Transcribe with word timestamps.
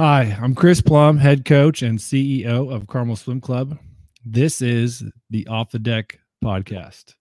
Hi, 0.00 0.34
I'm 0.40 0.54
Chris 0.54 0.80
Plumb, 0.80 1.18
head 1.18 1.44
coach 1.44 1.82
and 1.82 1.98
CEO 1.98 2.72
of 2.72 2.86
Carmel 2.86 3.16
Swim 3.16 3.38
Club. 3.38 3.78
This 4.24 4.62
is 4.62 5.04
the 5.28 5.46
Off 5.46 5.72
the 5.72 5.78
Deck 5.78 6.18
podcast. 6.42 7.16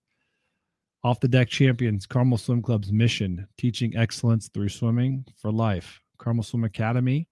Off 1.04 1.20
the 1.20 1.28
Deck 1.28 1.50
Champions, 1.50 2.06
Carmel 2.06 2.38
Swim 2.38 2.62
Club's 2.62 2.94
mission, 2.94 3.46
teaching 3.58 3.98
excellence 3.98 4.48
through 4.48 4.70
swimming 4.70 5.26
for 5.36 5.52
life. 5.52 6.00
Carmel 6.20 6.42
Swim 6.42 6.64
Academy 6.64 7.28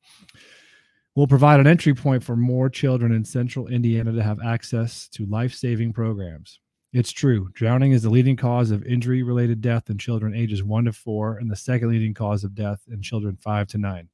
will 1.16 1.28
provide 1.28 1.62
an 1.62 1.68
entry 1.68 1.94
point 1.94 2.22
for 2.22 2.36
more 2.36 2.70
children 2.70 3.14
in 3.14 3.24
central 3.24 3.68
Indiana 3.68 4.12
to 4.12 4.22
have 4.22 4.42
access 4.44 5.08
to 5.14 5.26
life 5.28 5.54
saving 5.54 5.94
programs. 5.94 6.60
It's 6.92 7.14
true, 7.14 7.48
drowning 7.54 7.94
is 7.94 8.04
the 8.04 8.10
leading 8.10 8.36
cause 8.36 8.70
of 8.70 8.84
injury 8.84 9.24
related 9.24 9.62
death 9.62 9.90
in 9.90 9.98
children 9.98 10.36
ages 10.36 10.62
one 10.62 10.84
to 10.84 10.92
four, 10.92 11.38
and 11.38 11.50
the 11.50 11.56
second 11.56 11.88
leading 11.88 12.14
cause 12.14 12.44
of 12.44 12.54
death 12.54 12.82
in 12.92 13.02
children 13.02 13.38
five 13.38 13.68
to 13.68 13.78
nine. 13.78 14.10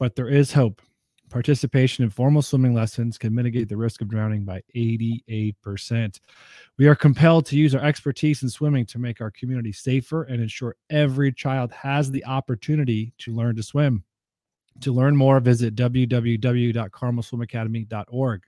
But 0.00 0.16
there 0.16 0.28
is 0.28 0.52
hope. 0.52 0.82
Participation 1.28 2.02
in 2.02 2.10
formal 2.10 2.42
swimming 2.42 2.74
lessons 2.74 3.16
can 3.16 3.32
mitigate 3.32 3.68
the 3.68 3.76
risk 3.76 4.00
of 4.00 4.08
drowning 4.08 4.44
by 4.44 4.62
88%. 4.74 6.18
We 6.76 6.88
are 6.88 6.96
compelled 6.96 7.46
to 7.46 7.56
use 7.56 7.72
our 7.76 7.84
expertise 7.84 8.42
in 8.42 8.48
swimming 8.48 8.84
to 8.86 8.98
make 8.98 9.20
our 9.20 9.30
community 9.30 9.70
safer 9.70 10.24
and 10.24 10.42
ensure 10.42 10.74
every 10.88 11.32
child 11.32 11.70
has 11.70 12.10
the 12.10 12.24
opportunity 12.24 13.12
to 13.18 13.32
learn 13.32 13.54
to 13.56 13.62
swim. 13.62 14.02
To 14.80 14.90
learn 14.90 15.14
more, 15.14 15.38
visit 15.38 15.76
www.carmelswimacademy.org. 15.76 18.42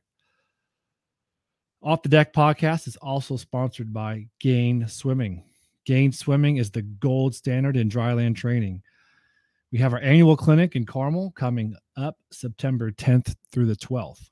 Off 1.83 2.03
the 2.03 2.09
Deck 2.09 2.33
podcast 2.33 2.89
is 2.89 2.97
also 2.97 3.37
sponsored 3.37 3.92
by 3.92 4.27
Gain 4.41 4.89
Swimming. 4.89 5.45
Gain 5.84 6.12
Swimming 6.12 6.56
is 6.56 6.70
the 6.70 6.83
gold 6.83 7.34
standard 7.34 7.77
in 7.77 7.91
dryland 7.91 8.36
training. 8.36 8.83
We 9.73 9.78
have 9.78 9.95
our 9.95 10.01
annual 10.01 10.37
clinic 10.37 10.77
in 10.77 10.84
Carmel 10.84 11.31
coming 11.31 11.75
up 11.97 12.19
September 12.31 12.92
10th 12.92 13.34
through 13.51 13.65
the 13.67 13.77
12th. 13.77 14.29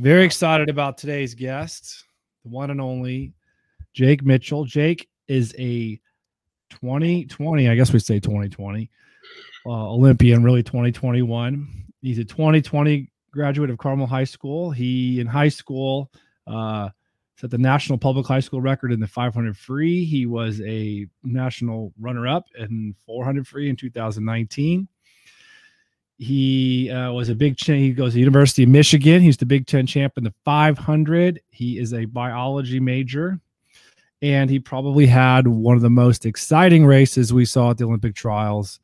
Very 0.00 0.24
excited 0.24 0.70
about 0.70 0.96
today's 0.96 1.34
guest, 1.34 2.04
the 2.42 2.48
one 2.48 2.70
and 2.70 2.80
only 2.80 3.34
Jake 3.92 4.24
Mitchell. 4.24 4.64
Jake 4.64 5.10
is 5.28 5.54
a 5.58 6.00
2020, 6.70 7.68
I 7.68 7.74
guess 7.74 7.92
we 7.92 7.98
say 7.98 8.18
2020, 8.18 8.88
uh, 9.66 9.92
Olympian, 9.92 10.42
really 10.42 10.62
2021. 10.62 11.84
He's 12.00 12.18
a 12.18 12.24
2020 12.24 13.10
graduate 13.30 13.70
of 13.70 13.78
Carmel 13.78 14.06
High 14.06 14.24
School. 14.24 14.70
He 14.70 15.20
in 15.20 15.26
high 15.26 15.48
school 15.48 16.10
uh, 16.46 16.90
set 17.36 17.50
the 17.50 17.58
national 17.58 17.98
public 17.98 18.26
high 18.26 18.40
school 18.40 18.60
record 18.60 18.92
in 18.92 19.00
the 19.00 19.06
500 19.06 19.56
free. 19.56 20.04
He 20.04 20.26
was 20.26 20.60
a 20.62 21.06
national 21.22 21.92
runner-up 21.98 22.46
in 22.58 22.94
400 23.06 23.46
free 23.46 23.68
in 23.68 23.76
2019. 23.76 24.88
He 26.18 26.90
uh, 26.90 27.12
was 27.12 27.28
a 27.28 27.34
big 27.36 27.56
champ. 27.56 27.78
He 27.78 27.92
goes 27.92 28.14
to 28.14 28.18
University 28.18 28.64
of 28.64 28.70
Michigan. 28.70 29.22
He's 29.22 29.36
the 29.36 29.46
Big 29.46 29.66
Ten 29.66 29.86
champ 29.86 30.14
in 30.18 30.24
the 30.24 30.34
500. 30.44 31.40
He 31.50 31.78
is 31.78 31.94
a 31.94 32.06
biology 32.06 32.80
major, 32.80 33.38
and 34.20 34.50
he 34.50 34.58
probably 34.58 35.06
had 35.06 35.46
one 35.46 35.76
of 35.76 35.82
the 35.82 35.90
most 35.90 36.26
exciting 36.26 36.84
races 36.84 37.32
we 37.32 37.44
saw 37.44 37.70
at 37.70 37.78
the 37.78 37.84
Olympic 37.84 38.16
trials. 38.16 38.80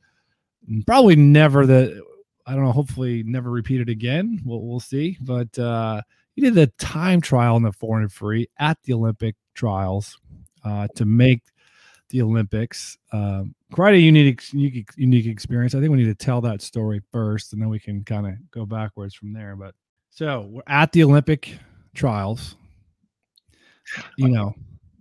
Probably 0.86 1.16
never 1.16 1.66
the 1.66 2.04
I 2.46 2.54
don't 2.54 2.64
know. 2.64 2.72
Hopefully, 2.72 3.22
never 3.24 3.50
repeat 3.50 3.80
it 3.80 3.88
again. 3.88 4.40
We'll 4.44 4.62
we'll 4.62 4.80
see. 4.80 5.16
But 5.20 5.58
uh, 5.58 6.02
he 6.34 6.42
did 6.42 6.54
the 6.54 6.66
time 6.78 7.20
trial 7.20 7.56
in 7.56 7.62
the 7.62 7.72
400 7.72 8.12
free 8.12 8.48
at 8.58 8.78
the 8.84 8.92
Olympic 8.92 9.36
trials 9.54 10.18
uh, 10.64 10.88
to 10.96 11.04
make 11.04 11.42
the 12.10 12.22
Olympics. 12.22 12.98
Um, 13.12 13.54
quite 13.72 13.94
a 13.94 13.98
unique, 13.98 14.52
unique, 14.52 14.90
unique 14.96 15.26
experience. 15.26 15.74
I 15.74 15.80
think 15.80 15.90
we 15.90 15.98
need 15.98 16.04
to 16.04 16.14
tell 16.14 16.40
that 16.42 16.62
story 16.62 17.00
first, 17.12 17.52
and 17.52 17.62
then 17.62 17.68
we 17.68 17.80
can 17.80 18.04
kind 18.04 18.26
of 18.26 18.34
go 18.50 18.66
backwards 18.66 19.14
from 19.14 19.32
there. 19.32 19.56
But 19.56 19.74
so 20.10 20.48
we're 20.50 20.62
at 20.66 20.92
the 20.92 21.04
Olympic 21.04 21.58
trials. 21.94 22.56
You 24.16 24.28
know, 24.28 24.54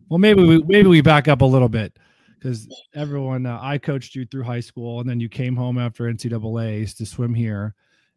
well, 0.10 0.20
maybe 0.20 0.44
we 0.44 0.62
maybe 0.64 0.88
we 0.88 1.02
back 1.02 1.28
up 1.28 1.42
a 1.42 1.46
little 1.46 1.70
bit 1.70 1.98
because 2.44 2.68
everyone 2.94 3.46
uh, 3.46 3.58
I 3.62 3.78
coached 3.78 4.16
you 4.16 4.26
through 4.26 4.44
high 4.44 4.60
school, 4.60 5.00
and 5.00 5.10
then 5.10 5.20
you 5.20 5.30
came 5.30 5.56
home 5.56 5.78
after 5.78 6.04
NCAA's 6.12 6.94
to 6.96 7.06
swim 7.06 7.34
here, 7.34 7.74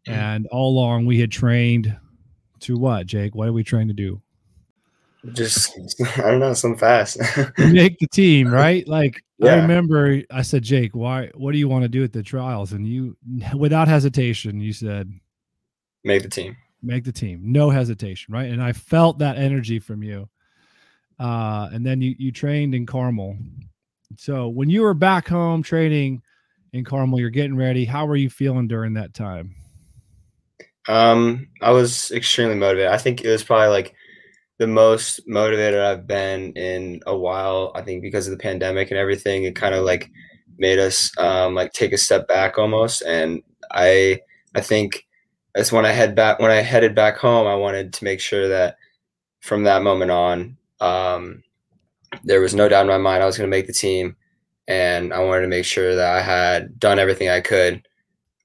mm. 0.06 0.12
and 0.12 0.47
all 0.48 0.70
along 0.70 1.06
we 1.06 1.20
had 1.20 1.31
trained 1.31 1.97
to 2.60 2.76
what, 2.76 3.06
Jake? 3.06 3.34
What 3.34 3.48
are 3.48 3.53
we 3.53 3.62
trying 3.62 3.87
to 3.88 3.94
do? 3.94 4.20
Just 5.32 5.78
I 6.19 6.31
don't 6.31 6.41
know, 6.41 6.54
some 6.54 6.76
fast. 6.76 7.19
make 7.59 7.98
the 7.98 8.09
team, 8.09 8.48
right? 8.53 8.87
Like 8.88 9.22
yeah. 9.38 9.54
I 9.54 9.56
remember 9.60 10.22
I 10.31 10.43
said, 10.43 10.64
Jake, 10.64 10.94
why? 10.94 11.31
What 11.34 11.53
do 11.53 11.58
you 11.58 11.69
want 11.69 11.82
to 11.84 11.88
do 11.88 12.03
at 12.03 12.12
the 12.12 12.22
trials? 12.22 12.72
And 12.72 12.87
you, 12.87 13.16
without 13.56 13.87
hesitation, 13.87 14.60
you 14.60 14.72
said, 14.72 15.12
make 16.03 16.22
the 16.22 16.28
team. 16.28 16.56
Make 16.82 17.04
the 17.04 17.12
team, 17.12 17.41
no 17.44 17.70
hesitation, 17.70 18.34
right? 18.34 18.50
And 18.50 18.62
I 18.62 18.72
felt 18.72 19.19
that 19.20 19.38
energy 19.38 19.78
from 19.78 20.03
you. 20.03 20.28
Uh, 21.19 21.69
and 21.72 21.87
then 21.87 22.03
you 22.03 22.14
you 22.19 22.32
trained 22.32 22.75
in 22.75 22.87
Carmel 22.87 23.37
so 24.17 24.49
when 24.49 24.71
you 24.71 24.83
were 24.83 24.94
back 24.94 25.28
home 25.28 25.62
training 25.62 26.22
in 26.72 26.84
Carmel, 26.84 27.21
you're 27.21 27.31
getting 27.31 27.56
ready. 27.56 27.84
How 27.84 28.06
were 28.06 28.17
you 28.17 28.31
feeling 28.31 28.69
during 28.69 28.94
that 28.94 29.15
time? 29.15 29.55
Um, 30.89 31.49
I 31.62 31.72
was 31.72 32.12
extremely 32.12 32.55
motivated. 32.55 32.93
I 32.93 32.99
think 32.99 33.22
it 33.22 33.31
was 33.31 33.43
probably 33.43 33.69
like 33.69 33.94
the 34.59 34.67
most 34.67 35.21
motivated 35.27 35.81
I've 35.81 36.06
been 36.06 36.53
in 36.53 37.00
a 37.06 37.17
while. 37.17 37.72
I 37.75 37.83
think 37.83 38.03
because 38.03 38.27
of 38.27 38.31
the 38.33 38.43
pandemic 38.43 38.91
and 38.91 38.99
everything, 38.99 39.44
it 39.44 39.56
kind 39.56 39.75
of 39.75 39.84
like 39.84 40.11
made 40.59 40.78
us 40.78 41.11
um, 41.19 41.55
like 41.55 41.73
take 41.73 41.93
a 41.93 41.99
step 41.99 42.28
back 42.28 42.59
almost. 42.59 43.03
And 43.03 43.43
I 43.73 44.21
I 44.55 44.61
think 44.61 45.06
that's 45.55 45.73
when 45.73 45.84
I 45.84 45.93
head 45.93 46.15
back 46.15 46.38
when 46.38 46.50
I 46.50 46.62
headed 46.62 46.94
back 46.94 47.17
home. 47.17 47.47
I 47.47 47.55
wanted 47.55 47.93
to 47.94 48.05
make 48.05 48.21
sure 48.21 48.49
that 48.49 48.77
from 49.41 49.65
that 49.65 49.83
moment 49.83 50.11
on, 50.11 50.56
um, 50.81 51.43
there 52.25 52.41
was 52.41 52.55
no 52.55 52.69
doubt 52.69 52.83
in 52.83 52.89
my 52.89 52.99
mind 52.99 53.22
I 53.22 53.27
was 53.27 53.37
going 53.37 53.49
to 53.49 53.56
make 53.56 53.67
the 53.67 53.72
team, 53.72 54.17
and 54.69 55.12
I 55.12 55.21
wanted 55.21 55.43
to 55.43 55.49
make 55.49 55.65
sure 55.65 55.94
that 55.94 56.17
I 56.17 56.21
had 56.21 56.78
done 56.78 56.99
everything 56.99 57.28
I 57.28 57.41
could, 57.41 57.87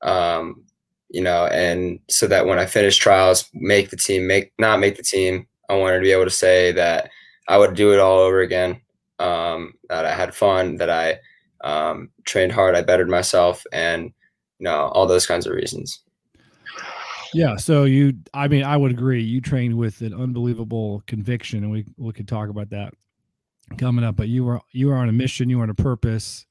um, 0.01 0.63
you 1.09 1.21
know, 1.21 1.47
and 1.47 1.99
so 2.09 2.27
that 2.27 2.45
when 2.45 2.59
I 2.59 2.65
finished 2.65 3.01
trials, 3.01 3.49
make 3.53 3.89
the 3.89 3.97
team, 3.97 4.27
make 4.27 4.53
not 4.59 4.79
make 4.79 4.97
the 4.97 5.03
team, 5.03 5.47
I 5.69 5.77
wanted 5.77 5.97
to 5.97 6.03
be 6.03 6.11
able 6.11 6.25
to 6.25 6.29
say 6.29 6.71
that 6.73 7.09
I 7.47 7.57
would 7.57 7.75
do 7.75 7.93
it 7.93 7.99
all 7.99 8.19
over 8.19 8.41
again, 8.41 8.81
um, 9.19 9.73
that 9.89 10.05
I 10.05 10.13
had 10.13 10.35
fun, 10.35 10.77
that 10.77 10.89
I 10.89 11.19
um, 11.63 12.09
trained 12.25 12.51
hard, 12.51 12.75
I 12.75 12.81
bettered 12.81 13.09
myself, 13.09 13.63
and 13.71 14.05
you 14.59 14.63
know 14.65 14.89
all 14.93 15.07
those 15.07 15.25
kinds 15.25 15.47
of 15.47 15.53
reasons. 15.53 16.01
Yeah, 17.33 17.55
so 17.55 17.85
you, 17.85 18.13
I 18.33 18.49
mean, 18.49 18.63
I 18.63 18.75
would 18.75 18.91
agree. 18.91 19.23
You 19.23 19.39
trained 19.39 19.77
with 19.77 20.01
an 20.01 20.13
unbelievable 20.13 21.01
conviction, 21.07 21.63
and 21.63 21.71
we 21.71 21.85
we 21.97 22.13
could 22.13 22.27
talk 22.27 22.49
about 22.49 22.69
that 22.71 22.93
coming 23.77 24.05
up, 24.05 24.15
but 24.15 24.27
you 24.27 24.43
were 24.43 24.61
you 24.71 24.87
were 24.87 24.95
on 24.95 25.09
a 25.09 25.13
mission, 25.13 25.49
you 25.49 25.57
were 25.57 25.63
on 25.63 25.69
a 25.69 25.75
purpose, 25.75 26.45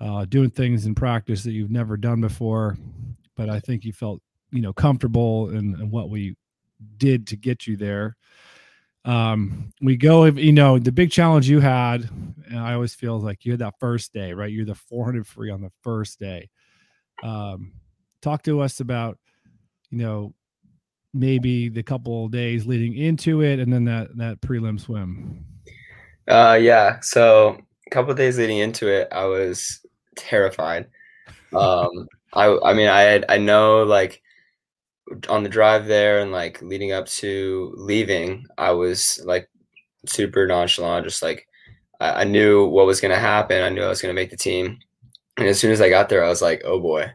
uh, 0.00 0.24
doing 0.24 0.50
things 0.50 0.86
in 0.86 0.94
practice 0.94 1.42
that 1.44 1.52
you've 1.52 1.70
never 1.70 1.96
done 1.96 2.20
before. 2.20 2.76
But 3.36 3.48
I 3.48 3.60
think 3.60 3.84
you 3.84 3.92
felt 3.92 4.20
you 4.50 4.60
know 4.60 4.72
comfortable 4.72 5.50
in, 5.50 5.74
in 5.74 5.90
what 5.90 6.10
we 6.10 6.36
did 6.96 7.26
to 7.28 7.36
get 7.36 7.66
you 7.66 7.76
there. 7.76 8.16
Um, 9.04 9.72
we 9.80 9.96
go, 9.96 10.26
you 10.26 10.52
know, 10.52 10.78
the 10.78 10.92
big 10.92 11.10
challenge 11.10 11.48
you 11.48 11.58
had, 11.58 12.08
and 12.48 12.58
I 12.58 12.74
always 12.74 12.94
feel 12.94 13.18
like 13.18 13.44
you 13.44 13.52
had 13.52 13.60
that 13.60 13.80
first 13.80 14.12
day, 14.12 14.32
right? 14.32 14.52
You're 14.52 14.64
the 14.64 14.76
400 14.76 15.26
free 15.26 15.50
on 15.50 15.60
the 15.60 15.72
first 15.82 16.20
day. 16.20 16.50
Um, 17.22 17.72
talk 18.20 18.44
to 18.44 18.60
us 18.60 18.78
about, 18.78 19.18
you 19.90 19.98
know, 19.98 20.34
maybe 21.12 21.68
the 21.68 21.82
couple 21.82 22.28
days 22.28 22.64
leading 22.66 22.96
into 22.96 23.42
it, 23.42 23.58
and 23.58 23.72
then 23.72 23.84
that 23.84 24.16
that 24.16 24.40
prelim 24.40 24.80
swim. 24.80 25.44
Uh, 26.28 26.58
yeah. 26.60 27.00
So 27.00 27.58
a 27.86 27.90
couple 27.90 28.14
days 28.14 28.38
leading 28.38 28.58
into 28.58 28.88
it, 28.88 29.08
I 29.12 29.24
was 29.24 29.84
terrified. 30.16 30.88
Um, 31.54 32.08
I 32.34 32.58
I 32.64 32.74
mean, 32.74 32.88
I 32.88 33.02
had, 33.02 33.26
I 33.28 33.38
know 33.38 33.84
like 33.84 34.22
on 35.28 35.42
the 35.42 35.48
drive 35.48 35.86
there 35.86 36.20
and 36.20 36.32
like 36.32 36.62
leading 36.62 36.92
up 36.92 37.06
to 37.06 37.72
leaving, 37.76 38.46
I 38.58 38.72
was 38.72 39.20
like 39.24 39.48
super 40.06 40.46
nonchalant, 40.46 41.06
just 41.06 41.22
like 41.22 41.46
I, 42.00 42.22
I 42.22 42.24
knew 42.24 42.66
what 42.66 42.86
was 42.86 43.00
gonna 43.00 43.18
happen. 43.18 43.62
I 43.62 43.70
knew 43.70 43.82
I 43.84 43.88
was 43.88 44.02
gonna 44.02 44.14
make 44.14 44.30
the 44.30 44.36
team, 44.36 44.78
and 45.38 45.48
as 45.48 45.60
soon 45.60 45.72
as 45.72 45.80
I 45.82 45.90
got 45.90 46.08
there, 46.10 46.24
I 46.24 46.28
was 46.28 46.42
like, 46.42 46.62
oh 46.64 46.80
boy. 46.80 47.10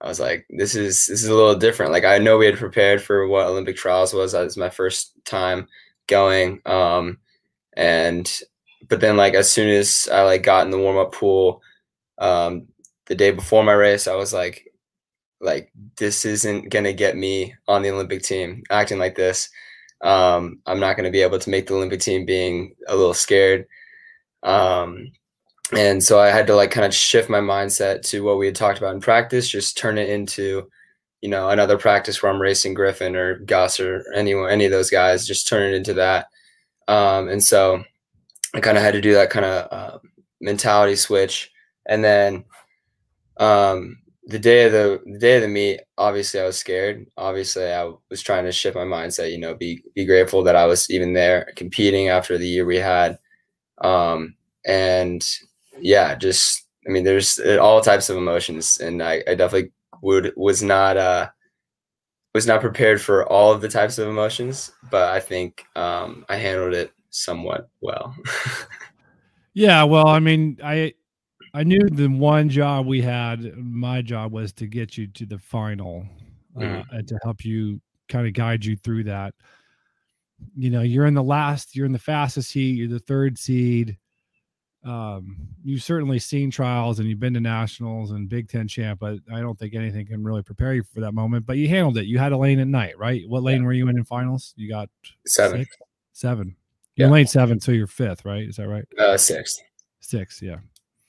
I 0.00 0.08
was 0.08 0.20
like, 0.20 0.46
this 0.50 0.74
is 0.74 1.06
this 1.06 1.22
is 1.22 1.28
a 1.28 1.34
little 1.34 1.54
different. 1.56 1.92
Like 1.92 2.04
I 2.04 2.18
know 2.18 2.38
we 2.38 2.46
had 2.46 2.58
prepared 2.58 3.02
for 3.02 3.28
what 3.28 3.46
Olympic 3.46 3.76
trials 3.76 4.14
was. 4.14 4.32
That 4.32 4.44
was 4.44 4.56
my 4.56 4.70
first 4.70 5.12
time 5.24 5.68
going. 6.08 6.60
Um, 6.66 7.18
and 7.76 8.30
but 8.88 9.00
then 9.00 9.16
like 9.16 9.34
as 9.34 9.50
soon 9.50 9.68
as 9.70 10.08
I 10.12 10.22
like 10.22 10.42
got 10.42 10.64
in 10.66 10.70
the 10.70 10.78
warm 10.78 10.98
up 10.98 11.12
pool, 11.12 11.62
um, 12.18 12.68
the 13.06 13.14
day 13.14 13.30
before 13.32 13.64
my 13.64 13.72
race, 13.72 14.06
I 14.08 14.14
was 14.16 14.32
like, 14.32 14.64
like 15.40 15.72
this 15.98 16.24
isn't 16.24 16.70
gonna 16.70 16.92
get 16.92 17.16
me 17.16 17.54
on 17.68 17.82
the 17.82 17.90
Olympic 17.90 18.22
team 18.22 18.62
acting 18.70 18.98
like 18.98 19.14
this. 19.16 19.48
um, 20.02 20.60
I'm 20.66 20.80
not 20.80 20.96
to 20.98 21.10
be 21.10 21.22
able 21.22 21.38
to 21.38 21.50
make 21.50 21.66
the 21.66 21.74
Olympic 21.74 22.00
team 22.00 22.26
being 22.26 22.74
a 22.88 22.96
little 22.96 23.14
scared. 23.14 23.66
Um, 24.42 25.12
and 25.76 26.02
so 26.04 26.20
I 26.20 26.28
had 26.28 26.46
to 26.48 26.56
like 26.56 26.70
kind 26.70 26.86
of 26.86 26.94
shift 26.94 27.30
my 27.30 27.40
mindset 27.40 28.02
to 28.10 28.22
what 28.22 28.38
we 28.38 28.46
had 28.46 28.54
talked 28.54 28.78
about 28.78 28.94
in 28.94 29.00
practice, 29.00 29.48
just 29.48 29.78
turn 29.78 29.98
it 29.98 30.10
into, 30.10 30.68
you 31.22 31.28
know, 31.30 31.48
another 31.50 31.78
practice 31.78 32.22
where 32.22 32.30
I'm 32.32 32.40
racing 32.42 32.74
Griffin 32.74 33.16
or 33.16 33.38
Gus 33.40 33.80
or 33.80 34.04
anyone, 34.14 34.50
any 34.50 34.66
of 34.66 34.72
those 34.72 34.90
guys, 34.90 35.26
just 35.26 35.48
turn 35.48 35.72
it 35.72 35.76
into 35.76 35.94
that. 35.94 36.26
Um, 36.88 37.28
and 37.28 37.42
so 37.42 37.84
I 38.54 38.60
kind 38.60 38.76
of 38.78 38.84
had 38.84 38.94
to 38.94 39.00
do 39.00 39.14
that 39.14 39.30
kind 39.30 39.46
of 39.46 39.68
uh, 39.72 39.98
mentality 40.40 40.96
switch. 40.96 41.50
And 41.86 42.04
then 42.04 42.44
um, 43.38 43.98
the 44.26 44.38
day 44.38 44.64
of 44.66 44.72
the, 44.72 45.02
the 45.06 45.18
day 45.18 45.36
of 45.36 45.42
the 45.42 45.48
meet, 45.48 45.80
obviously 45.98 46.40
I 46.40 46.46
was 46.46 46.56
scared. 46.58 47.06
Obviously, 47.16 47.66
I 47.72 47.90
was 48.10 48.22
trying 48.22 48.44
to 48.44 48.52
shift 48.52 48.76
my 48.76 48.84
mindset. 48.84 49.32
You 49.32 49.38
know, 49.38 49.54
be 49.54 49.82
be 49.94 50.04
grateful 50.06 50.42
that 50.44 50.56
I 50.56 50.66
was 50.66 50.90
even 50.90 51.12
there 51.12 51.52
competing 51.56 52.08
after 52.08 52.38
the 52.38 52.48
year 52.48 52.64
we 52.64 52.76
had. 52.78 53.18
Um, 53.82 54.36
and 54.66 55.26
yeah, 55.78 56.14
just 56.14 56.64
I 56.86 56.90
mean, 56.90 57.04
there's 57.04 57.38
all 57.40 57.80
types 57.80 58.10
of 58.10 58.16
emotions, 58.16 58.78
and 58.78 59.02
I, 59.02 59.22
I 59.28 59.34
definitely 59.34 59.72
would 60.02 60.32
was 60.36 60.62
not 60.62 60.96
uh 60.96 61.30
was 62.34 62.46
not 62.46 62.60
prepared 62.60 63.00
for 63.00 63.24
all 63.26 63.52
of 63.52 63.60
the 63.60 63.68
types 63.68 63.96
of 63.98 64.08
emotions, 64.08 64.72
but 64.90 65.10
I 65.10 65.20
think 65.20 65.64
um, 65.76 66.26
I 66.28 66.36
handled 66.36 66.74
it 66.74 66.92
somewhat 67.10 67.68
well. 67.80 68.14
yeah, 69.54 69.84
well, 69.84 70.08
I 70.08 70.18
mean, 70.18 70.58
I 70.62 70.94
I 71.54 71.62
knew 71.62 71.88
the 71.88 72.08
one 72.08 72.48
job 72.48 72.86
we 72.86 73.00
had, 73.00 73.56
my 73.56 74.02
job 74.02 74.32
was 74.32 74.52
to 74.54 74.66
get 74.66 74.98
you 74.98 75.06
to 75.06 75.24
the 75.24 75.38
final 75.38 76.04
uh, 76.56 76.60
mm-hmm. 76.60 76.96
and 76.96 77.06
to 77.06 77.18
help 77.22 77.44
you 77.44 77.80
kind 78.08 78.26
of 78.26 78.32
guide 78.32 78.64
you 78.64 78.76
through 78.76 79.04
that. 79.04 79.34
You 80.56 80.70
know, 80.70 80.82
you're 80.82 81.06
in 81.06 81.14
the 81.14 81.22
last, 81.22 81.76
you're 81.76 81.86
in 81.86 81.92
the 81.92 81.98
fastest 82.00 82.52
heat, 82.52 82.76
you're 82.76 82.88
the 82.88 82.98
third 82.98 83.38
seed 83.38 83.96
um, 84.84 85.36
you've 85.64 85.82
certainly 85.82 86.18
seen 86.18 86.50
trials 86.50 86.98
and 86.98 87.08
you've 87.08 87.20
been 87.20 87.34
to 87.34 87.40
nationals 87.40 88.10
and 88.10 88.28
Big 88.28 88.48
Ten 88.48 88.68
champ, 88.68 89.00
but 89.00 89.18
I 89.32 89.40
don't 89.40 89.58
think 89.58 89.74
anything 89.74 90.06
can 90.06 90.22
really 90.22 90.42
prepare 90.42 90.74
you 90.74 90.82
for 90.82 91.00
that 91.00 91.12
moment. 91.12 91.46
But 91.46 91.56
you 91.56 91.68
handled 91.68 91.96
it. 91.96 92.06
You 92.06 92.18
had 92.18 92.32
a 92.32 92.36
lane 92.36 92.60
at 92.60 92.68
night, 92.68 92.98
right? 92.98 93.22
What 93.26 93.42
lane 93.42 93.60
yeah. 93.60 93.66
were 93.66 93.72
you 93.72 93.88
in 93.88 93.96
in 93.96 94.04
finals? 94.04 94.52
You 94.56 94.68
got 94.68 94.90
seven. 95.26 95.60
Six? 95.60 95.76
Seven. 96.12 96.56
You're 96.96 97.08
yeah. 97.08 97.14
lane 97.14 97.26
seven, 97.26 97.60
so 97.60 97.72
you're 97.72 97.86
fifth, 97.86 98.24
right? 98.24 98.46
Is 98.46 98.56
that 98.56 98.68
right? 98.68 98.84
Uh, 98.98 99.16
six. 99.16 99.58
Six, 100.00 100.42
yeah. 100.42 100.58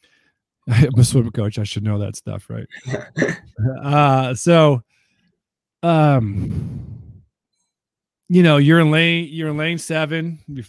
I'm 0.69 0.97
a 0.97 1.03
swim 1.03 1.29
coach. 1.31 1.59
I 1.59 1.63
should 1.63 1.83
know 1.83 1.99
that 1.99 2.15
stuff, 2.15 2.49
right? 2.49 2.67
uh, 3.83 4.33
so, 4.33 4.83
um, 5.83 7.11
you 8.29 8.41
know, 8.41 8.57
you're 8.57 8.79
in 8.79 8.89
lane, 8.89 9.27
you're 9.29 9.49
in 9.49 9.57
lane 9.57 9.77
seven. 9.77 10.39
You, 10.47 10.63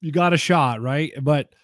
you 0.00 0.10
got 0.12 0.34
a 0.34 0.36
shot, 0.36 0.82
right? 0.82 1.12
But 1.22 1.54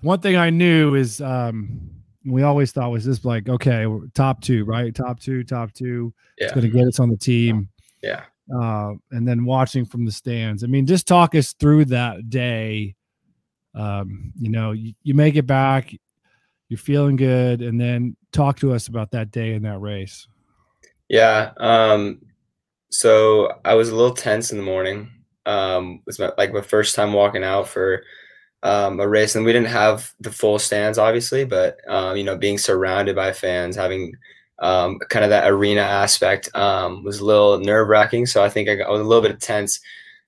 one 0.00 0.20
thing 0.20 0.36
I 0.36 0.50
knew 0.50 0.94
is 0.94 1.20
um, 1.20 1.90
we 2.24 2.42
always 2.42 2.72
thought 2.72 2.90
was 2.90 3.04
this 3.04 3.24
like 3.24 3.48
okay, 3.48 3.86
top 4.14 4.40
two, 4.40 4.64
right? 4.64 4.94
Top 4.94 5.20
two, 5.20 5.44
top 5.44 5.72
two. 5.72 6.12
Yeah. 6.38 6.46
It's 6.46 6.54
going 6.54 6.70
to 6.70 6.76
get 6.76 6.86
us 6.86 7.00
on 7.00 7.10
the 7.10 7.16
team. 7.16 7.68
Yeah. 8.02 8.24
Uh, 8.54 8.92
and 9.10 9.26
then 9.26 9.44
watching 9.44 9.84
from 9.84 10.04
the 10.04 10.12
stands. 10.12 10.64
I 10.64 10.68
mean, 10.68 10.86
just 10.86 11.06
talk 11.06 11.34
us 11.34 11.52
through 11.54 11.86
that 11.86 12.30
day. 12.30 12.94
Um, 13.74 14.32
you 14.38 14.50
know, 14.50 14.72
you, 14.72 14.94
you 15.02 15.14
make 15.14 15.36
it 15.36 15.46
back, 15.46 15.94
you're 16.68 16.78
feeling 16.78 17.16
good, 17.16 17.60
and 17.60 17.80
then 17.80 18.16
talk 18.32 18.58
to 18.60 18.72
us 18.72 18.88
about 18.88 19.10
that 19.10 19.30
day 19.30 19.54
in 19.54 19.62
that 19.62 19.78
race. 19.80 20.26
Yeah. 21.08 21.52
Um, 21.58 22.22
so 22.90 23.52
I 23.64 23.74
was 23.74 23.90
a 23.90 23.94
little 23.94 24.14
tense 24.14 24.50
in 24.50 24.56
the 24.56 24.64
morning. 24.64 25.10
Um, 25.44 26.00
it 26.00 26.06
was 26.06 26.18
my, 26.18 26.32
like 26.38 26.52
my 26.52 26.60
first 26.60 26.94
time 26.94 27.12
walking 27.12 27.44
out 27.44 27.68
for 27.68 28.02
um, 28.62 29.00
a 29.00 29.08
race, 29.08 29.36
and 29.36 29.44
we 29.44 29.52
didn't 29.52 29.68
have 29.68 30.12
the 30.20 30.32
full 30.32 30.58
stands, 30.58 30.98
obviously, 30.98 31.44
but 31.44 31.78
um, 31.88 32.16
you 32.16 32.24
know, 32.24 32.36
being 32.36 32.58
surrounded 32.58 33.14
by 33.14 33.32
fans, 33.32 33.76
having 33.76 34.14
um, 34.58 34.98
kind 35.10 35.24
of 35.24 35.30
that 35.30 35.48
arena 35.48 35.82
aspect 35.82 36.54
um, 36.56 37.04
was 37.04 37.20
a 37.20 37.24
little 37.24 37.58
nerve 37.60 37.88
wracking. 37.88 38.26
So 38.26 38.42
I 38.42 38.48
think 38.48 38.68
I, 38.68 38.74
got, 38.76 38.88
I 38.88 38.90
was 38.90 39.00
a 39.00 39.04
little 39.04 39.22
bit 39.22 39.40
tense, 39.40 39.80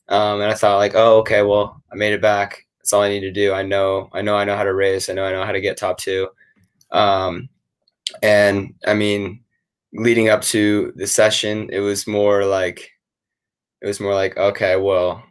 um, 0.09 0.41
and 0.41 0.51
I 0.51 0.55
thought 0.55 0.79
like, 0.79 0.95
oh, 0.95 1.19
okay, 1.19 1.43
well, 1.43 1.83
I 1.93 1.97
made 1.97 2.13
it 2.13 2.23
back. 2.23 2.67
That's 2.79 2.93
all 2.93 3.03
I 3.03 3.09
need 3.09 3.21
to 3.21 3.33
do. 3.33 3.53
I 3.53 3.63
know, 3.63 4.09
I 4.13 4.23
know, 4.23 4.37
I 4.37 4.45
know 4.45 4.57
how 4.57 4.65
to 4.65 4.75
race. 4.75 5.09
I 5.09 5.13
know, 5.13 5.25
I 5.25 5.33
know 5.33 5.45
how 5.45 5.53
to 5.53 5.61
get 5.61 5.77
top 5.77 5.99
two. 5.99 6.29
Um, 6.93 7.49
and 8.23 8.75
I 8.87 8.95
mean, 8.95 9.41
leading 9.93 10.29
up 10.29 10.43
to 10.43 10.93
the 10.97 11.07
session, 11.07 11.69
it 11.73 11.81
was 11.81 12.07
more 12.07 12.45
like, 12.45 12.91
it 13.83 13.87
was 13.87 14.01
more 14.01 14.15
like, 14.15 14.37
okay, 14.37 14.77
well, 14.77 15.23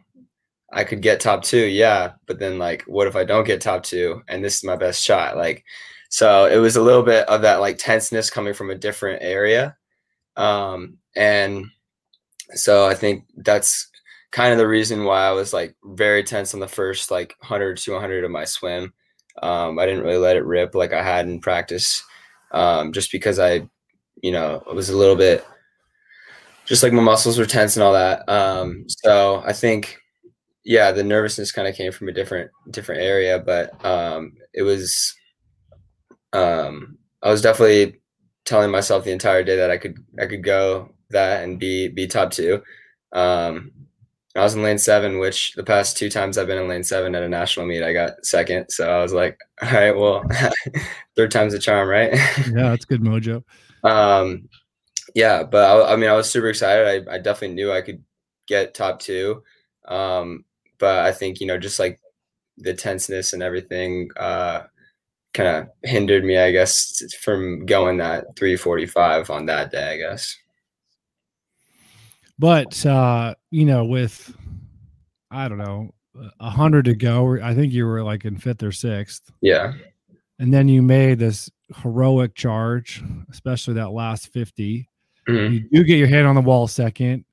I 0.72 0.84
could 0.84 1.02
get 1.02 1.20
top 1.20 1.42
two, 1.42 1.66
yeah, 1.66 2.12
but 2.26 2.38
then 2.38 2.58
like, 2.58 2.82
what 2.82 3.06
if 3.06 3.16
I 3.16 3.24
don't 3.24 3.46
get 3.46 3.60
top 3.60 3.82
two 3.82 4.22
and 4.28 4.44
this 4.44 4.56
is 4.56 4.64
my 4.64 4.76
best 4.76 5.02
shot? 5.02 5.36
Like, 5.36 5.64
so 6.08 6.46
it 6.46 6.58
was 6.58 6.76
a 6.76 6.82
little 6.82 7.02
bit 7.02 7.28
of 7.28 7.42
that 7.42 7.60
like 7.60 7.78
tenseness 7.78 8.30
coming 8.30 8.54
from 8.54 8.70
a 8.70 8.76
different 8.76 9.22
area, 9.22 9.76
um, 10.36 10.98
and 11.16 11.66
so 12.54 12.86
I 12.86 12.94
think 12.94 13.24
that's 13.36 13.88
kind 14.32 14.52
of 14.52 14.58
the 14.58 14.68
reason 14.68 15.04
why 15.04 15.26
I 15.26 15.32
was 15.32 15.52
like 15.52 15.74
very 15.84 16.22
tense 16.24 16.54
on 16.54 16.60
the 16.60 16.68
first 16.68 17.10
like 17.10 17.34
100 17.40 17.76
200 17.78 18.24
of 18.24 18.30
my 18.30 18.44
swim. 18.44 18.92
Um, 19.42 19.78
I 19.78 19.86
didn't 19.86 20.04
really 20.04 20.18
let 20.18 20.36
it 20.36 20.44
rip 20.44 20.74
like 20.74 20.92
I 20.92 21.02
had 21.02 21.26
in 21.26 21.40
practice, 21.40 22.02
um, 22.52 22.92
just 22.92 23.12
because 23.12 23.38
I, 23.38 23.68
you 24.22 24.32
know, 24.32 24.62
it 24.68 24.74
was 24.74 24.90
a 24.90 24.96
little 24.96 25.16
bit 25.16 25.44
just 26.70 26.84
like 26.84 26.92
my 26.92 27.02
muscles 27.02 27.36
were 27.36 27.46
tense 27.46 27.76
and 27.76 27.82
all 27.82 27.92
that. 27.92 28.28
Um, 28.28 28.84
so 28.88 29.42
I 29.44 29.52
think 29.52 29.99
yeah, 30.64 30.92
the 30.92 31.04
nervousness 31.04 31.52
kind 31.52 31.68
of 31.68 31.74
came 31.74 31.92
from 31.92 32.08
a 32.08 32.12
different 32.12 32.50
different 32.70 33.02
area, 33.02 33.38
but 33.38 33.84
um, 33.84 34.34
it 34.52 34.62
was 34.62 35.14
um, 36.32 36.98
I 37.22 37.30
was 37.30 37.42
definitely 37.42 38.00
telling 38.44 38.70
myself 38.70 39.04
the 39.04 39.12
entire 39.12 39.42
day 39.42 39.56
that 39.56 39.70
I 39.70 39.78
could 39.78 39.98
I 40.18 40.26
could 40.26 40.44
go 40.44 40.94
that 41.10 41.42
and 41.44 41.58
be 41.58 41.88
be 41.88 42.06
top 42.06 42.30
two. 42.30 42.62
Um, 43.12 43.72
I 44.36 44.42
was 44.42 44.54
in 44.54 44.62
lane 44.62 44.78
seven, 44.78 45.18
which 45.18 45.54
the 45.54 45.64
past 45.64 45.96
two 45.96 46.08
times 46.08 46.38
I've 46.38 46.46
been 46.46 46.58
in 46.58 46.68
lane 46.68 46.84
seven 46.84 47.14
at 47.16 47.22
a 47.22 47.28
national 47.28 47.66
meet, 47.66 47.82
I 47.82 47.92
got 47.92 48.24
second. 48.24 48.66
So 48.70 48.88
I 48.88 49.02
was 49.02 49.12
like, 49.12 49.40
all 49.62 49.72
right, 49.72 49.96
well, 49.96 50.22
third 51.16 51.30
time's 51.30 51.54
a 51.54 51.58
charm, 51.58 51.88
right? 51.88 52.12
yeah, 52.14 52.70
that's 52.70 52.84
good 52.84 53.02
mojo. 53.02 53.42
Um, 53.82 54.48
yeah, 55.14 55.42
but 55.42 55.64
I, 55.64 55.94
I, 55.94 55.96
mean, 55.96 56.08
I 56.08 56.14
was 56.14 56.30
super 56.30 56.48
excited. 56.48 57.08
I, 57.08 57.14
I 57.14 57.18
definitely 57.18 57.56
knew 57.56 57.72
I 57.72 57.80
could 57.80 58.04
get 58.46 58.74
top 58.74 59.00
two. 59.00 59.42
Um, 59.88 60.44
but 60.80 61.04
I 61.04 61.12
think 61.12 61.40
you 61.40 61.46
know 61.46 61.58
just 61.58 61.78
like 61.78 62.00
the 62.58 62.74
tenseness 62.74 63.32
and 63.32 63.42
everything 63.42 64.10
uh, 64.16 64.62
kind 65.32 65.48
of 65.48 65.68
hindered 65.82 66.24
me, 66.24 66.38
I 66.38 66.50
guess, 66.50 67.02
from 67.20 67.64
going 67.66 67.98
that 67.98 68.24
345 68.36 69.30
on 69.30 69.46
that 69.46 69.70
day, 69.70 69.94
I 69.94 69.96
guess. 69.96 70.36
But 72.38 72.84
uh, 72.86 73.34
you 73.50 73.66
know, 73.66 73.84
with 73.84 74.34
I 75.30 75.48
don't 75.48 75.58
know, 75.58 75.94
a 76.40 76.50
hundred 76.50 76.86
to 76.86 76.94
go, 76.94 77.40
I 77.40 77.54
think 77.54 77.72
you 77.72 77.86
were 77.86 78.02
like 78.02 78.24
in 78.24 78.38
fifth 78.38 78.62
or 78.62 78.72
sixth. 78.72 79.30
Yeah. 79.40 79.74
And 80.38 80.52
then 80.52 80.66
you 80.66 80.80
made 80.80 81.18
this 81.18 81.50
heroic 81.82 82.34
charge, 82.34 83.02
especially 83.30 83.74
that 83.74 83.90
last 83.90 84.28
50. 84.32 84.88
Mm-hmm. 85.28 85.54
You 85.54 85.68
do 85.70 85.84
get 85.84 85.98
your 85.98 86.08
head 86.08 86.24
on 86.24 86.34
the 86.34 86.40
wall 86.40 86.66
second. 86.66 87.26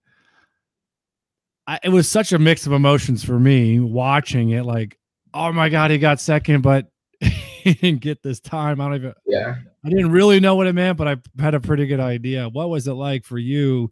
I, 1.68 1.80
it 1.84 1.90
was 1.90 2.08
such 2.08 2.32
a 2.32 2.40
mix 2.40 2.66
of 2.66 2.72
emotions 2.72 3.24
for 3.24 3.38
me 3.38 3.80
watching 3.80 4.52
it. 4.52 4.64
Like, 4.64 4.98
oh 5.34 5.52
my 5.52 5.68
god, 5.68 5.92
he 5.92 5.98
got 5.98 6.22
second, 6.22 6.62
but 6.62 6.88
he 7.20 7.74
didn't 7.74 8.00
get 8.00 8.24
this 8.24 8.40
time. 8.40 8.80
I 8.80 8.86
don't 8.86 8.96
even. 8.96 9.14
Yeah. 9.26 9.56
I 9.86 9.90
didn't 9.90 10.12
really 10.12 10.40
know 10.40 10.56
what 10.56 10.68
it 10.68 10.74
meant, 10.74 10.98
but 10.98 11.08
I 11.08 11.18
had 11.40 11.56
a 11.56 11.60
pretty 11.60 11.86
good 11.86 12.00
idea. 12.00 12.48
What 12.50 12.70
was 12.70 12.88
it 12.88 12.94
like 12.94 13.26
for 13.26 13.38
you? 13.38 13.92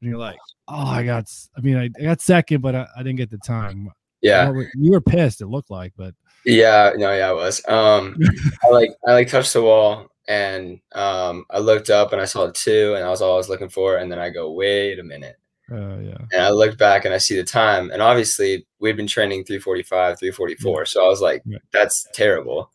When 0.00 0.10
you're 0.10 0.18
like, 0.18 0.38
oh, 0.66 0.86
I 0.86 1.04
got. 1.04 1.26
I 1.56 1.60
mean, 1.60 1.76
I, 1.76 1.84
I 1.98 2.02
got 2.02 2.20
second, 2.20 2.60
but 2.60 2.74
I, 2.74 2.86
I, 2.96 3.04
didn't 3.04 3.18
get 3.18 3.30
the 3.30 3.38
time. 3.38 3.88
Yeah. 4.20 4.52
You 4.74 4.90
were 4.90 5.00
pissed. 5.00 5.40
It 5.40 5.46
looked 5.46 5.70
like, 5.70 5.92
but. 5.96 6.14
Yeah. 6.44 6.92
No. 6.96 7.14
Yeah. 7.14 7.30
I 7.30 7.32
was. 7.32 7.62
Um. 7.68 8.16
I 8.64 8.68
like. 8.68 8.90
I 9.06 9.12
like 9.12 9.28
touched 9.28 9.52
the 9.52 9.62
wall 9.62 10.08
and 10.26 10.80
um. 10.92 11.44
I 11.50 11.60
looked 11.60 11.88
up 11.88 12.12
and 12.12 12.20
I 12.20 12.24
saw 12.24 12.50
two, 12.52 12.94
and 12.94 13.04
that 13.04 13.08
was 13.08 13.22
all 13.22 13.34
I 13.34 13.36
was 13.36 13.48
looking 13.48 13.68
for 13.68 13.98
and 13.98 14.10
then 14.10 14.18
I 14.18 14.30
go, 14.30 14.50
wait 14.50 14.98
a 14.98 15.04
minute 15.04 15.36
uh, 15.72 15.98
yeah. 16.00 16.18
And 16.32 16.42
I 16.42 16.50
looked 16.50 16.78
back 16.78 17.04
and 17.04 17.14
I 17.14 17.18
see 17.18 17.36
the 17.36 17.44
time, 17.44 17.90
and 17.90 18.02
obviously 18.02 18.66
we'd 18.78 18.96
been 18.96 19.06
training 19.06 19.44
345, 19.44 20.18
344. 20.18 20.80
Yeah. 20.80 20.84
So 20.84 21.04
I 21.04 21.08
was 21.08 21.20
like, 21.20 21.42
yeah. 21.46 21.58
that's 21.72 22.06
terrible. 22.12 22.70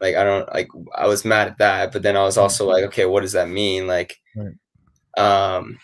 Like 0.00 0.16
I 0.16 0.24
don't 0.24 0.52
like 0.52 0.68
I 0.94 1.06
was 1.06 1.24
mad 1.24 1.48
at 1.48 1.58
that, 1.58 1.92
but 1.92 2.02
then 2.02 2.16
I 2.16 2.22
was 2.24 2.36
also 2.36 2.66
like, 2.66 2.84
okay, 2.84 3.06
what 3.06 3.22
does 3.22 3.32
that 3.32 3.48
mean? 3.48 3.86
Like, 3.86 4.20
right. 4.36 4.52
um, 5.16 5.78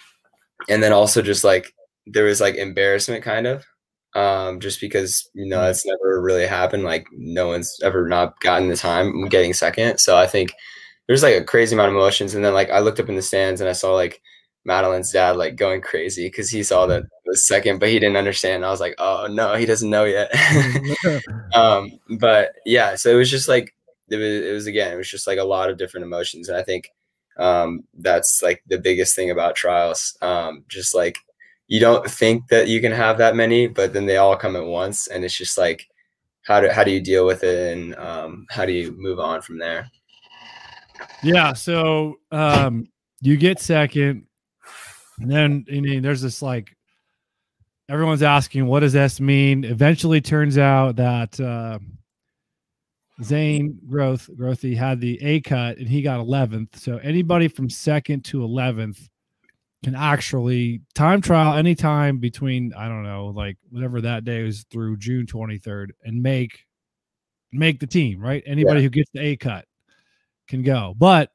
and 0.69 0.83
then 0.83 0.93
also 0.93 1.23
just 1.23 1.45
like 1.45 1.73
there 2.07 2.25
was 2.25 2.41
like 2.41 2.57
embarrassment 2.57 3.25
kind 3.25 3.47
of, 3.47 3.65
um, 4.15 4.61
just 4.61 4.81
because 4.81 5.31
you 5.33 5.47
know 5.47 5.63
that's 5.63 5.87
never 5.87 6.21
really 6.21 6.47
happened. 6.47 6.85
Like 6.85 7.07
no 7.13 7.47
one's 7.49 7.81
ever 7.83 8.07
not 8.07 8.39
gotten 8.41 8.69
the 8.69 8.77
time 8.77 9.29
getting 9.29 9.55
second. 9.55 9.99
So 9.99 10.19
I 10.19 10.27
think 10.27 10.53
there's 11.07 11.23
like 11.23 11.37
a 11.37 11.45
crazy 11.45 11.75
amount 11.75 11.89
of 11.89 11.95
emotions, 11.95 12.35
and 12.35 12.45
then 12.45 12.53
like 12.53 12.69
I 12.71 12.81
looked 12.81 13.01
up 13.01 13.09
in 13.09 13.17
the 13.17 13.23
stands 13.23 13.63
and 13.63 13.71
I 13.71 13.73
saw 13.73 13.95
like 13.95 14.21
Madeline's 14.65 15.11
dad 15.11 15.37
like 15.37 15.57
going 15.57 15.81
crazy 15.81 16.27
because 16.27 16.51
he 16.51 16.63
saw 16.63 16.87
that 16.87 17.03
it 17.03 17.09
was 17.27 17.47
second, 17.47 17.81
but 17.81 17.89
he 17.89 17.99
didn't 17.99 18.17
understand. 18.17 18.65
I 18.65 18.71
was 18.71 18.81
like, 18.81 18.95
oh 18.99 19.27
no, 19.31 19.55
he 19.55 19.67
doesn't 19.67 19.91
know 19.91 20.05
yet. 20.05 20.33
um, 21.55 21.91
but 22.19 22.55
yeah, 22.65 22.95
so 22.95 23.11
it 23.11 23.17
was 23.17 23.31
just 23.31 23.49
like 23.49 23.75
it 24.09 24.17
was, 24.17 24.47
it 24.47 24.53
was 24.53 24.67
again, 24.67 24.93
it 24.93 24.97
was 24.97 25.11
just 25.11 25.27
like 25.27 25.39
a 25.39 25.45
lot 25.45 25.71
of 25.71 25.79
different 25.79 26.05
emotions, 26.07 26.49
and 26.49 26.57
I 26.57 26.63
think 26.63 26.91
um, 27.39 27.85
that's 27.95 28.43
like 28.43 28.63
the 28.67 28.79
biggest 28.79 29.17
thing 29.17 29.31
about 29.31 29.57
trials. 29.57 30.17
Um, 30.23 30.65
just 30.69 30.95
like 30.95 31.19
you 31.67 31.81
don't 31.81 32.09
think 32.09 32.49
that 32.49 32.69
you 32.69 32.81
can 32.81 32.93
have 32.93 33.19
that 33.19 33.35
many, 33.35 33.67
but 33.67 33.93
then 33.93 34.07
they 34.07 34.17
all 34.19 34.37
come 34.37 34.55
at 34.55 34.65
once, 34.65 35.09
and 35.09 35.25
it's 35.25 35.37
just 35.37 35.59
like 35.59 35.89
how 36.43 36.61
do 36.61 36.69
how 36.69 36.85
do 36.85 36.93
you 36.93 37.01
deal 37.01 37.27
with 37.27 37.43
it, 37.43 37.77
and 37.77 37.97
um, 37.97 38.47
how 38.51 38.65
do 38.65 38.73
you 38.73 38.95
move 38.97 39.19
on 39.19 39.43
from 39.43 39.59
there? 39.59 39.91
Yeah, 41.25 41.53
so 41.53 42.21
um, 42.31 42.87
you 43.23 43.37
get 43.37 43.59
second 43.59 44.27
and 45.21 45.31
then 45.31 45.65
I 45.71 45.81
mean, 45.81 46.03
there's 46.03 46.23
this 46.23 46.43
like 46.43 46.77
everyone's 47.89 48.23
asking, 48.23 48.67
what 48.67 48.81
does 48.81 48.93
this 48.93 49.21
mean? 49.21 49.65
Eventually, 49.65 50.21
turns 50.21 50.59
out 50.59 50.97
that 50.97 51.39
uh, 51.39 51.79
Zane 53.23 53.79
Growth 53.89 54.29
Grothe 54.37 54.77
had 54.77 55.01
the 55.01 55.23
A 55.23 55.41
cut 55.41 55.79
and 55.79 55.89
he 55.89 56.03
got 56.03 56.21
11th. 56.21 56.77
So 56.77 56.99
anybody 56.99 57.49
from 57.49 57.69
second 57.69 58.25
to 58.27 58.39
11th 58.39 59.09
can 59.85 59.95
actually 59.95 60.81
time 60.95 61.21
trial 61.21 61.57
anytime 61.57 62.19
between 62.19 62.73
I 62.75 62.89
don't 62.89 63.03
know, 63.03 63.27
like 63.27 63.59
whatever 63.71 64.01
that 64.01 64.25
day 64.25 64.47
is 64.47 64.65
through 64.71 64.97
June 64.99 65.27
23rd 65.27 65.89
and 66.05 66.23
make 66.23 66.67
make 67.53 67.81
the 67.81 67.87
team, 67.87 68.21
right? 68.21 68.43
Anybody 68.47 68.81
yeah. 68.81 68.85
who 68.85 68.91
gets 68.91 69.11
the 69.13 69.21
A 69.21 69.37
cut 69.37 69.67
can 70.49 70.63
go. 70.63 70.95
But 70.97 71.31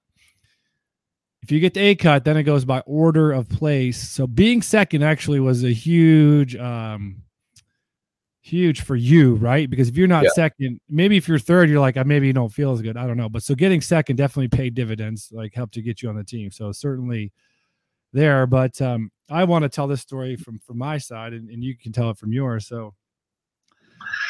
if 1.47 1.51
you 1.53 1.61
get 1.61 1.73
the 1.73 1.79
A 1.79 1.95
cut, 1.95 2.25
then 2.25 2.35
it 2.35 2.43
goes 2.43 2.65
by 2.65 2.81
order 2.81 3.31
of 3.31 3.47
place. 3.47 3.97
So 3.97 4.27
being 4.27 4.61
second 4.61 5.01
actually 5.01 5.39
was 5.39 5.63
a 5.63 5.71
huge, 5.71 6.57
um, 6.57 7.23
huge 8.41 8.81
for 8.81 8.97
you, 8.97 9.35
right? 9.35 9.69
Because 9.69 9.87
if 9.87 9.95
you're 9.95 10.09
not 10.09 10.25
yeah. 10.25 10.31
second, 10.35 10.81
maybe 10.89 11.15
if 11.15 11.25
you're 11.25 11.39
third, 11.39 11.69
you're 11.69 11.79
like, 11.79 11.95
I 11.95 12.03
maybe 12.03 12.27
you 12.27 12.33
don't 12.33 12.51
feel 12.51 12.73
as 12.73 12.81
good. 12.81 12.97
I 12.97 13.07
don't 13.07 13.15
know. 13.15 13.29
But 13.29 13.43
so 13.43 13.55
getting 13.55 13.79
second 13.79 14.17
definitely 14.17 14.49
paid 14.49 14.73
dividends, 14.73 15.29
like 15.31 15.53
helped 15.53 15.75
to 15.75 15.81
get 15.81 16.01
you 16.01 16.09
on 16.09 16.17
the 16.17 16.23
team. 16.25 16.51
So 16.51 16.73
certainly 16.73 17.31
there. 18.11 18.45
But 18.45 18.81
um, 18.81 19.09
I 19.29 19.45
want 19.45 19.63
to 19.63 19.69
tell 19.69 19.87
this 19.87 20.01
story 20.01 20.35
from 20.35 20.59
from 20.59 20.77
my 20.77 20.97
side, 20.97 21.31
and, 21.31 21.49
and 21.49 21.63
you 21.63 21.77
can 21.77 21.93
tell 21.93 22.09
it 22.09 22.17
from 22.17 22.33
yours. 22.33 22.67
So 22.67 22.93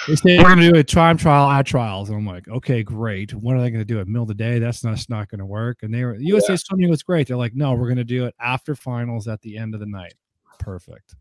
they 0.08 0.16
say 0.16 0.38
we're 0.38 0.44
going 0.44 0.60
to 0.60 0.72
do 0.72 0.80
a 0.80 0.84
time 0.84 1.18
trial 1.18 1.50
at 1.50 1.66
trials. 1.66 2.10
And 2.10 2.18
I'm 2.18 2.26
like, 2.26 2.48
okay, 2.48 2.82
great. 2.82 3.34
When 3.34 3.58
are 3.58 3.62
they 3.62 3.70
going 3.70 3.82
to 3.82 3.86
do 3.86 4.00
it? 4.00 4.08
Middle 4.08 4.24
of 4.24 4.30
the 4.30 4.34
day? 4.34 4.58
That's 4.58 4.84
not, 4.84 4.92
that's 4.92 5.10
not 5.10 5.30
going 5.30 5.40
to 5.40 5.46
work. 5.46 5.84
And 5.84 5.94
they 5.94 6.04
were, 6.06 6.16
USA 6.16 6.54
yeah. 6.54 6.58
Swimming 6.58 6.90
was 6.90 7.04
great. 7.04 7.28
They're 7.28 7.38
like, 7.38 7.56
no, 7.56 7.74
we're 7.74 7.88
going 7.88 7.98
to 7.98 8.04
do 8.04 8.26
it 8.26 8.34
after 8.40 8.74
finals 8.76 9.28
at 9.28 9.42
the 9.42 9.58
end 9.58 9.74
of 9.74 9.80
the 9.80 9.86
night. 9.86 10.14
Perfect. 10.60 11.16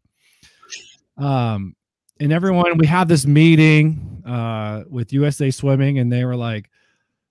Um, 1.18 1.74
and 2.20 2.32
everyone, 2.32 2.78
we 2.78 2.86
had 2.86 3.08
this 3.08 3.26
meeting 3.26 4.22
uh, 4.26 4.84
with 4.88 5.12
USA 5.12 5.50
Swimming, 5.50 5.98
and 5.98 6.10
they 6.10 6.24
were 6.24 6.36
like, 6.36 6.70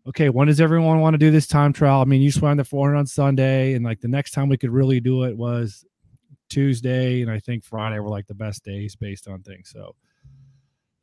okay, 0.08 0.30
when 0.30 0.48
does 0.48 0.62
everyone 0.62 1.00
want 1.00 1.16
to 1.16 1.18
do 1.18 1.32
this 1.32 1.48
time 1.48 1.74
trial? 1.74 2.02
I 2.02 2.06
mean, 2.06 2.22
you 2.22 2.32
swam 2.32 2.58
the 2.58 2.64
400 2.64 2.98
on 2.98 3.08
Sunday, 3.08 3.74
and 3.74 3.84
like 3.84 4.02
the 4.02 4.08
next 4.08 4.32
time 4.32 4.50
we 4.50 4.58
could 4.58 4.70
really 4.70 5.00
do 5.00 5.24
it 5.24 5.36
was 5.36 5.86
Tuesday, 6.50 7.22
and 7.22 7.32
I 7.32 7.40
think 7.40 7.64
Friday 7.64 8.00
were 8.00 8.10
like 8.10 8.28
the 8.28 8.36
best 8.36 8.64
days 8.64 8.96
based 8.96 9.28
on 9.28 9.42
things. 9.42 9.72
So, 9.74 9.96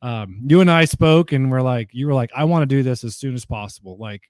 um, 0.03 0.41
you 0.45 0.61
and 0.61 0.69
I 0.69 0.85
spoke 0.85 1.31
and 1.31 1.49
we're 1.49 1.61
like, 1.61 1.89
you 1.93 2.05
were 2.05 2.13
like, 2.13 2.29
I 2.35 2.43
want 2.43 2.61
to 2.61 2.75
do 2.75 2.83
this 2.83 3.03
as 3.03 3.15
soon 3.15 3.33
as 3.33 3.45
possible. 3.45 3.97
Like, 3.97 4.29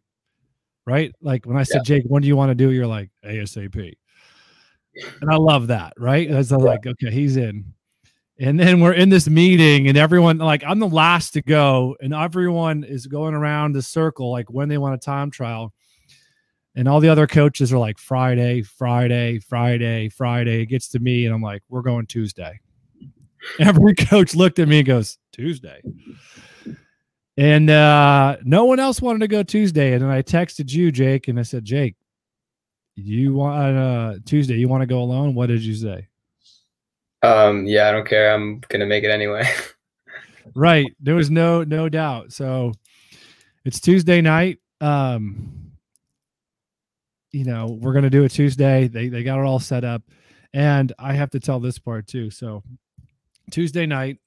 right? 0.85 1.11
Like 1.19 1.45
when 1.45 1.57
I 1.57 1.63
said, 1.63 1.81
yeah. 1.87 1.97
Jake, 1.97 2.03
when 2.07 2.21
do 2.21 2.27
you 2.27 2.37
want 2.37 2.51
to 2.51 2.55
do 2.55 2.69
it? 2.69 2.75
You're 2.75 2.87
like, 2.87 3.09
ASAP. 3.25 3.95
And 5.21 5.31
I 5.31 5.35
love 5.35 5.67
that, 5.67 5.93
right? 5.97 6.29
As 6.29 6.51
I'm 6.51 6.59
yeah. 6.59 6.65
like, 6.67 6.85
okay, 6.85 7.09
he's 7.09 7.35
in. 7.37 7.73
And 8.39 8.59
then 8.59 8.79
we're 8.79 8.93
in 8.93 9.09
this 9.09 9.29
meeting, 9.29 9.87
and 9.87 9.95
everyone, 9.95 10.39
like, 10.39 10.63
I'm 10.65 10.79
the 10.79 10.87
last 10.87 11.33
to 11.33 11.41
go, 11.41 11.95
and 12.01 12.15
everyone 12.15 12.83
is 12.83 13.05
going 13.05 13.35
around 13.35 13.73
the 13.73 13.81
circle, 13.83 14.31
like 14.31 14.49
when 14.49 14.69
they 14.69 14.79
want 14.79 14.95
a 14.95 14.97
time 14.97 15.29
trial. 15.29 15.71
And 16.75 16.87
all 16.87 16.99
the 16.99 17.09
other 17.09 17.27
coaches 17.27 17.71
are 17.71 17.77
like, 17.77 17.99
Friday, 17.99 18.63
Friday, 18.63 19.37
Friday, 19.39 20.09
Friday. 20.09 20.61
It 20.61 20.65
gets 20.65 20.89
to 20.89 20.99
me, 20.99 21.25
and 21.25 21.33
I'm 21.33 21.43
like, 21.43 21.61
we're 21.69 21.83
going 21.83 22.07
Tuesday. 22.07 22.59
Every 23.59 23.95
coach 23.95 24.35
looked 24.35 24.59
at 24.59 24.67
me 24.67 24.79
and 24.79 24.87
goes, 24.87 25.17
Tuesday. 25.31 25.81
And 27.35 27.69
uh, 27.69 28.37
no 28.43 28.65
one 28.65 28.79
else 28.79 29.01
wanted 29.01 29.19
to 29.19 29.27
go 29.27 29.43
Tuesday. 29.43 29.93
And 29.93 30.03
then 30.03 30.09
I 30.09 30.21
texted 30.21 30.71
you, 30.71 30.91
Jake, 30.91 31.27
and 31.27 31.39
I 31.39 31.43
said, 31.43 31.65
Jake, 31.65 31.95
you 32.95 33.33
want 33.33 33.77
uh, 33.77 34.13
Tuesday? 34.25 34.55
You 34.55 34.67
want 34.67 34.81
to 34.81 34.87
go 34.87 35.01
alone? 35.01 35.33
What 35.33 35.47
did 35.47 35.61
you 35.61 35.73
say? 35.73 36.07
Um, 37.23 37.65
yeah, 37.65 37.87
I 37.87 37.91
don't 37.91 38.07
care. 38.07 38.33
I'm 38.33 38.61
gonna 38.69 38.85
make 38.85 39.03
it 39.03 39.09
anyway. 39.09 39.49
right. 40.55 40.93
There 40.99 41.15
was 41.15 41.31
no 41.31 41.63
no 41.63 41.89
doubt. 41.89 42.33
So 42.33 42.73
it's 43.65 43.79
Tuesday 43.79 44.21
night. 44.21 44.59
Um, 44.81 45.71
you 47.31 47.45
know, 47.45 47.77
we're 47.81 47.93
gonna 47.93 48.09
do 48.09 48.25
it 48.25 48.29
Tuesday. 48.29 48.87
They 48.87 49.07
they 49.07 49.23
got 49.23 49.39
it 49.39 49.45
all 49.45 49.59
set 49.59 49.83
up. 49.83 50.03
And 50.53 50.93
I 50.99 51.13
have 51.13 51.31
to 51.31 51.39
tell 51.39 51.59
this 51.59 51.79
part 51.79 52.05
too. 52.05 52.29
So 52.29 52.61
Tuesday 53.51 53.85
night. 53.85 54.19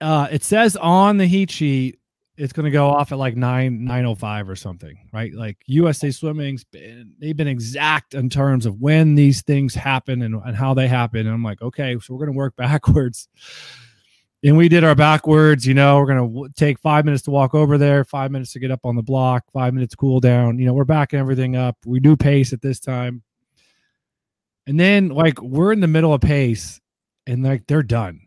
Uh, 0.00 0.28
it 0.30 0.44
says 0.44 0.76
on 0.76 1.16
the 1.16 1.26
heat 1.26 1.50
sheet 1.50 1.98
it's 2.38 2.52
going 2.52 2.64
to 2.64 2.70
go 2.70 2.88
off 2.88 3.10
at 3.10 3.18
like 3.18 3.36
9 3.36 3.84
905 3.84 4.48
or 4.48 4.54
something 4.54 4.96
right? 5.12 5.34
Like 5.34 5.58
usa 5.66 6.10
swimming's 6.12 6.64
been 6.64 7.14
they've 7.18 7.36
been 7.36 7.48
exact 7.48 8.14
in 8.14 8.30
terms 8.30 8.64
of 8.64 8.80
when 8.80 9.16
these 9.16 9.42
things 9.42 9.74
happen 9.74 10.22
and, 10.22 10.36
and 10.44 10.56
how 10.56 10.72
they 10.72 10.86
happen. 10.86 11.20
And 11.20 11.30
i'm 11.30 11.42
like 11.42 11.60
okay 11.60 11.98
so 12.00 12.14
we're 12.14 12.24
going 12.24 12.32
to 12.32 12.38
work 12.38 12.56
backwards. 12.56 13.28
And 14.44 14.56
we 14.56 14.68
did 14.68 14.84
our 14.84 14.94
backwards 14.94 15.66
you 15.66 15.74
know 15.74 15.98
we're 15.98 16.06
going 16.06 16.32
to 16.32 16.54
take 16.54 16.78
five 16.78 17.04
minutes 17.04 17.24
to 17.24 17.32
walk 17.32 17.54
over 17.54 17.76
there 17.76 18.04
five 18.04 18.30
minutes 18.30 18.52
to 18.52 18.60
get 18.60 18.70
up 18.70 18.80
on 18.84 18.94
the 18.94 19.02
block 19.02 19.42
five 19.52 19.74
minutes 19.74 19.96
cool 19.96 20.20
down. 20.20 20.60
You 20.60 20.66
know 20.66 20.74
we're 20.74 20.84
backing 20.84 21.18
everything 21.18 21.56
up. 21.56 21.76
We 21.84 21.98
do 21.98 22.16
pace 22.16 22.52
at 22.52 22.62
this 22.62 22.78
time. 22.78 23.24
And 24.68 24.78
then 24.78 25.08
like 25.08 25.42
we're 25.42 25.72
in 25.72 25.80
the 25.80 25.88
middle 25.88 26.14
of 26.14 26.20
pace 26.20 26.80
and 27.28 27.44
like 27.44 27.66
they're 27.66 27.82
done. 27.84 28.22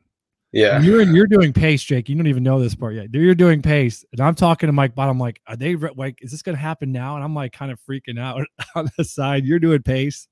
Yeah. 0.52 0.78
And 0.78 0.86
you're 0.86 1.02
you're 1.02 1.28
doing 1.28 1.54
pace, 1.54 1.84
Jake. 1.84 2.10
You 2.10 2.16
don't 2.16 2.28
even 2.28 2.44
know 2.44 2.60
this 2.60 2.76
part 2.76 2.94
yet. 2.94 3.08
You're 3.14 3.36
doing 3.36 3.62
pace, 3.62 4.06
and 4.12 4.22
I'm 4.22 4.36
talking 4.36 4.68
to 4.68 4.74
Mike 4.74 4.96
Bottom. 4.96 5.18
Like, 5.18 5.42
are 5.48 5.56
they 5.56 5.76
like? 5.76 6.20
Is 6.22 6.32
this 6.32 6.42
gonna 6.42 6.58
happen 6.58 6.92
now? 6.92 7.16
And 7.16 7.24
I'm 7.24 7.34
like, 7.34 7.54
kind 7.54 7.72
of 7.72 7.80
freaking 7.90 8.20
out 8.20 8.46
on 8.76 8.90
the 8.98 9.04
side. 9.04 9.46
You're 9.46 9.60
doing 9.60 9.82
pace. 9.82 10.28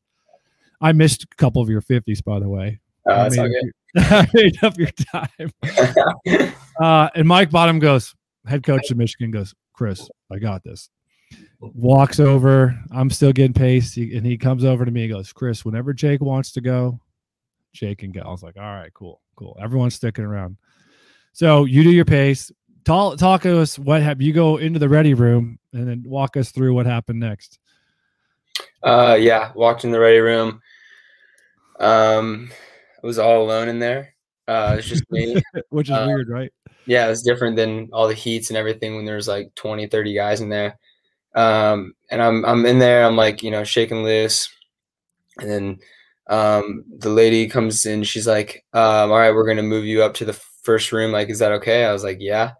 I 0.82 0.92
missed 0.92 1.24
a 1.24 1.36
couple 1.38 1.62
of 1.62 1.70
your 1.70 1.82
fifties, 1.82 2.22
by 2.22 2.40
the 2.40 2.50
way. 2.50 2.80
Oh, 3.06 3.16
that's 3.16 3.38
I 3.38 3.48
made, 3.48 3.72
I 3.98 4.28
made 4.34 4.64
up 4.64 4.78
your 4.78 4.92
time. 4.92 6.54
uh, 6.82 7.10
and 7.16 7.28
Mike 7.28 7.50
Bottom 7.50 7.80
goes, 7.80 8.14
head 8.46 8.64
coach 8.64 8.92
of 8.92 8.98
Michigan 8.98 9.32
goes, 9.32 9.54
Chris, 9.74 10.10
I 10.32 10.40
got 10.40 10.64
this. 10.64 10.90
Walks 11.60 12.20
over. 12.20 12.78
I'm 12.92 13.10
still 13.10 13.32
getting 13.32 13.54
pace, 13.54 13.96
and 13.98 14.26
he 14.26 14.38
comes 14.38 14.66
over 14.66 14.84
to 14.84 14.92
me. 14.92 15.06
and 15.06 15.14
goes, 15.14 15.32
Chris, 15.32 15.64
whenever 15.64 15.94
Jake 15.94 16.22
wants 16.22 16.52
to 16.54 16.62
go, 16.62 17.00
Jake 17.74 18.04
and 18.04 18.14
go. 18.14 18.22
I 18.22 18.30
was 18.30 18.44
like, 18.44 18.58
all 18.58 18.64
right, 18.64 18.94
cool, 18.94 19.22
cool. 19.36 19.58
Everyone's 19.62 19.96
sticking 19.96 20.26
around. 20.26 20.58
So 21.34 21.66
you 21.66 21.84
do 21.84 21.92
your 21.92 22.06
pace. 22.06 22.52
Talk, 22.86 23.18
talk 23.18 23.42
to 23.44 23.60
us. 23.60 23.78
What 23.78 24.02
have 24.02 24.22
you 24.22 24.34
go 24.34 24.58
into 24.58 24.80
the 24.80 24.90
ready 24.90 25.14
room 25.14 25.60
and 25.74 25.88
then 25.88 26.04
walk 26.06 26.38
us 26.38 26.52
through 26.52 26.74
what 26.74 26.86
happened 26.86 27.20
next? 27.20 27.60
Uh, 28.82 29.18
yeah, 29.20 29.52
walked 29.54 29.84
in 29.84 29.92
the 29.92 30.00
ready 30.00 30.20
room. 30.20 30.62
Um, 31.80 32.52
I 33.02 33.08
was 33.08 33.20
all 33.20 33.44
alone 33.44 33.70
in 33.70 33.80
there. 33.80 34.16
Uh, 34.48 34.76
it's 34.80 34.88
just 34.88 35.10
me, 35.12 35.42
which 35.70 35.90
is 35.90 35.96
uh, 35.96 36.06
weird, 36.08 36.30
right? 36.30 36.52
Yeah, 36.86 37.10
it's 37.10 37.22
different 37.22 37.56
than 37.56 37.90
all 37.94 38.08
the 38.08 38.14
heats 38.14 38.50
and 38.50 38.58
everything 38.58 38.96
when 38.96 39.06
there's 39.06 39.28
like 39.28 39.54
20, 39.56 39.88
30 39.88 40.14
guys 40.16 40.42
in 40.42 40.50
there. 40.50 40.80
Um, 41.36 41.94
and 42.10 42.22
I'm 42.22 42.44
I'm 42.46 42.66
in 42.66 42.80
there. 42.80 43.06
I'm 43.06 43.16
like 43.16 43.44
you 43.44 43.52
know 43.52 43.64
shaking 43.64 44.04
loose, 44.04 44.50
and 45.38 45.50
then 45.50 45.80
um, 46.30 46.84
the 47.00 47.10
lady 47.10 47.48
comes 47.48 47.86
in. 47.86 48.04
She's 48.04 48.28
like, 48.28 48.66
um, 48.74 49.12
"All 49.12 49.20
right, 49.20 49.34
we're 49.34 49.48
gonna 49.48 49.64
move 49.64 49.86
you 49.86 50.04
up 50.04 50.14
to 50.16 50.26
the 50.26 50.34
first 50.34 50.92
room. 50.92 51.12
Like, 51.12 51.30
is 51.30 51.40
that 51.40 51.52
okay?" 51.54 51.86
I 51.86 51.92
was 51.94 52.04
like, 52.04 52.18
"Yeah." 52.20 52.54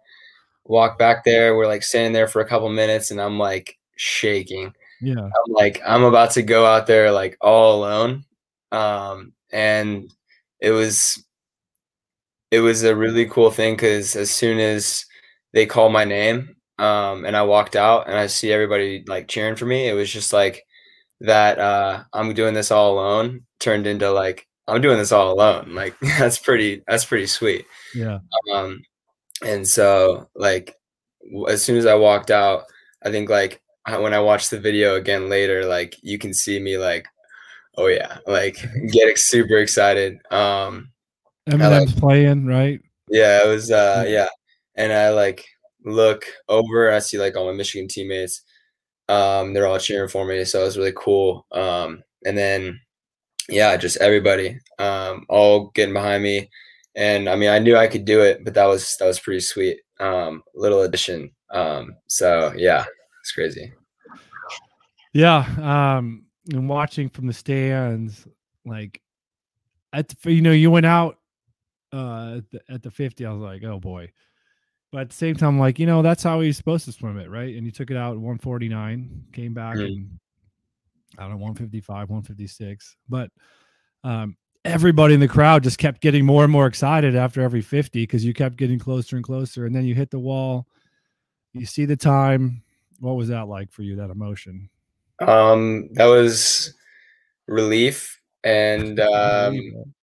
Walk 0.64 0.98
back 0.98 1.24
there. 1.24 1.56
We're 1.56 1.66
like 1.66 1.82
standing 1.82 2.12
there 2.12 2.28
for 2.28 2.40
a 2.40 2.48
couple 2.48 2.68
minutes, 2.68 3.10
and 3.10 3.20
I'm 3.20 3.38
like 3.38 3.78
shaking. 3.96 4.72
Yeah. 5.00 5.18
I'm 5.20 5.52
like, 5.52 5.80
I'm 5.86 6.04
about 6.04 6.32
to 6.32 6.42
go 6.42 6.66
out 6.66 6.86
there 6.86 7.10
like 7.10 7.36
all 7.40 7.78
alone. 7.78 8.24
Um, 8.72 9.32
and 9.52 10.12
it 10.60 10.70
was 10.70 11.24
it 12.50 12.60
was 12.60 12.82
a 12.82 12.96
really 12.96 13.26
cool 13.26 13.50
thing 13.50 13.74
because 13.74 14.16
as 14.16 14.30
soon 14.30 14.58
as 14.58 15.04
they 15.52 15.66
called 15.66 15.92
my 15.92 16.04
name 16.04 16.56
um, 16.78 17.24
and 17.24 17.36
I 17.36 17.42
walked 17.42 17.76
out 17.76 18.08
and 18.08 18.16
I 18.16 18.26
see 18.26 18.52
everybody 18.52 19.04
like 19.06 19.28
cheering 19.28 19.56
for 19.56 19.66
me, 19.66 19.88
it 19.88 19.94
was 19.94 20.12
just 20.12 20.32
like 20.32 20.64
that 21.20 21.58
uh, 21.58 22.04
I'm 22.12 22.32
doing 22.34 22.54
this 22.54 22.70
all 22.70 22.94
alone 22.94 23.42
turned 23.58 23.86
into 23.86 24.10
like 24.10 24.46
I'm 24.66 24.80
doing 24.80 24.98
this 24.98 25.12
all 25.12 25.32
alone. 25.32 25.74
Like 25.74 25.98
that's 26.18 26.38
pretty 26.38 26.82
that's 26.86 27.04
pretty 27.04 27.26
sweet. 27.26 27.66
Yeah. 27.94 28.18
Um 28.52 28.80
and 29.44 29.66
so 29.66 30.28
like 30.34 30.74
as 31.48 31.62
soon 31.62 31.76
as 31.76 31.86
I 31.86 31.94
walked 31.94 32.30
out, 32.30 32.64
I 33.04 33.10
think 33.10 33.28
like 33.28 33.60
when 33.86 34.14
I 34.14 34.20
watched 34.20 34.50
the 34.50 34.60
video 34.60 34.96
again 34.96 35.28
later, 35.28 35.64
like 35.64 35.96
you 36.02 36.18
can 36.18 36.34
see 36.34 36.58
me 36.58 36.78
like 36.78 37.06
oh 37.76 37.86
yeah, 37.86 38.18
like 38.26 38.56
get 38.90 39.18
super 39.18 39.56
excited. 39.56 40.18
Um, 40.30 40.90
Eminem's 41.48 41.92
like, 41.94 41.96
playing, 41.96 42.46
right? 42.46 42.80
Yeah, 43.08 43.44
it 43.44 43.48
was. 43.48 43.70
uh 43.70 44.04
Yeah, 44.06 44.28
and 44.76 44.92
I 44.92 45.10
like 45.10 45.44
look 45.84 46.24
over. 46.48 46.92
I 46.92 46.98
see 46.98 47.18
like 47.18 47.36
all 47.36 47.46
my 47.46 47.52
Michigan 47.52 47.88
teammates. 47.88 48.42
Um, 49.10 49.52
they're 49.52 49.66
all 49.66 49.78
cheering 49.78 50.08
for 50.08 50.24
me, 50.24 50.44
so 50.44 50.60
it 50.60 50.64
was 50.64 50.78
really 50.78 50.92
cool. 50.96 51.46
Um, 51.52 52.02
and 52.24 52.38
then 52.38 52.80
yeah, 53.48 53.76
just 53.76 53.96
everybody, 53.98 54.58
um, 54.78 55.26
all 55.28 55.70
getting 55.74 55.94
behind 55.94 56.22
me. 56.22 56.48
And 56.94 57.28
I 57.28 57.36
mean, 57.36 57.50
I 57.50 57.58
knew 57.58 57.76
I 57.76 57.88
could 57.88 58.04
do 58.04 58.20
it, 58.20 58.44
but 58.44 58.54
that 58.54 58.66
was 58.66 58.96
that 58.98 59.06
was 59.06 59.20
pretty 59.20 59.40
sweet. 59.40 59.80
Um, 59.98 60.42
little 60.54 60.82
addition. 60.82 61.30
Um, 61.50 61.96
so 62.06 62.52
yeah, 62.56 62.84
it's 63.20 63.32
crazy. 63.32 63.72
Yeah. 65.12 65.44
Um, 65.60 66.24
and 66.52 66.68
watching 66.68 67.08
from 67.08 67.26
the 67.26 67.32
stands, 67.32 68.26
like 68.64 69.00
at 69.92 70.08
the, 70.08 70.32
you 70.32 70.42
know, 70.42 70.52
you 70.52 70.70
went 70.70 70.86
out 70.86 71.18
uh 71.92 72.36
at 72.38 72.50
the, 72.50 72.60
at 72.68 72.82
the 72.82 72.90
50, 72.90 73.26
I 73.26 73.32
was 73.32 73.42
like, 73.42 73.64
oh 73.64 73.80
boy. 73.80 74.12
But 74.92 75.02
at 75.02 75.10
the 75.10 75.16
same 75.16 75.36
time, 75.36 75.58
like, 75.58 75.78
you 75.78 75.86
know, 75.86 76.02
that's 76.02 76.22
how 76.22 76.40
he's 76.40 76.56
supposed 76.56 76.84
to 76.86 76.92
swim 76.92 77.18
it, 77.18 77.30
right? 77.30 77.54
And 77.54 77.64
he 77.64 77.70
took 77.70 77.90
it 77.90 77.96
out 77.96 78.12
at 78.12 78.18
149, 78.18 79.26
came 79.32 79.54
back 79.54 79.76
mm-hmm. 79.76 79.86
and 79.86 80.18
I 81.18 81.22
don't 81.22 81.32
know, 81.32 81.36
155, 81.36 82.10
156. 82.10 82.96
But 83.08 83.30
um 84.02 84.36
everybody 84.64 85.14
in 85.14 85.20
the 85.20 85.28
crowd 85.28 85.62
just 85.62 85.78
kept 85.78 86.00
getting 86.00 86.24
more 86.24 86.44
and 86.44 86.52
more 86.52 86.66
excited 86.66 87.16
after 87.16 87.40
every 87.40 87.62
50 87.62 88.02
because 88.02 88.24
you 88.24 88.34
kept 88.34 88.56
getting 88.56 88.78
closer 88.78 89.16
and 89.16 89.24
closer. 89.24 89.66
And 89.66 89.74
then 89.74 89.84
you 89.84 89.94
hit 89.94 90.10
the 90.10 90.18
wall, 90.18 90.66
you 91.52 91.66
see 91.66 91.84
the 91.84 91.96
time. 91.96 92.62
What 92.98 93.16
was 93.16 93.28
that 93.28 93.48
like 93.48 93.72
for 93.72 93.82
you, 93.82 93.96
that 93.96 94.10
emotion? 94.10 94.68
Um, 95.20 95.88
that 95.92 96.06
was 96.06 96.74
relief 97.46 98.20
and 98.44 99.00
um, 99.00 99.58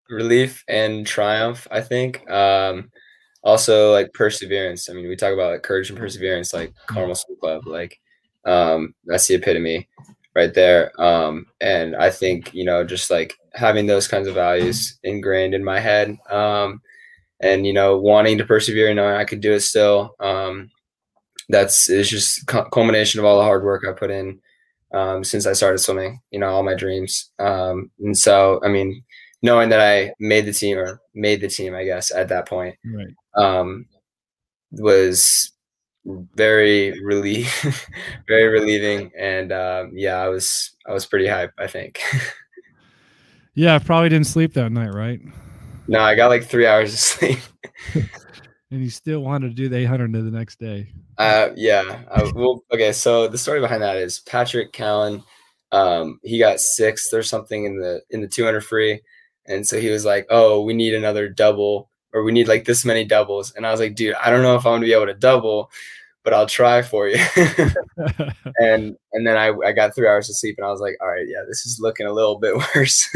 relief 0.10 0.64
and 0.68 1.06
triumph, 1.06 1.68
I 1.72 1.82
think. 1.82 2.30
Um, 2.30 2.90
also 3.46 3.94
like 3.94 4.12
perseverance. 4.14 4.90
I 4.90 4.94
mean, 4.94 5.08
we 5.08 5.16
talk 5.16 5.34
about 5.34 5.52
like 5.52 5.64
courage 5.64 5.90
and 5.90 5.98
perseverance, 5.98 6.54
like 6.54 6.74
Carmel 6.88 7.16
Swim 7.16 7.38
Club, 7.40 7.68
like 7.68 7.98
um, 8.44 8.94
that's 9.06 9.28
the 9.28 9.36
epitome 9.36 9.88
right 10.36 10.54
there. 10.54 10.92
Um, 11.02 11.46
and 11.62 11.96
I 11.96 12.10
think, 12.10 12.54
you 12.54 12.66
know, 12.66 12.84
just 12.84 13.10
like 13.10 13.36
having 13.54 13.86
those 13.86 14.08
kinds 14.08 14.28
of 14.28 14.36
values 14.36 15.00
ingrained 15.04 15.54
in 15.54 15.64
my 15.64 15.80
head, 15.80 16.18
um, 16.30 16.82
and, 17.42 17.66
you 17.66 17.74
know, 17.74 17.98
wanting 17.98 18.38
to 18.40 18.46
persevere 18.46 18.88
and 18.88 18.96
knowing 18.96 19.16
I 19.16 19.26
could 19.26 19.42
do 19.42 19.54
it 19.54 19.62
still. 19.62 20.16
Um, 20.20 20.72
that's, 21.48 21.90
it's 21.90 22.10
just 22.10 22.48
culmination 22.72 23.20
of 23.20 23.26
all 23.26 23.38
the 23.38 23.44
hard 23.44 23.64
work 23.64 23.86
I 23.88 23.92
put 23.92 24.10
in, 24.10 24.40
um, 24.94 25.24
since 25.24 25.46
I 25.46 25.54
started 25.54 25.78
swimming, 25.78 26.20
you 26.32 26.40
know, 26.40 26.50
all 26.50 26.64
my 26.64 26.74
dreams. 26.74 27.32
Um, 27.40 27.92
and 28.00 28.18
so, 28.18 28.60
I 28.64 28.70
mean, 28.70 29.04
knowing 29.42 29.70
that 29.70 29.82
I 29.82 30.14
made 30.20 30.46
the 30.46 30.54
team 30.54 30.78
or 30.78 31.02
made 31.14 31.42
the 31.42 31.48
team, 31.48 31.76
I 31.76 31.84
guess, 31.84 32.12
at 32.12 32.30
that 32.30 32.48
point, 32.48 32.76
right. 32.86 33.14
Um, 33.36 33.86
was 34.72 35.52
very 36.06 37.00
relief, 37.02 37.88
very 38.28 38.48
relieving. 38.48 39.12
And 39.18 39.52
um, 39.52 39.92
yeah, 39.94 40.18
I 40.18 40.30
was 40.30 40.76
I 40.88 40.94
was 40.94 41.06
pretty 41.06 41.28
hype. 41.28 41.54
I 41.58 41.68
think. 41.68 42.02
yeah, 43.54 43.76
I 43.76 43.80
probably 43.80 44.10
didn't 44.10 44.28
sleep 44.28 44.54
that 44.54 44.72
night, 44.72 44.94
right? 44.94 45.22
No, 45.88 46.00
I 46.00 46.16
got 46.16 46.28
like 46.28 46.46
three 46.46 46.66
hours 46.66 46.94
of 46.94 47.00
sleep. 47.00 47.40
and 48.72 48.84
you 48.84 48.90
still 48.90 49.20
wanted 49.20 49.50
to 49.50 49.56
do 49.56 49.70
the 49.70 49.78
800 49.78 50.12
the 50.14 50.32
next 50.32 50.60
day. 50.60 50.92
Uh, 51.18 51.50
yeah. 51.56 52.02
I, 52.12 52.32
well, 52.36 52.64
okay. 52.74 52.92
So 52.92 53.28
the 53.28 53.38
story 53.38 53.60
behind 53.60 53.82
that 53.84 53.98
is 53.98 54.20
Patrick 54.20 54.74
Callan. 54.74 55.24
Um, 55.72 56.20
he 56.24 56.40
got 56.40 56.60
sixth 56.60 57.14
or 57.14 57.24
something 57.24 57.66
in 57.66 57.80
the 57.80 58.02
in 58.10 58.22
the 58.22 58.28
200 58.28 58.62
free, 58.62 59.02
and 59.48 59.68
so 59.68 59.80
he 59.80 59.90
was 59.90 60.06
like, 60.06 60.26
"Oh, 60.30 60.62
we 60.62 60.74
need 60.74 60.94
another 60.94 61.28
double." 61.28 61.90
Or 62.16 62.24
we 62.24 62.32
need 62.32 62.48
like 62.48 62.64
this 62.64 62.86
many 62.86 63.04
doubles. 63.04 63.54
And 63.56 63.68
I 63.68 63.72
was 63.72 63.82
like, 63.82 63.94
dude, 63.94 64.16
I 64.16 64.30
don't 64.30 64.42
know 64.42 64.56
if 64.56 64.66
I'm 64.66 64.76
gonna 64.76 64.86
be 64.86 64.94
able 64.94 65.08
to 65.08 65.14
double, 65.14 65.70
but 66.24 66.34
I'll 66.34 66.48
try 66.48 66.82
for 66.82 67.10
you. 67.10 67.18
and 68.60 68.96
and 69.12 69.28
then 69.28 69.36
I, 69.36 69.52
I 69.66 69.74
got 69.74 69.94
three 69.94 70.08
hours 70.08 70.30
of 70.30 70.38
sleep 70.38 70.56
and 70.58 70.66
I 70.66 70.72
was 70.72 70.80
like, 70.80 70.96
all 71.02 71.10
right, 71.10 71.28
yeah, 71.28 71.44
this 71.48 71.66
is 71.66 71.80
looking 71.82 72.08
a 72.08 72.14
little 72.14 72.40
bit 72.40 72.56
worse. 72.76 73.14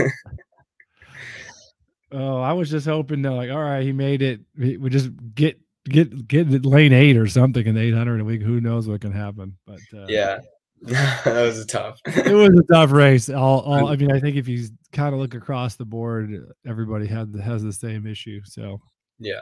oh, 2.12 2.42
I 2.42 2.52
was 2.52 2.70
just 2.70 2.86
hoping 2.86 3.24
to 3.24 3.32
like, 3.32 3.50
all 3.50 3.64
right, 3.64 3.84
he 3.84 3.94
made 3.94 4.22
it. 4.22 4.42
We 4.58 4.90
just 4.90 5.10
get 5.34 5.58
get 5.86 6.28
get 6.28 6.66
lane 6.66 6.92
eight 6.92 7.16
or 7.16 7.28
something 7.28 7.66
in 7.66 7.76
the 7.76 7.82
800 7.82 8.20
a 8.20 8.26
week. 8.26 8.42
Who 8.42 8.60
knows 8.60 8.90
what 8.90 9.00
can 9.00 9.14
happen? 9.14 9.58
But 9.66 9.80
uh, 9.94 10.08
yeah, 10.10 10.40
that 10.82 11.26
was 11.26 11.60
a 11.60 11.66
tough. 11.66 12.00
it 12.06 12.34
was 12.34 12.58
a 12.58 12.74
tough 12.74 12.92
race. 12.92 13.30
All, 13.30 13.60
all 13.66 13.88
I 13.88 13.96
mean, 13.96 14.12
I 14.12 14.20
think 14.20 14.38
if 14.38 14.48
you 14.48 14.68
kind 14.94 15.14
of 15.14 15.20
look 15.20 15.34
across 15.34 15.76
the 15.76 15.86
board, 15.86 16.32
everybody 16.66 17.06
had 17.06 17.36
has 17.44 17.64
the 17.64 17.74
same 17.74 18.08
issue. 18.08 18.42
So 18.46 18.80
yeah. 19.20 19.42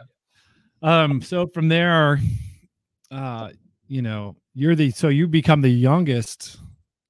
Um. 0.81 1.21
So 1.21 1.47
from 1.47 1.67
there, 1.67 2.19
uh, 3.11 3.49
you 3.87 4.01
know, 4.01 4.35
you're 4.53 4.75
the 4.75 4.91
so 4.91 5.09
you 5.09 5.27
become 5.27 5.61
the 5.61 5.69
youngest 5.69 6.57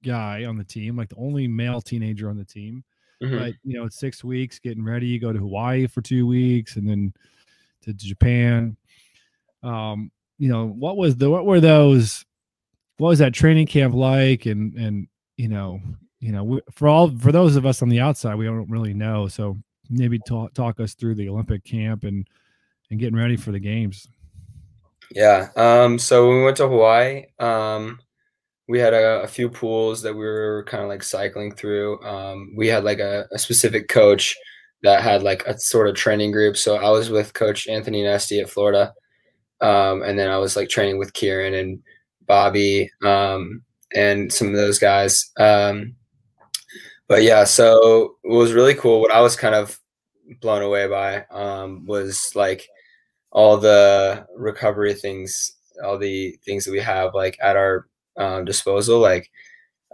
guy 0.04 0.44
on 0.44 0.56
the 0.56 0.64
team, 0.64 0.96
like 0.96 1.08
the 1.08 1.16
only 1.16 1.48
male 1.48 1.80
teenager 1.80 2.28
on 2.28 2.36
the 2.36 2.44
team. 2.44 2.84
Mm-hmm. 3.22 3.38
But 3.38 3.54
you 3.64 3.78
know, 3.78 3.84
it's 3.84 3.98
six 3.98 4.22
weeks 4.22 4.58
getting 4.58 4.84
ready. 4.84 5.06
You 5.06 5.20
go 5.20 5.32
to 5.32 5.38
Hawaii 5.38 5.86
for 5.86 6.02
two 6.02 6.26
weeks, 6.26 6.76
and 6.76 6.88
then 6.88 7.12
to 7.82 7.92
Japan. 7.92 8.76
Um, 9.62 10.10
you 10.38 10.48
know, 10.48 10.66
what 10.66 10.96
was 10.96 11.16
the 11.16 11.28
what 11.28 11.46
were 11.46 11.60
those? 11.60 12.24
What 12.98 13.08
was 13.08 13.18
that 13.20 13.34
training 13.34 13.66
camp 13.66 13.94
like? 13.94 14.46
And 14.46 14.74
and 14.74 15.08
you 15.36 15.48
know, 15.48 15.80
you 16.20 16.32
know, 16.32 16.60
for 16.72 16.88
all 16.88 17.10
for 17.18 17.32
those 17.32 17.56
of 17.56 17.64
us 17.64 17.82
on 17.82 17.88
the 17.88 18.00
outside, 18.00 18.34
we 18.34 18.44
don't 18.44 18.70
really 18.70 18.94
know. 18.94 19.28
So 19.28 19.56
maybe 19.88 20.18
talk 20.18 20.52
talk 20.54 20.80
us 20.80 20.94
through 20.94 21.14
the 21.14 21.28
Olympic 21.28 21.64
camp 21.64 22.04
and 22.04 22.28
and 22.90 23.00
getting 23.00 23.18
ready 23.18 23.36
for 23.36 23.52
the 23.52 23.60
games. 23.60 24.08
Yeah. 25.14 25.48
Um. 25.56 25.98
So 25.98 26.28
when 26.28 26.38
we 26.38 26.44
went 26.44 26.56
to 26.58 26.68
Hawaii, 26.68 27.26
um, 27.38 28.00
we 28.68 28.78
had 28.78 28.92
a, 28.92 29.22
a 29.22 29.28
few 29.28 29.48
pools 29.48 30.02
that 30.02 30.12
we 30.12 30.24
were 30.24 30.64
kind 30.68 30.82
of 30.82 30.88
like 30.88 31.02
cycling 31.02 31.54
through. 31.54 32.02
Um, 32.02 32.52
we 32.56 32.68
had 32.68 32.84
like 32.84 32.98
a, 32.98 33.26
a 33.32 33.38
specific 33.38 33.88
coach 33.88 34.36
that 34.82 35.02
had 35.02 35.22
like 35.22 35.46
a 35.46 35.58
sort 35.58 35.88
of 35.88 35.94
training 35.96 36.32
group. 36.32 36.56
So 36.56 36.76
I 36.76 36.90
was 36.90 37.10
with 37.10 37.32
Coach 37.32 37.66
Anthony 37.66 38.02
Nesty 38.02 38.40
at 38.40 38.50
Florida, 38.50 38.92
um, 39.60 40.02
and 40.02 40.18
then 40.18 40.30
I 40.30 40.38
was 40.38 40.56
like 40.56 40.68
training 40.68 40.98
with 40.98 41.14
Kieran 41.14 41.54
and 41.54 41.82
Bobby 42.28 42.90
um, 43.04 43.62
and 43.94 44.32
some 44.32 44.48
of 44.48 44.54
those 44.54 44.78
guys. 44.78 45.30
Um, 45.38 45.96
but 47.08 47.22
yeah, 47.22 47.44
so 47.44 48.16
it 48.24 48.32
was 48.32 48.52
really 48.52 48.74
cool. 48.74 49.00
What 49.00 49.12
I 49.12 49.20
was 49.20 49.36
kind 49.36 49.54
of 49.54 49.80
blown 50.40 50.62
away 50.62 50.86
by 50.86 51.24
um, 51.30 51.86
was 51.86 52.30
like 52.34 52.68
all 53.32 53.56
the 53.56 54.26
recovery 54.36 54.94
things, 54.94 55.52
all 55.84 55.98
the 55.98 56.36
things 56.44 56.64
that 56.64 56.72
we 56.72 56.80
have 56.80 57.14
like 57.14 57.38
at 57.42 57.56
our 57.56 57.86
um, 58.18 58.44
disposal, 58.44 58.98
like 59.00 59.30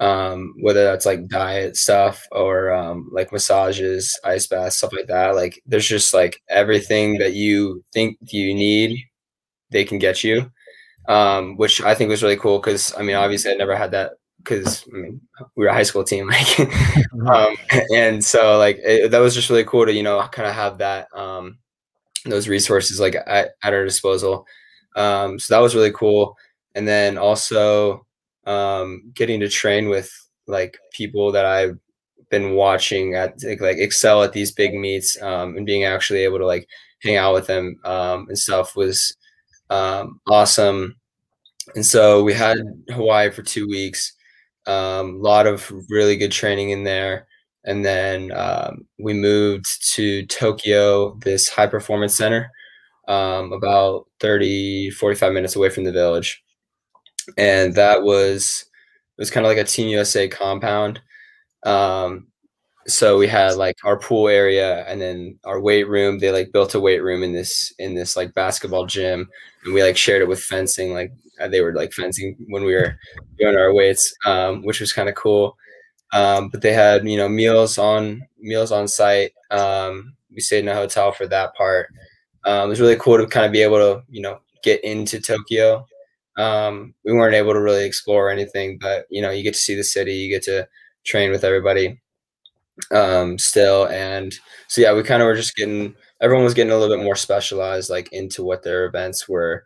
um, 0.01 0.55
whether 0.61 0.85
that's 0.85 1.07
like 1.07 1.29
diet 1.29 1.77
stuff 1.77 2.27
or 2.33 2.73
um, 2.73 3.09
like 3.13 3.33
massages, 3.33 4.19
ice 4.25 4.47
baths, 4.47 4.77
stuff 4.77 4.93
like 4.93 5.07
that. 5.07 5.35
Like 5.37 5.63
there's 5.67 5.87
just 5.87 6.15
like 6.15 6.43
everything 6.49 7.19
that 7.19 7.35
you 7.35 7.85
think 7.93 8.19
you 8.21 8.55
need, 8.55 8.99
they 9.71 9.85
can 9.85 9.99
get 9.99 10.25
you, 10.25 10.51
um, 11.09 11.57
which 11.57 11.81
I 11.83 11.95
think 11.95 12.11
was 12.11 12.23
really 12.23 12.37
cool 12.37 12.59
because 12.59 12.95
I 12.97 13.03
mean 13.03 13.17
obviously 13.17 13.53
I 13.53 13.57
never 13.57 13.77
had 13.77 13.91
that 13.93 14.13
because 14.39 14.85
I 14.93 14.97
mean 14.97 15.21
we 15.57 15.65
were 15.65 15.71
a 15.71 15.75
high 15.75 15.83
school 15.83 16.05
team, 16.05 16.29
like, 16.29 16.61
um, 17.27 17.57
and 17.95 18.25
so 18.25 18.59
like 18.59 18.79
it, 18.85 19.11
that 19.11 19.19
was 19.19 19.35
just 19.35 19.51
really 19.51 19.65
cool 19.65 19.87
to 19.87 19.93
you 19.93 20.03
know 20.03 20.27
kind 20.33 20.49
of 20.49 20.55
have 20.55 20.79
that 20.79 21.09
um, 21.15 21.59
those 22.25 22.49
resources 22.49 23.01
like 23.01 23.15
at, 23.15 23.51
at 23.63 23.73
our 23.73 23.85
disposal. 23.85 24.47
Um, 24.97 25.39
so 25.39 25.55
that 25.55 25.61
was 25.63 25.75
really 25.75 25.93
cool, 25.93 26.37
and 26.75 26.87
then 26.87 27.19
also 27.19 28.07
um, 28.47 29.11
getting 29.15 29.41
to 29.41 29.49
train 29.49 29.89
with 29.89 30.11
like 30.47 30.79
people 30.93 31.33
that 31.33 31.47
I've 31.47 31.79
been 32.31 32.55
watching 32.55 33.15
at 33.15 33.43
like, 33.43 33.61
like 33.61 33.79
excel 33.79 34.23
at 34.23 34.33
these 34.33 34.53
big 34.53 34.75
meets 34.75 35.21
um, 35.23 35.57
and 35.57 35.67
being 35.67 35.85
actually 35.85 36.21
able 36.21 36.39
to 36.39 36.47
like 36.47 36.69
hang 37.03 37.17
out 37.17 37.35
with 37.35 37.47
them 37.47 37.79
um, 37.85 38.27
and 38.29 38.39
stuff 38.39 38.77
was 38.77 39.17
um, 39.71 40.21
awesome. 40.29 40.97
And 41.75 41.85
so 41.85 42.23
we 42.23 42.35
had 42.35 42.59
Hawaii 42.91 43.31
for 43.31 43.43
two 43.43 43.67
weeks 43.67 44.13
a 44.67 44.73
um, 44.73 45.21
lot 45.21 45.47
of 45.47 45.71
really 45.91 46.17
good 46.17 46.33
training 46.33 46.71
in 46.71 46.85
there. 46.85 47.27
And 47.65 47.85
then 47.85 48.33
um, 48.33 48.87
we 48.99 49.13
moved 49.15 49.67
to 49.95 50.27
Tokyo, 50.27 51.17
this 51.23 51.49
high 51.49 51.67
performance 51.67 52.15
center, 52.15 52.51
um, 53.09 53.53
about 53.53 54.07
30, 54.21 54.91
45 54.91 55.33
minutes 55.33 55.57
away 55.57 55.71
from 55.71 55.85
the 55.85 55.93
village. 55.93 56.43
And 57.39 57.75
that 57.75 58.03
was, 58.03 58.67
it 59.17 59.21
was 59.21 59.31
kind 59.31 59.47
of 59.47 59.51
like 59.51 59.59
a 59.59 59.65
Team 59.65 59.89
USA 59.89 60.29
compound. 60.29 61.01
Um, 61.65 62.29
so 62.87 63.17
we 63.17 63.27
had 63.27 63.57
like 63.57 63.77
our 63.85 63.99
pool 63.99 64.29
area 64.29 64.85
and 64.87 65.01
then 65.01 65.39
our 65.45 65.61
weight 65.61 65.89
room. 65.89 66.19
They 66.19 66.31
like 66.31 66.53
built 66.53 66.75
a 66.75 66.81
weight 66.81 67.03
room 67.03 67.23
in 67.23 67.33
this, 67.33 67.73
in 67.79 67.95
this 67.95 68.15
like 68.15 68.35
basketball 68.35 68.85
gym. 68.87 69.29
And 69.65 69.75
we 69.75 69.83
like 69.83 69.97
shared 69.97 70.23
it 70.23 70.29
with 70.29 70.43
fencing, 70.43 70.93
like 70.93 71.13
uh, 71.41 71.49
they 71.49 71.61
were 71.61 71.75
like 71.75 71.93
fencing 71.93 72.37
when 72.49 72.65
we 72.65 72.75
were 72.75 72.97
doing 73.39 73.57
our 73.57 73.73
weights, 73.75 74.15
um, 74.27 74.63
which 74.63 74.81
was 74.81 74.93
kind 74.93 75.09
of 75.09 75.15
cool. 75.15 75.57
Um, 76.13 76.49
but 76.49 76.63
they 76.63 76.73
had 76.73 77.07
you 77.09 77.17
know 77.17 77.29
meals 77.29 77.79
on 77.79 78.23
meals 78.39 78.73
on 78.73 78.87
site. 78.89 79.33
Um, 79.51 80.15
we 80.31 80.41
stayed 80.41 80.61
in 80.61 80.69
a 80.69 80.75
hotel 80.75 81.13
for 81.13 81.27
that 81.27 81.55
part. 81.55 81.89
Um, 82.45 82.67
it 82.67 82.71
was 82.71 82.81
really 82.81 82.97
cool 82.97 83.19
to 83.19 83.27
kind 83.27 83.47
of 83.47 83.53
be 83.53 83.63
able 83.63 83.79
to 83.79 84.03
you 84.09 84.23
know 84.23 84.39
get 84.63 84.83
into 84.85 85.21
Tokyo. 85.21 85.87
Um, 86.37 86.95
we 87.05 87.13
weren't 87.13 87.35
able 87.35 87.53
to 87.53 87.61
really 87.61 87.85
explore 87.85 88.31
anything, 88.31 88.79
but 88.81 89.07
you 89.11 89.23
know 89.23 89.31
you 89.31 89.43
get 89.43 89.55
to 89.55 89.61
see 89.61 89.75
the 89.75 89.85
city, 89.85 90.15
you 90.15 90.31
get 90.31 90.43
to 90.45 90.69
train 91.05 91.31
with 91.31 91.45
everybody 91.45 92.01
um, 92.93 93.39
still, 93.39 93.87
and 93.89 94.35
so 94.69 94.81
yeah, 94.81 94.93
we 94.93 95.03
kind 95.03 95.23
of 95.23 95.27
were 95.27 95.37
just 95.37 95.57
getting 95.57 95.95
everyone 96.25 96.45
was 96.45 96.55
getting 96.55 96.73
a 96.73 96.79
little 96.79 96.97
bit 96.97 97.05
more 97.05 97.17
specialized, 97.17 97.91
like 97.91 98.11
into 98.13 98.43
what 98.43 98.63
their 98.63 98.87
events 98.87 99.29
were 99.29 99.65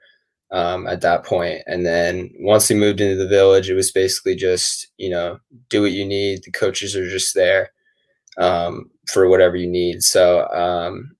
um, 0.50 0.88
at 0.88 1.02
that 1.02 1.24
point. 1.24 1.62
And 1.68 1.86
then 1.86 2.30
once 2.40 2.68
we 2.68 2.74
moved 2.76 3.00
into 3.00 3.16
the 3.16 3.28
village, 3.28 3.70
it 3.70 3.74
was 3.74 3.92
basically 3.92 4.34
just 4.34 4.88
you 4.98 5.08
know 5.08 5.38
do 5.70 5.82
what 5.82 5.92
you 5.92 6.04
need. 6.04 6.42
The 6.42 6.50
coaches 6.50 6.96
are 6.96 7.08
just 7.08 7.34
there 7.34 7.70
um, 8.38 8.90
for 9.08 9.28
whatever 9.28 9.56
you 9.56 9.68
need. 9.68 10.02
So 10.02 10.48
um, 10.48 11.16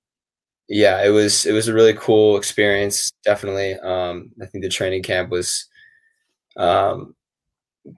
yeah, 0.69 1.05
it 1.05 1.11
was 1.11 1.47
it 1.47 1.53
was 1.53 1.69
a 1.69 1.75
really 1.75 1.95
cool 1.95 2.37
experience. 2.37 3.13
Definitely, 3.25 3.75
um, 3.77 4.33
I 4.43 4.47
think 4.47 4.65
the 4.65 4.69
training 4.69 5.05
camp 5.05 5.31
was 5.31 5.67
um, 6.57 7.15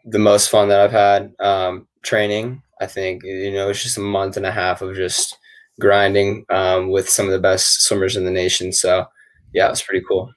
the 0.05 0.19
most 0.19 0.51
fun 0.51 0.69
that 0.69 0.81
I've 0.81 0.93
had 0.93 1.33
um, 1.41 1.89
training. 2.03 2.63
I 2.81 2.87
think 2.87 3.23
you 3.25 3.53
know 3.53 3.71
it's 3.71 3.83
just 3.83 3.99
a 3.99 4.03
month 4.03 4.37
and 4.37 4.47
a 4.47 4.53
half 4.53 4.83
of 4.83 4.95
just 4.95 5.37
grinding 5.81 6.45
um, 6.51 6.91
with 6.91 7.09
some 7.09 7.27
of 7.27 7.33
the 7.33 7.41
best 7.41 7.83
swimmers 7.83 8.17
in 8.17 8.25
the 8.25 8.31
nation. 8.31 8.73
So 8.73 9.07
yeah, 9.53 9.71
it's 9.71 9.83
pretty 9.83 10.05
cool. 10.07 10.33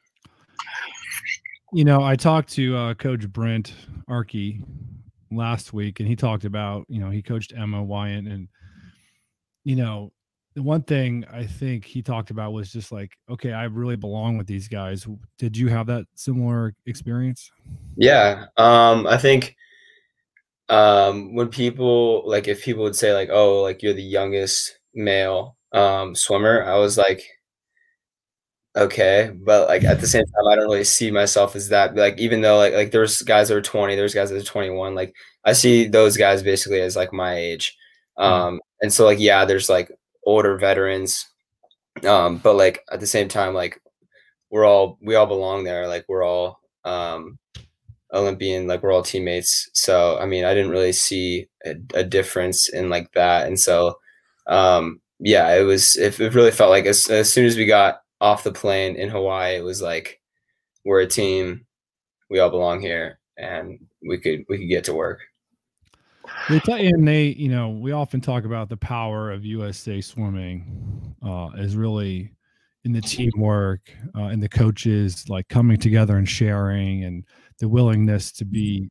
You 1.73 1.85
know, 1.85 2.03
I 2.03 2.15
talked 2.15 2.49
to 2.53 2.75
uh, 2.75 2.93
Coach 2.93 3.27
Brent 3.27 3.73
Arckey 4.09 4.63
last 5.31 5.73
week, 5.73 5.99
and 5.99 6.07
he 6.07 6.15
talked 6.15 6.45
about 6.45 6.85
you 6.87 6.99
know 6.99 7.09
he 7.09 7.21
coached 7.21 7.53
Emma 7.55 7.83
Weyant, 7.83 8.31
and 8.31 8.47
you 9.63 9.75
know 9.75 10.11
the 10.55 10.61
one 10.61 10.83
thing 10.83 11.25
I 11.31 11.45
think 11.45 11.83
he 11.83 12.01
talked 12.01 12.29
about 12.29 12.53
was 12.53 12.71
just 12.71 12.91
like, 12.91 13.11
okay, 13.29 13.53
I 13.53 13.63
really 13.63 13.95
belong 13.95 14.37
with 14.37 14.45
these 14.45 14.67
guys. 14.67 15.07
Did 15.39 15.57
you 15.57 15.67
have 15.69 15.87
that 15.87 16.05
similar 16.13 16.75
experience? 16.85 17.51
Yeah, 17.95 18.45
um, 18.57 19.07
I 19.07 19.17
think 19.17 19.55
um, 20.69 21.33
when 21.33 21.49
people 21.49 22.27
like 22.27 22.47
if 22.47 22.63
people 22.63 22.83
would 22.83 22.95
say 22.95 23.13
like, 23.13 23.29
oh, 23.31 23.61
like 23.61 23.81
you're 23.81 23.93
the 23.93 24.03
youngest 24.03 24.77
male 24.95 25.57
um, 25.71 26.15
swimmer, 26.15 26.63
I 26.63 26.77
was 26.77 26.97
like, 26.97 27.23
okay 28.75 29.31
but 29.43 29.67
like 29.67 29.83
at 29.83 30.01
the 30.01 30.07
same 30.07 30.25
time 30.25 30.47
i 30.49 30.55
don't 30.55 30.65
really 30.65 30.83
see 30.83 31.11
myself 31.11 31.55
as 31.55 31.69
that 31.69 31.95
like 31.95 32.17
even 32.17 32.41
though 32.41 32.57
like 32.57 32.73
like 32.73 32.91
there's 32.91 33.21
guys 33.21 33.47
that 33.47 33.57
are 33.57 33.61
20 33.61 33.95
there's 33.95 34.15
guys 34.15 34.31
that 34.31 34.41
are 34.41 34.43
21 34.43 34.95
like 34.95 35.13
i 35.45 35.53
see 35.53 35.87
those 35.87 36.17
guys 36.17 36.41
basically 36.41 36.81
as 36.81 36.95
like 36.95 37.13
my 37.13 37.35
age 37.35 37.77
mm. 38.17 38.23
um 38.23 38.59
and 38.81 38.91
so 38.91 39.05
like 39.05 39.19
yeah 39.19 39.45
there's 39.45 39.69
like 39.69 39.91
older 40.25 40.57
veterans 40.57 41.27
um 42.07 42.37
but 42.37 42.55
like 42.55 42.81
at 42.91 42.99
the 42.99 43.05
same 43.05 43.27
time 43.27 43.53
like 43.53 43.79
we're 44.49 44.65
all 44.65 44.97
we 45.03 45.13
all 45.13 45.27
belong 45.27 45.63
there 45.63 45.87
like 45.87 46.05
we're 46.07 46.25
all 46.25 46.59
um 46.83 47.37
olympian 48.11 48.65
like 48.65 48.81
we're 48.81 48.91
all 48.91 49.03
teammates 49.03 49.69
so 49.73 50.17
i 50.17 50.25
mean 50.25 50.45
i 50.45 50.53
didn't 50.53 50.71
really 50.71 50.91
see 50.91 51.47
a, 51.63 51.75
a 51.93 52.03
difference 52.03 52.69
in 52.69 52.89
like 52.89 53.11
that 53.11 53.45
and 53.45 53.59
so 53.59 53.95
um 54.47 54.99
yeah 55.19 55.55
it 55.55 55.63
was 55.63 55.95
it, 55.97 56.19
it 56.19 56.33
really 56.33 56.51
felt 56.51 56.69
like 56.69 56.85
as, 56.85 57.09
as 57.09 57.31
soon 57.31 57.45
as 57.45 57.55
we 57.55 57.65
got 57.65 58.03
off 58.23 58.45
the 58.45 58.53
plane 58.53 58.95
in 58.95 59.09
Hawaii, 59.09 59.57
it 59.57 59.63
was 59.63 59.81
like 59.81 60.21
we're 60.85 61.01
a 61.01 61.07
team, 61.07 61.65
we 62.29 62.39
all 62.39 62.49
belong 62.49 62.79
here, 62.79 63.19
and 63.37 63.79
we 64.01 64.17
could 64.17 64.45
we 64.47 64.57
could 64.57 64.69
get 64.69 64.85
to 64.85 64.93
work. 64.93 65.19
They 66.49 66.59
tell 66.59 66.79
you, 66.79 66.87
and 66.87 67.05
they, 67.05 67.25
you 67.25 67.49
know, 67.49 67.69
we 67.69 67.91
often 67.91 68.21
talk 68.21 68.45
about 68.45 68.69
the 68.69 68.77
power 68.77 69.29
of 69.29 69.43
USA 69.43 69.99
Swimming 69.99 71.15
uh, 71.21 71.49
is 71.57 71.75
really 71.75 72.31
in 72.85 72.93
the 72.93 73.01
teamwork 73.01 73.93
uh, 74.15 74.23
and 74.23 74.41
the 74.41 74.49
coaches 74.49 75.27
like 75.27 75.47
coming 75.49 75.77
together 75.77 76.15
and 76.15 76.27
sharing 76.27 77.03
and 77.03 77.25
the 77.59 77.67
willingness 77.67 78.31
to 78.31 78.45
be, 78.45 78.89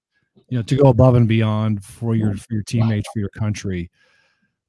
you 0.48 0.58
know, 0.58 0.62
to 0.62 0.76
go 0.76 0.90
above 0.90 1.14
and 1.14 1.26
beyond 1.26 1.82
for 1.82 2.14
your 2.14 2.34
for 2.34 2.52
your 2.52 2.62
teammates 2.62 3.08
for 3.14 3.20
your 3.20 3.30
country. 3.30 3.90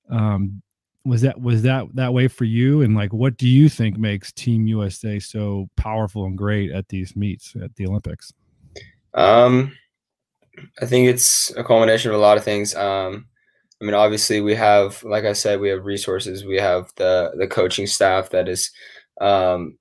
Um, 0.10 0.62
was 1.06 1.22
that 1.22 1.40
was 1.40 1.62
that 1.64 1.86
that 1.96 2.14
way 2.14 2.28
for 2.28 2.46
you? 2.46 2.82
And 2.82 2.96
like 2.96 3.12
what 3.12 3.38
do 3.38 3.48
you 3.48 3.70
think 3.70 3.98
makes 3.98 4.32
team 4.32 4.68
usa 4.68 5.20
so 5.20 5.70
powerful 5.76 6.26
and 6.26 6.38
great 6.38 6.72
at 6.72 6.88
these 6.88 7.16
meets 7.16 7.56
at 7.62 7.76
the 7.76 7.88
olympics? 7.88 8.34
Um 9.14 9.76
i 10.82 10.86
think 10.86 11.08
it's 11.08 11.52
a 11.58 11.64
culmination 11.64 12.12
of 12.12 12.18
a 12.18 12.22
lot 12.22 12.38
of 12.38 12.44
things. 12.44 12.76
Um 12.76 13.28
i 13.82 13.86
mean 13.86 13.94
obviously 13.94 14.40
we 14.40 14.56
have 14.56 15.04
like 15.04 15.26
i 15.26 15.34
said 15.34 15.60
we 15.60 15.70
have 15.70 15.86
resources. 15.86 16.46
We 16.46 16.58
have 16.58 16.92
the 16.96 17.34
the 17.38 17.48
coaching 17.48 17.88
staff 17.88 18.30
that 18.30 18.48
is 18.48 18.72
um 19.20 19.78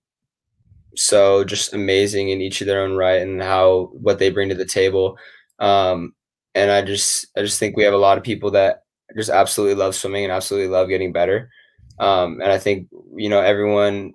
so 0.94 1.42
just 1.44 1.72
amazing 1.72 2.30
in 2.30 2.42
each 2.42 2.60
of 2.60 2.66
their 2.66 2.82
own 2.82 2.94
right 2.96 3.22
and 3.22 3.40
how 3.40 3.90
what 3.92 4.18
they 4.18 4.30
bring 4.30 4.48
to 4.48 4.54
the 4.54 4.64
table. 4.64 5.16
Um 5.58 6.14
and 6.54 6.70
i 6.70 6.82
just 6.82 7.26
i 7.36 7.40
just 7.40 7.58
think 7.58 7.76
we 7.76 7.82
have 7.84 7.94
a 7.94 7.98
lot 7.98 8.18
of 8.18 8.24
people 8.24 8.50
that 8.50 8.81
just 9.16 9.30
absolutely 9.30 9.74
love 9.74 9.94
swimming 9.94 10.24
and 10.24 10.32
absolutely 10.32 10.68
love 10.68 10.88
getting 10.88 11.12
better. 11.12 11.50
Um, 11.98 12.40
and 12.40 12.50
I 12.50 12.58
think 12.58 12.88
you 13.14 13.28
know 13.28 13.40
everyone 13.40 14.14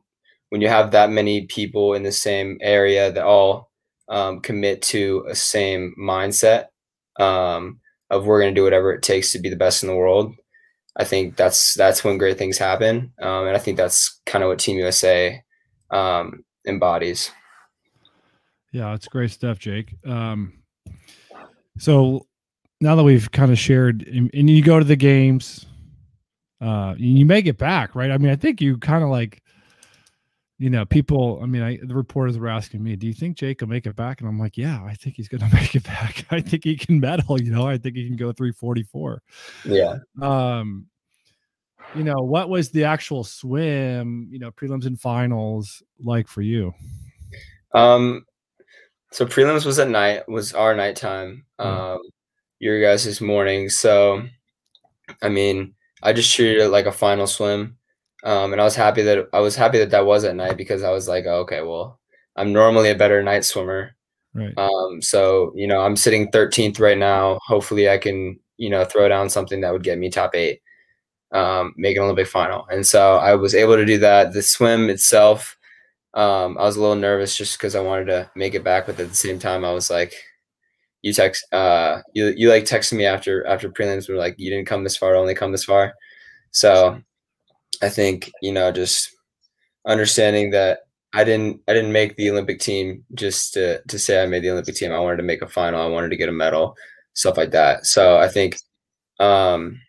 when 0.50 0.62
you 0.62 0.68
have 0.68 0.92
that 0.92 1.10
many 1.10 1.46
people 1.46 1.94
in 1.94 2.04
the 2.04 2.12
same 2.12 2.58
area 2.62 3.12
that 3.12 3.24
all 3.24 3.70
um, 4.10 4.40
commit 4.40 4.82
to 4.82 5.26
a 5.30 5.36
same 5.36 5.94
mindset 6.00 6.68
um, 7.20 7.80
of 8.10 8.26
we're 8.26 8.42
going 8.42 8.54
to 8.54 8.60
do 8.60 8.64
whatever 8.64 8.94
it 8.94 9.02
takes 9.02 9.32
to 9.32 9.40
be 9.40 9.50
the 9.50 9.56
best 9.56 9.84
in 9.84 9.90
the 9.90 9.96
world. 9.96 10.34
I 10.96 11.04
think 11.04 11.36
that's 11.36 11.76
that's 11.76 12.04
when 12.04 12.18
great 12.18 12.38
things 12.38 12.58
happen, 12.58 13.14
um, 13.22 13.48
and 13.48 13.56
I 13.56 13.60
think 13.60 13.78
that's 13.78 14.20
kind 14.26 14.44
of 14.44 14.50
what 14.50 14.60
Team 14.60 14.78
USA 14.78 15.44
um, 15.92 16.44
embodies. 16.66 17.32
Yeah, 18.72 18.94
it's 18.94 19.08
great 19.08 19.32
stuff, 19.32 19.60
Jake. 19.60 19.96
Um, 20.06 20.54
so 21.78 22.27
now 22.80 22.96
that 22.96 23.04
we've 23.04 23.32
kind 23.32 23.52
of 23.52 23.58
shared 23.58 24.08
and, 24.08 24.30
and 24.34 24.50
you 24.50 24.62
go 24.62 24.80
to 24.80 24.86
the 24.86 24.96
games, 24.96 25.66
uh, 26.62 26.96
you 26.98 27.26
make 27.26 27.46
it 27.46 27.58
back, 27.58 27.96
right? 27.96 28.12
I 28.12 28.18
mean, 28.18 28.32
I 28.32 28.36
think 28.36 28.62
you 28.62 28.78
kind 28.78 29.04
of 29.04 29.10
like, 29.10 29.42
you 30.60 30.70
know, 30.72 30.86
people. 30.86 31.40
I 31.42 31.46
mean, 31.46 31.62
I, 31.62 31.78
the 31.84 31.94
reporters 31.94 32.38
were 32.38 32.48
asking 32.48 32.84
me, 32.84 32.96
"Do 32.96 33.06
you 33.06 33.14
think 33.14 33.38
Jake 33.38 33.62
will 33.62 33.68
make 33.68 33.86
it 33.86 33.96
back?" 33.96 34.22
And 34.22 34.28
I'm 34.28 34.40
like, 34.40 34.58
"Yeah, 34.58 34.84
I 34.84 34.96
think 34.96 35.16
he's 35.16 35.28
going 35.28 35.42
to 35.48 35.56
make 35.56 35.76
it 35.76 35.84
back. 35.84 36.26
I 36.32 36.42
think 36.42 36.64
he 36.64 36.76
can 36.76 37.00
medal. 37.00 37.40
You 37.40 37.52
know, 37.52 37.68
I 37.68 37.78
think 37.78 37.96
he 37.96 38.08
can 38.08 38.16
go 38.16 38.32
344." 38.32 39.22
Yeah. 39.66 39.98
Um, 40.20 40.88
you 41.96 42.04
know, 42.04 42.18
what 42.18 42.50
was 42.50 42.72
the 42.72 42.86
actual 42.86 43.24
swim? 43.24 44.30
You 44.32 44.40
know, 44.40 44.50
prelims 44.50 44.88
and 44.88 45.00
finals 45.00 45.84
like 46.04 46.28
for 46.28 46.42
you? 46.42 46.74
Um, 47.76 48.26
so 49.12 49.28
prelims 49.28 49.64
was 49.64 49.78
at 49.78 49.90
night. 49.90 50.28
Was 50.28 50.54
our 50.54 50.76
nighttime. 50.76 51.46
Mm. 51.60 51.66
Um, 51.66 52.00
your 52.60 52.82
guys' 52.82 53.06
this 53.06 53.22
morning. 53.22 53.70
So, 53.70 54.24
I 55.22 55.30
mean, 55.30 55.74
I 56.04 56.14
just 56.14 56.34
treated 56.34 56.62
it 56.62 56.70
like 56.70 56.86
a 56.86 56.92
final 56.92 57.28
swim, 57.28 57.78
um, 58.24 58.52
and 58.52 58.62
I 58.62 58.64
was 58.64 58.76
happy 58.76 59.02
that 59.04 59.28
I 59.34 59.40
was 59.40 59.56
happy 59.56 59.80
that 59.80 59.92
that 59.92 60.06
was 60.06 60.24
at 60.24 60.36
night 60.36 60.58
because 60.58 60.84
I 60.84 60.92
was 60.92 61.08
like, 61.08 61.26
oh, 61.28 61.40
okay, 61.42 61.62
well, 61.62 62.00
I'm 62.36 62.54
normally 62.54 62.90
a 62.90 62.96
better 62.96 63.24
night 63.24 63.46
swimmer. 63.46 63.96
Right. 64.34 64.54
Um, 64.58 65.02
so 65.02 65.52
you 65.56 65.68
know, 65.68 65.82
I'm 65.82 65.96
sitting 65.96 66.32
13th 66.32 66.80
right 66.80 66.98
now. 66.98 67.40
Hopefully, 67.48 67.90
I 67.90 67.98
can 67.98 68.40
you 68.58 68.70
know 68.70 68.86
throw 68.86 69.08
down 69.08 69.30
something 69.30 69.62
that 69.62 69.74
would 69.74 69.84
get 69.84 69.98
me 70.00 70.10
top 70.10 70.36
eight, 70.36 70.62
um, 71.32 71.74
make 71.78 71.98
an 71.98 72.04
Olympic 72.04 72.28
final. 72.28 72.68
And 72.72 72.86
so 72.86 73.18
I 73.18 73.36
was 73.36 73.56
able 73.56 73.76
to 73.76 73.86
do 73.86 73.98
that. 74.00 74.34
The 74.34 74.42
swim 74.42 74.90
itself, 74.90 75.58
um, 76.14 76.58
I 76.58 76.64
was 76.64 76.78
a 76.78 76.82
little 76.82 76.96
nervous 76.96 77.38
just 77.38 77.58
because 77.58 77.76
I 77.76 77.82
wanted 77.82 78.06
to 78.06 78.32
make 78.36 78.56
it 78.56 78.64
back, 78.64 78.86
but 78.86 79.00
at 79.00 79.10
the 79.10 79.16
same 79.16 79.40
time, 79.40 79.64
I 79.66 79.72
was 79.72 79.90
like, 79.90 80.14
you 81.02 81.14
text 81.14 81.46
uh 81.54 82.02
you 82.14 82.34
you 82.36 82.50
like 82.50 82.64
texted 82.66 82.94
me 82.94 83.06
after 83.06 83.46
after 83.48 83.70
prelims 83.70 84.10
were 84.10 84.16
like 84.16 84.36
you 84.38 84.50
didn't 84.50 84.68
come 84.68 84.84
this 84.84 84.98
far 84.98 85.16
only 85.16 85.36
come 85.36 85.52
this 85.52 85.66
far. 85.66 85.94
So 86.52 87.02
i 87.84 87.90
think 87.90 88.32
you 88.42 88.52
know 88.52 88.72
just 88.72 89.16
understanding 89.86 90.50
that 90.52 90.80
i 91.14 91.24
didn't 91.24 91.62
i 91.68 91.74
didn't 91.74 91.92
make 91.92 92.16
the 92.16 92.30
olympic 92.30 92.60
team 92.60 93.04
just 93.14 93.54
to 93.54 93.80
to 93.88 94.00
say 94.00 94.22
i 94.22 94.26
made 94.26 94.44
the 94.44 94.50
olympic 94.50 94.76
team. 94.76 94.92
I 94.92 95.00
wanted 95.00 95.18
to 95.18 95.24
make 95.24 95.42
a 95.42 95.48
final. 95.48 95.82
I 95.82 95.88
wanted 95.88 96.10
to 96.10 96.18
get 96.18 96.30
a 96.30 96.34
medal 96.34 96.76
stuff 97.14 97.38
like 97.38 97.52
that. 97.52 97.86
So 97.86 98.18
i 98.18 98.28
think 98.28 98.58
um 99.20 99.80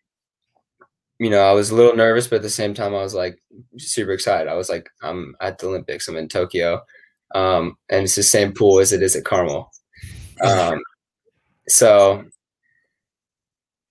you 1.19 1.31
know 1.31 1.41
i 1.41 1.53
was 1.53 1.71
a 1.71 1.75
little 1.75 1.97
nervous 1.97 2.29
but 2.29 2.37
at 2.37 2.43
the 2.43 2.51
same 2.51 2.75
time 2.75 2.95
i 2.95 3.03
was 3.03 3.15
like 3.15 3.39
super 3.79 4.13
excited. 4.13 4.49
I 4.49 4.55
was 4.55 4.69
like 4.69 4.89
i'm 5.03 5.35
at 5.41 5.59
the 5.59 5.69
olympics. 5.69 6.09
I'm 6.09 6.17
in 6.17 6.29
tokyo. 6.29 6.83
Um 7.35 7.77
and 7.89 8.05
it's 8.05 8.15
the 8.17 8.23
same 8.23 8.53
pool 8.53 8.81
as 8.81 8.93
it 8.93 9.03
is 9.03 9.17
at 9.17 9.25
carmel. 9.25 9.71
Um 10.45 10.81
so 11.69 12.25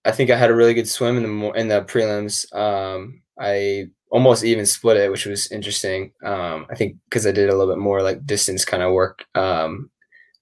I 0.06 0.12
think 0.12 0.30
I 0.30 0.38
had 0.38 0.50
a 0.50 0.56
really 0.56 0.74
good 0.74 0.88
swim 0.88 1.18
in 1.18 1.24
the 1.24 1.52
in 1.52 1.68
the 1.68 1.82
prelims. 1.82 2.54
Um, 2.56 3.22
I 3.40 3.88
almost 4.10 4.44
even 4.44 4.66
split 4.66 4.98
it, 4.98 5.12
which 5.12 5.26
was 5.26 5.52
interesting. 5.52 6.12
Um, 6.24 6.66
I 6.70 6.76
think 6.76 6.98
because 7.06 7.28
I 7.28 7.32
did 7.32 7.50
a 7.50 7.56
little 7.56 7.74
bit 7.74 7.82
more 7.82 8.02
like 8.02 8.26
distance 8.26 8.66
kind 8.66 8.84
of 8.84 8.94
work 8.94 9.26
um, 9.36 9.90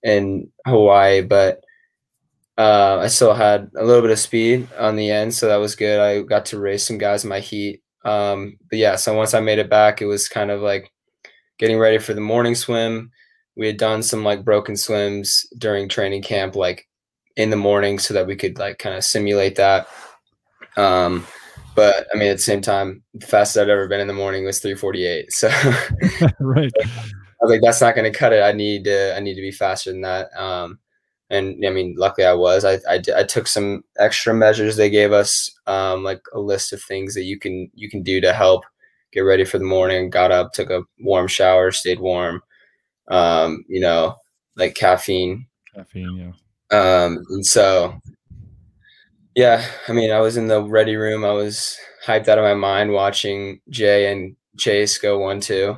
in 0.03 0.51
Hawaii, 0.67 1.21
but 1.21 1.63
uh, 2.57 2.99
I 3.01 3.07
still 3.07 3.33
had 3.33 3.69
a 3.75 3.83
little 3.83 4.01
bit 4.01 4.11
of 4.11 4.19
speed 4.19 4.67
on 4.77 4.95
the 4.95 5.11
end, 5.11 5.33
so 5.33 5.47
that 5.47 5.57
was 5.57 5.75
good. 5.75 5.99
I 5.99 6.21
got 6.21 6.45
to 6.47 6.59
race 6.59 6.87
some 6.87 6.97
guys 6.97 7.23
in 7.23 7.29
my 7.29 7.39
heat. 7.39 7.81
Um, 8.05 8.57
but 8.69 8.79
yeah, 8.79 8.95
so 8.95 9.15
once 9.15 9.33
I 9.33 9.39
made 9.39 9.59
it 9.59 9.69
back, 9.69 10.01
it 10.01 10.05
was 10.05 10.29
kind 10.29 10.51
of 10.51 10.61
like 10.61 10.91
getting 11.57 11.79
ready 11.79 11.97
for 11.97 12.13
the 12.13 12.21
morning 12.21 12.55
swim. 12.55 13.11
We 13.57 13.67
had 13.67 13.77
done 13.77 14.03
some 14.03 14.23
like 14.23 14.45
broken 14.45 14.77
swims 14.77 15.45
during 15.57 15.89
training 15.89 16.21
camp, 16.21 16.55
like 16.55 16.87
in 17.35 17.49
the 17.49 17.55
morning, 17.55 17.99
so 17.99 18.13
that 18.13 18.27
we 18.27 18.35
could 18.35 18.57
like 18.57 18.79
kind 18.79 18.95
of 18.95 19.03
simulate 19.03 19.55
that. 19.55 19.87
Um, 20.77 21.25
but 21.75 22.07
I 22.13 22.17
mean, 22.17 22.29
at 22.29 22.37
the 22.37 22.43
same 22.43 22.61
time, 22.61 23.03
the 23.13 23.25
fastest 23.25 23.57
I've 23.57 23.69
ever 23.69 23.87
been 23.87 23.99
in 23.99 24.07
the 24.07 24.13
morning 24.13 24.45
was 24.45 24.59
348. 24.59 25.31
So 25.31 25.47
right. 26.39 26.71
I 26.81 27.43
was 27.45 27.51
like, 27.51 27.61
that's 27.61 27.81
not 27.81 27.95
going 27.95 28.11
to 28.11 28.17
cut 28.17 28.33
it. 28.33 28.41
I 28.41 28.53
need 28.53 28.85
to, 28.85 29.15
I 29.15 29.19
need 29.19 29.35
to 29.35 29.41
be 29.41 29.51
faster 29.51 29.91
than 29.91 30.01
that. 30.01 30.29
Um, 30.37 30.79
and 31.29 31.63
I 31.65 31.69
mean, 31.69 31.95
luckily 31.97 32.25
I 32.25 32.33
was. 32.33 32.63
I, 32.63 32.75
I, 32.89 33.01
I 33.15 33.23
took 33.23 33.47
some 33.47 33.83
extra 33.97 34.33
measures 34.33 34.77
they 34.77 34.89
gave 34.89 35.11
us, 35.11 35.51
um, 35.67 36.03
like 36.03 36.21
a 36.33 36.39
list 36.39 36.71
of 36.71 36.81
things 36.81 37.13
that 37.15 37.23
you 37.23 37.39
can 37.39 37.69
you 37.73 37.89
can 37.89 38.03
do 38.03 38.21
to 38.21 38.31
help 38.31 38.63
get 39.11 39.21
ready 39.21 39.43
for 39.43 39.57
the 39.57 39.65
morning. 39.65 40.09
Got 40.09 40.31
up, 40.31 40.53
took 40.53 40.69
a 40.69 40.83
warm 40.99 41.27
shower, 41.27 41.71
stayed 41.71 41.99
warm. 41.99 42.41
Um, 43.09 43.65
you 43.67 43.81
know, 43.81 44.15
like 44.55 44.75
caffeine. 44.75 45.47
Caffeine, 45.73 46.15
yeah. 46.15 46.31
Um, 46.71 47.23
and 47.29 47.45
so, 47.45 47.99
yeah, 49.35 49.65
I 49.87 49.91
mean, 49.93 50.11
I 50.11 50.19
was 50.19 50.37
in 50.37 50.47
the 50.47 50.63
ready 50.63 50.95
room. 50.95 51.25
I 51.25 51.31
was 51.31 51.77
hyped 52.05 52.27
out 52.27 52.37
of 52.37 52.43
my 52.43 52.53
mind 52.53 52.91
watching 52.91 53.59
Jay 53.69 54.11
and 54.11 54.35
Chase 54.57 54.97
go 54.97 55.19
one 55.19 55.41
two. 55.41 55.77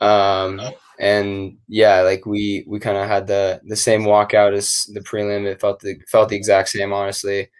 Um, 0.00 0.60
and 1.00 1.58
yeah, 1.68 2.02
like 2.02 2.26
we 2.26 2.64
we 2.68 2.80
kind 2.80 2.98
of 2.98 3.08
had 3.08 3.26
the 3.28 3.60
the 3.66 3.76
same 3.76 4.02
walkout 4.02 4.54
as 4.54 4.86
the 4.94 5.00
prelim. 5.00 5.46
It 5.46 5.60
felt 5.60 5.80
the 5.80 5.96
felt 6.10 6.30
the 6.30 6.36
exact 6.36 6.70
same, 6.70 6.92
honestly. 6.92 7.50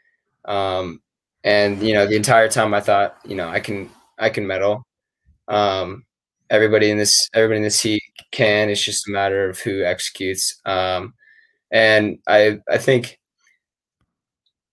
Um, 0.47 1.03
and 1.45 1.83
you 1.83 1.95
know, 1.95 2.07
the 2.07 2.17
entire 2.17 2.49
time 2.49 2.75
I 2.75 2.81
thought, 2.81 3.19
you 3.27 3.37
know, 3.37 3.49
I 3.49 3.61
can 3.61 3.91
I 4.19 4.31
can 4.31 4.47
medal. 4.47 4.87
Um, 5.49 6.05
everybody 6.51 6.91
in 6.91 6.99
this 6.99 7.29
everybody 7.35 7.59
in 7.59 7.65
this 7.65 7.81
heat 7.83 8.03
can. 8.33 8.71
It's 8.71 8.85
just 8.85 9.09
a 9.09 9.13
matter 9.13 9.49
of 9.49 9.59
who 9.61 9.85
executes. 9.85 10.61
Um, 10.67 11.15
and 11.71 12.19
I 12.27 12.61
I 12.69 12.79
think 12.79 13.19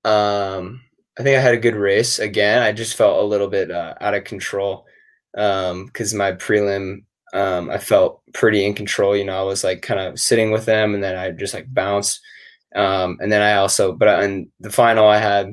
um, 0.03 0.81
I 1.17 1.23
think 1.23 1.38
I 1.38 1.41
had 1.41 1.53
a 1.53 1.60
good 1.60 1.75
race 1.75 2.19
again. 2.19 2.62
I 2.62 2.71
just 2.71 2.95
felt 2.95 3.23
a 3.23 3.27
little 3.27 3.47
bit 3.47 3.71
uh, 3.71 3.95
out 4.01 4.13
of 4.13 4.23
control 4.23 4.86
because 5.34 6.13
um, 6.13 6.17
my 6.17 6.31
prelim 6.34 7.03
um, 7.34 7.69
I 7.69 7.77
felt 7.77 8.21
pretty 8.34 8.65
in 8.65 8.73
control. 8.73 9.15
You 9.15 9.25
know, 9.25 9.38
I 9.38 9.43
was 9.43 9.63
like 9.63 9.81
kind 9.81 9.99
of 9.99 10.19
sitting 10.19 10.51
with 10.51 10.65
them, 10.65 10.93
and 10.93 11.03
then 11.03 11.17
I 11.17 11.31
just 11.31 11.53
like 11.53 11.73
bounced. 11.73 12.21
Um, 12.75 13.17
and 13.21 13.31
then 13.31 13.41
I 13.41 13.55
also, 13.55 13.93
but 13.93 14.23
in 14.23 14.51
the 14.60 14.69
final, 14.69 15.08
I 15.08 15.17
had, 15.17 15.49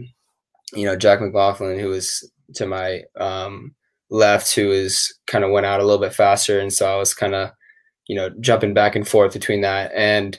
you 0.75 0.87
know, 0.87 0.97
Jack 0.97 1.21
McLoughlin, 1.21 1.79
who 1.79 1.89
was 1.89 2.29
to 2.57 2.67
my 2.67 3.03
um, 3.19 3.75
left, 4.11 4.55
who 4.55 4.71
is 4.71 5.13
kind 5.27 5.45
of 5.45 5.51
went 5.51 5.67
out 5.67 5.81
a 5.81 5.85
little 5.85 6.01
bit 6.01 6.15
faster, 6.15 6.61
and 6.61 6.73
so 6.73 6.93
I 6.93 6.97
was 6.99 7.15
kind 7.15 7.35
of, 7.35 7.51
you 8.09 8.17
know, 8.17 8.31
jumping 8.41 8.75
back 8.75 8.97
and 8.97 9.07
forth 9.07 9.33
between 9.33 9.63
that. 9.63 9.93
And 9.95 10.39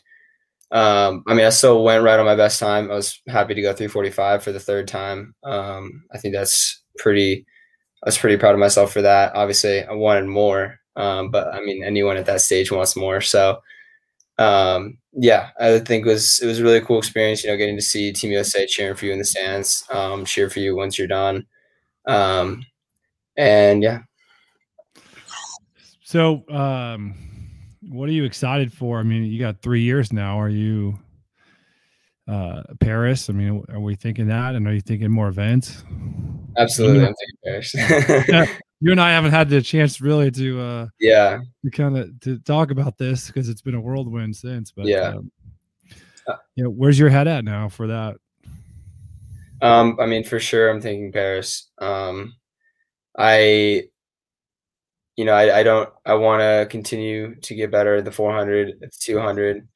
um, 0.74 1.24
I 1.28 1.36
mean, 1.36 1.46
I 1.46 1.50
still 1.50 1.84
went 1.84 2.04
right 2.04 2.20
on 2.20 2.26
my 2.26 2.36
best 2.36 2.60
time. 2.60 2.90
I 2.90 2.96
was 2.96 3.22
happy 3.28 3.54
to 3.54 3.62
go 3.62 3.74
345 3.74 4.44
for 4.44 4.52
the 4.52 4.60
third 4.60 4.88
time. 4.88 5.36
Um, 5.44 6.04
I 6.12 6.18
think 6.18 6.34
that's 6.34 6.82
pretty. 6.98 7.46
I 8.04 8.08
was 8.08 8.18
pretty 8.18 8.38
proud 8.38 8.56
of 8.56 8.60
myself 8.60 8.92
for 8.92 9.04
that. 9.04 9.36
Obviously, 9.36 9.84
I 9.84 9.94
wanted 9.94 10.26
more, 10.26 10.80
um, 10.96 11.30
but 11.30 11.54
I 11.54 11.62
mean, 11.62 11.84
anyone 11.84 12.18
at 12.18 12.26
that 12.26 12.42
stage 12.42 12.72
wants 12.72 12.96
more. 12.96 13.22
So, 13.22 13.60
um, 14.40 14.98
yeah, 15.14 15.52
I 15.60 15.78
think 15.78 16.08
it 16.08 16.10
was 16.10 16.40
it 16.42 16.48
was 16.48 16.60
a 16.60 16.64
really 16.64 16.82
cool 16.82 16.98
experience. 16.98 17.44
You 17.44 17.52
know, 17.52 17.58
getting 17.58 17.78
to 17.78 17.82
see 17.82 18.12
Team 18.12 18.32
USA 18.32 18.66
cheering 18.66 18.96
for 18.96 19.06
you 19.06 19.14
in 19.14 19.20
the 19.20 19.26
stands, 19.26 19.86
um, 19.92 20.26
cheer 20.26 20.50
for 20.50 20.60
you 20.60 20.76
once 20.76 20.98
you're 20.98 21.08
done, 21.08 21.46
um, 22.08 22.66
and 23.38 23.84
yeah. 23.84 24.00
So, 26.02 26.44
what 27.90 28.10
are 28.10 28.14
you 28.14 28.24
excited 28.24 28.72
for? 28.74 29.00
I 29.00 29.04
mean, 29.04 29.24
you 29.24 29.40
got 29.40 29.62
three 29.62 29.82
years 29.82 30.14
now. 30.14 30.40
Are 30.40 30.50
you 30.50 31.00
uh, 32.28 32.64
Paris? 32.80 33.30
I 33.30 33.34
mean, 33.34 33.64
are 33.70 33.80
we 33.80 33.96
thinking 33.96 34.28
that? 34.28 34.56
And 34.56 34.68
are 34.68 34.74
you 34.74 34.82
thinking 34.82 35.12
more 35.12 35.28
events? 35.28 35.84
Absolutely, 36.58 37.06
I'm 37.06 37.14
thinking 37.16 37.38
Paris. 37.44 37.74
yeah, 38.30 38.46
you 38.80 38.92
and 38.92 39.02
I 39.02 39.12
haven't 39.12 39.32
had 39.32 39.50
the 39.50 39.62
chance 39.62 40.02
really 40.02 40.30
to 40.32 40.62
uh 40.62 40.88
yeah 41.00 41.40
to 41.64 41.72
kind 41.72 41.98
of 41.98 42.20
to 42.22 42.38
talk 42.40 42.70
about 42.70 42.98
this 42.98 43.28
because 43.28 43.50
it's 43.50 43.62
been 43.62 43.76
a 43.76 43.82
whirlwind 43.82 44.36
since. 44.36 44.72
But 44.72 44.86
yeah, 44.86 45.16
um, 45.16 45.32
you 46.56 46.64
know, 46.64 46.70
where's 46.70 47.00
your 47.00 47.10
head 47.10 47.28
at 47.28 47.44
now 47.44 47.70
for 47.70 47.88
that? 47.88 48.18
Um, 49.62 49.98
I 50.00 50.06
mean, 50.06 50.24
for 50.24 50.40
sure, 50.40 50.70
I'm 50.70 50.82
thinking 50.82 51.12
Paris. 51.12 51.70
Um, 51.80 52.36
I, 53.18 53.84
you 55.16 55.26
know, 55.26 55.34
I, 55.34 55.60
I 55.60 55.64
don't. 55.64 55.90
I 56.06 56.16
want 56.16 56.42
to 56.42 56.68
continue 56.70 57.36
to 57.36 57.56
get 57.56 57.72
better 57.72 57.96
at 57.98 58.06
the 58.06 58.12
400, 58.12 58.70
at 58.84 58.92
the 58.92 58.98
200. 59.00 59.68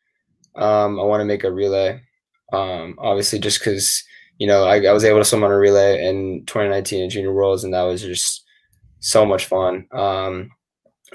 Um, 0.55 0.99
I 0.99 1.03
want 1.03 1.21
to 1.21 1.25
make 1.25 1.43
a 1.43 1.51
relay. 1.51 2.01
Um, 2.53 2.95
obviously, 2.99 3.39
just 3.39 3.59
because 3.59 4.03
you 4.39 4.47
know 4.47 4.65
I, 4.65 4.83
I 4.85 4.93
was 4.93 5.03
able 5.03 5.19
to 5.19 5.25
swim 5.25 5.43
on 5.43 5.51
a 5.51 5.57
relay 5.57 6.05
in 6.07 6.45
2019 6.47 7.03
in 7.03 7.09
Junior 7.09 7.33
Worlds, 7.33 7.63
and 7.63 7.73
that 7.73 7.83
was 7.83 8.01
just 8.01 8.43
so 8.99 9.25
much 9.25 9.45
fun. 9.45 9.87
Um, 9.93 10.51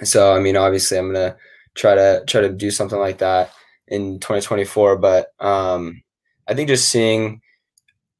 so 0.04 0.34
I 0.34 0.40
mean, 0.40 0.56
obviously, 0.56 0.98
I'm 0.98 1.12
gonna 1.12 1.36
try 1.74 1.94
to 1.94 2.24
try 2.26 2.42
to 2.42 2.50
do 2.52 2.70
something 2.70 2.98
like 2.98 3.18
that 3.18 3.52
in 3.88 4.20
2024. 4.20 4.98
But 4.98 5.28
um, 5.40 6.02
I 6.48 6.54
think 6.54 6.68
just 6.68 6.88
seeing 6.88 7.41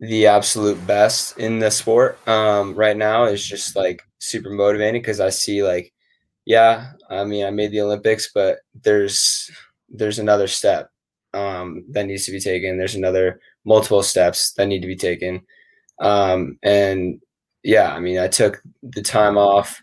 the 0.03 0.27
absolute 0.27 0.85
best 0.87 1.39
in 1.39 1.61
the 1.61 1.71
sport 1.71 2.19
um, 2.29 2.75
right 2.75 2.97
now 2.97 3.25
is 3.25 3.47
just 3.47 3.77
like 3.77 4.03
super 4.19 4.51
motivating 4.51 5.01
because 5.01 5.21
I 5.21 5.31
see 5.31 5.63
like, 5.63 5.93
yeah, 6.45 6.93
I 7.09 7.25
mean, 7.25 7.47
I 7.47 7.51
made 7.51 7.71
the 7.71 7.83
Olympics, 7.83 8.31
but 8.35 8.59
there's 8.83 9.51
there's 9.89 10.19
another 10.19 10.49
step 10.49 10.91
um, 11.35 11.85
that 11.91 12.07
needs 12.07 12.27
to 12.27 12.33
be 12.33 12.41
taken. 12.41 12.79
There's 12.79 12.97
another 12.97 13.41
multiple 13.65 14.03
steps 14.03 14.55
that 14.55 14.67
need 14.67 14.83
to 14.83 14.89
be 14.89 14.97
taken. 14.97 15.43
Um, 16.01 16.59
and 16.65 17.21
yeah, 17.65 17.95
I 17.95 18.01
mean, 18.01 18.19
I 18.19 18.29
took 18.29 18.63
the 18.83 19.03
time 19.03 19.39
off 19.39 19.83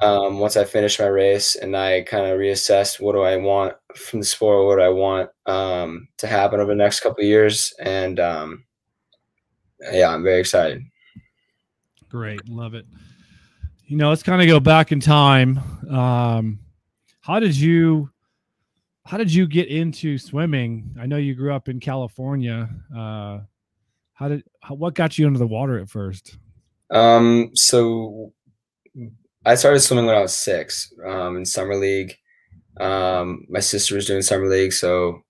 um, 0.00 0.38
once 0.38 0.56
I 0.56 0.64
finished 0.64 0.98
my 0.98 1.06
race, 1.06 1.56
and 1.56 1.76
I 1.76 2.02
kind 2.02 2.26
of 2.26 2.38
reassessed 2.38 3.00
what 3.00 3.12
do 3.12 3.22
I 3.22 3.36
want 3.36 3.74
from 3.96 4.20
the 4.20 4.26
sport, 4.26 4.66
what 4.66 4.76
do 4.76 4.82
I 4.82 4.88
want 4.88 5.28
um, 5.46 6.08
to 6.18 6.26
happen 6.26 6.60
over 6.60 6.72
the 6.72 6.76
next 6.76 7.00
couple 7.00 7.22
years, 7.24 7.74
and 7.80 8.18
um, 8.18 8.64
yeah, 9.92 10.12
I'm 10.12 10.22
very 10.22 10.40
excited. 10.40 10.82
Great, 12.08 12.48
love 12.48 12.74
it. 12.74 12.86
You 13.86 13.96
know, 13.96 14.08
let's 14.08 14.22
kind 14.22 14.40
of 14.42 14.48
go 14.48 14.60
back 14.60 14.92
in 14.92 15.00
time. 15.00 15.58
Um, 15.90 16.60
how 17.20 17.40
did 17.40 17.56
you? 17.56 18.10
How 19.06 19.16
did 19.16 19.32
you 19.32 19.46
get 19.46 19.68
into 19.68 20.18
swimming? 20.18 20.94
I 21.00 21.06
know 21.06 21.16
you 21.16 21.34
grew 21.34 21.52
up 21.52 21.68
in 21.68 21.80
California. 21.80 22.68
Uh, 22.96 23.40
how 24.12 24.28
did 24.28 24.44
how, 24.60 24.74
what 24.74 24.94
got 24.94 25.18
you 25.18 25.26
into 25.26 25.38
the 25.38 25.46
water 25.46 25.78
at 25.78 25.88
first? 25.88 26.36
Um, 26.90 27.50
so 27.54 28.32
I 29.44 29.54
started 29.54 29.80
swimming 29.80 30.06
when 30.06 30.16
I 30.16 30.20
was 30.20 30.34
six 30.34 30.92
um, 31.06 31.36
in 31.36 31.44
summer 31.44 31.76
league. 31.76 32.14
Um, 32.78 33.46
my 33.48 33.60
sister 33.60 33.94
was 33.94 34.06
doing 34.06 34.22
summer 34.22 34.48
league, 34.48 34.72
so 34.72 35.22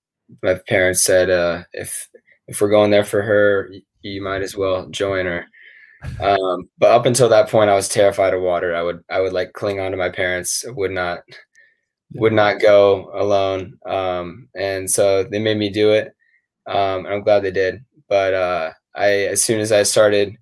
my 0.42 0.54
parents 0.68 1.04
said, 1.04 1.30
uh, 1.30 1.62
if 1.72 2.08
if 2.48 2.60
we're 2.60 2.70
going 2.70 2.90
there 2.90 3.04
for 3.04 3.22
her, 3.22 3.72
you 4.02 4.22
might 4.22 4.42
as 4.42 4.56
well 4.56 4.88
join 4.88 5.26
her. 5.26 5.46
Um, 6.20 6.68
but 6.78 6.90
up 6.92 7.06
until 7.06 7.28
that 7.28 7.50
point, 7.50 7.70
I 7.70 7.74
was 7.74 7.88
terrified 7.88 8.34
of 8.34 8.42
water. 8.42 8.74
I 8.74 8.82
would 8.82 9.04
I 9.10 9.20
would 9.20 9.32
like 9.32 9.52
cling 9.52 9.80
on 9.80 9.90
to 9.90 9.96
my 9.96 10.08
parents. 10.08 10.64
Would 10.66 10.92
not 10.92 11.20
would 12.14 12.32
not 12.32 12.60
go 12.60 13.10
alone. 13.14 13.78
Um, 13.86 14.48
and 14.54 14.90
so 14.90 15.24
they 15.24 15.38
made 15.38 15.58
me 15.58 15.70
do 15.70 15.92
it. 15.92 16.14
Um, 16.66 17.04
and 17.06 17.08
I'm 17.08 17.22
glad 17.22 17.40
they 17.40 17.50
did. 17.50 17.84
But 18.08 18.34
uh, 18.34 18.72
I 18.94 19.08
as 19.26 19.42
soon 19.42 19.60
as 19.60 19.72
I 19.72 19.82
started 19.82 20.36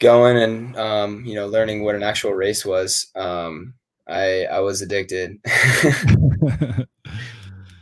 going 0.00 0.38
and 0.38 0.76
um, 0.76 1.24
you 1.24 1.34
know 1.34 1.46
learning 1.46 1.84
what 1.84 1.94
an 1.94 2.02
actual 2.02 2.32
race 2.32 2.64
was 2.64 3.10
um, 3.14 3.74
i 4.08 4.44
i 4.46 4.58
was 4.58 4.82
addicted 4.82 5.36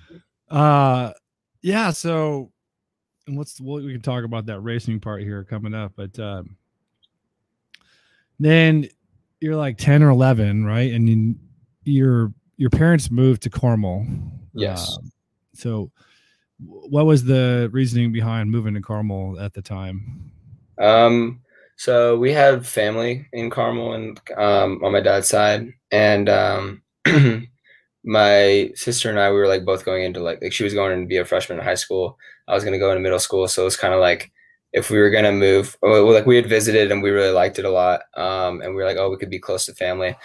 uh 0.50 1.12
yeah 1.62 1.90
so 1.90 2.50
and 3.28 3.36
what's 3.36 3.60
well, 3.60 3.82
we 3.82 3.92
can 3.92 4.00
talk 4.00 4.24
about 4.24 4.46
that 4.46 4.60
racing 4.60 4.98
part 5.00 5.22
here 5.22 5.44
coming 5.44 5.74
up 5.74 5.92
but 5.96 6.18
um 6.18 6.56
then 8.40 8.88
you're 9.40 9.56
like 9.56 9.78
10 9.78 10.02
or 10.02 10.10
11 10.10 10.64
right? 10.64 10.92
And 10.92 11.08
you, 11.08 11.34
your 11.84 12.32
your 12.56 12.70
parents 12.70 13.10
moved 13.10 13.42
to 13.42 13.50
carmel 13.50 14.06
yes. 14.54 14.98
Uh, 14.98 15.06
so 15.54 15.90
what 16.58 17.06
was 17.06 17.24
the 17.24 17.68
reasoning 17.72 18.12
behind 18.12 18.50
moving 18.50 18.74
to 18.74 18.80
carmel 18.80 19.38
at 19.38 19.54
the 19.54 19.62
time? 19.62 20.32
Um 20.80 21.40
so 21.78 22.16
we 22.16 22.32
had 22.32 22.66
family 22.66 23.28
in 23.32 23.50
Carmel 23.50 23.92
and 23.92 24.20
um, 24.36 24.84
on 24.84 24.90
my 24.90 25.00
dad's 25.00 25.28
side, 25.28 25.72
and 25.92 26.28
um, 26.28 26.82
my 28.04 28.72
sister 28.74 29.08
and 29.10 29.18
I 29.18 29.30
we 29.30 29.36
were 29.36 29.46
like 29.46 29.64
both 29.64 29.84
going 29.84 30.02
into 30.02 30.20
like 30.20 30.42
like 30.42 30.52
she 30.52 30.64
was 30.64 30.74
going 30.74 31.00
to 31.00 31.06
be 31.06 31.18
a 31.18 31.24
freshman 31.24 31.58
in 31.58 31.64
high 31.64 31.76
school. 31.76 32.18
I 32.48 32.54
was 32.54 32.64
gonna 32.64 32.78
go 32.78 32.90
into 32.90 33.00
middle 33.00 33.18
school. 33.20 33.46
So 33.46 33.62
it 33.62 33.66
was 33.66 33.76
kind 33.76 33.94
of 33.94 34.00
like 34.00 34.32
if 34.72 34.90
we 34.90 34.98
were 34.98 35.10
gonna 35.10 35.32
move, 35.32 35.76
well, 35.82 36.12
like 36.12 36.26
we 36.26 36.36
had 36.36 36.48
visited 36.48 36.90
and 36.90 37.02
we 37.02 37.10
really 37.10 37.32
liked 37.32 37.58
it 37.58 37.64
a 37.64 37.70
lot, 37.70 38.02
um, 38.16 38.60
and 38.62 38.70
we 38.70 38.76
were 38.76 38.84
like, 38.84 38.96
oh, 38.96 39.10
we 39.10 39.16
could 39.16 39.30
be 39.30 39.38
close 39.38 39.66
to 39.66 39.74
family, 39.74 40.16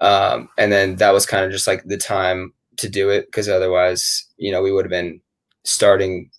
um, 0.00 0.48
and 0.58 0.72
then 0.72 0.96
that 0.96 1.12
was 1.12 1.26
kind 1.26 1.44
of 1.44 1.52
just 1.52 1.66
like 1.66 1.84
the 1.84 1.98
time 1.98 2.52
to 2.76 2.88
do 2.88 3.10
it 3.10 3.26
because 3.26 3.48
otherwise, 3.48 4.26
you 4.36 4.50
know, 4.50 4.62
we 4.62 4.72
would 4.72 4.84
have 4.84 4.90
been 4.90 5.20
starting 5.64 6.30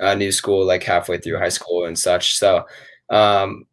a 0.00 0.14
new 0.16 0.32
school 0.32 0.64
like 0.64 0.82
halfway 0.82 1.18
through 1.18 1.38
high 1.38 1.48
school 1.48 1.84
and 1.84 1.98
such. 1.98 2.36
So, 2.36 2.66
um, 3.10 3.66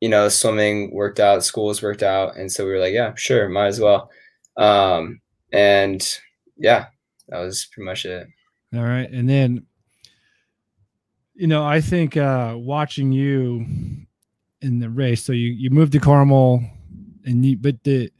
you 0.00 0.08
know, 0.08 0.28
swimming 0.28 0.94
worked 0.94 1.20
out, 1.20 1.44
schools 1.44 1.82
worked 1.82 2.02
out, 2.02 2.36
and 2.36 2.50
so 2.52 2.64
we 2.64 2.72
were 2.72 2.80
like, 2.80 2.92
yeah, 2.92 3.14
sure, 3.16 3.48
might 3.48 3.68
as 3.68 3.80
well. 3.80 4.10
Um, 4.56 5.20
and 5.52 6.06
yeah, 6.56 6.86
that 7.28 7.38
was 7.38 7.66
pretty 7.66 7.86
much 7.86 8.04
it. 8.04 8.28
All 8.74 8.82
right, 8.82 9.10
and 9.10 9.28
then 9.28 9.66
you 11.34 11.46
know, 11.46 11.64
I 11.64 11.80
think 11.80 12.16
uh, 12.16 12.54
watching 12.56 13.12
you 13.12 13.66
in 14.60 14.78
the 14.78 14.88
race. 14.88 15.22
So 15.22 15.32
you 15.32 15.48
you 15.48 15.70
moved 15.70 15.92
to 15.92 16.00
Carmel, 16.00 16.62
and 17.24 17.44
you 17.44 17.56
but 17.56 17.82
the 17.84 18.10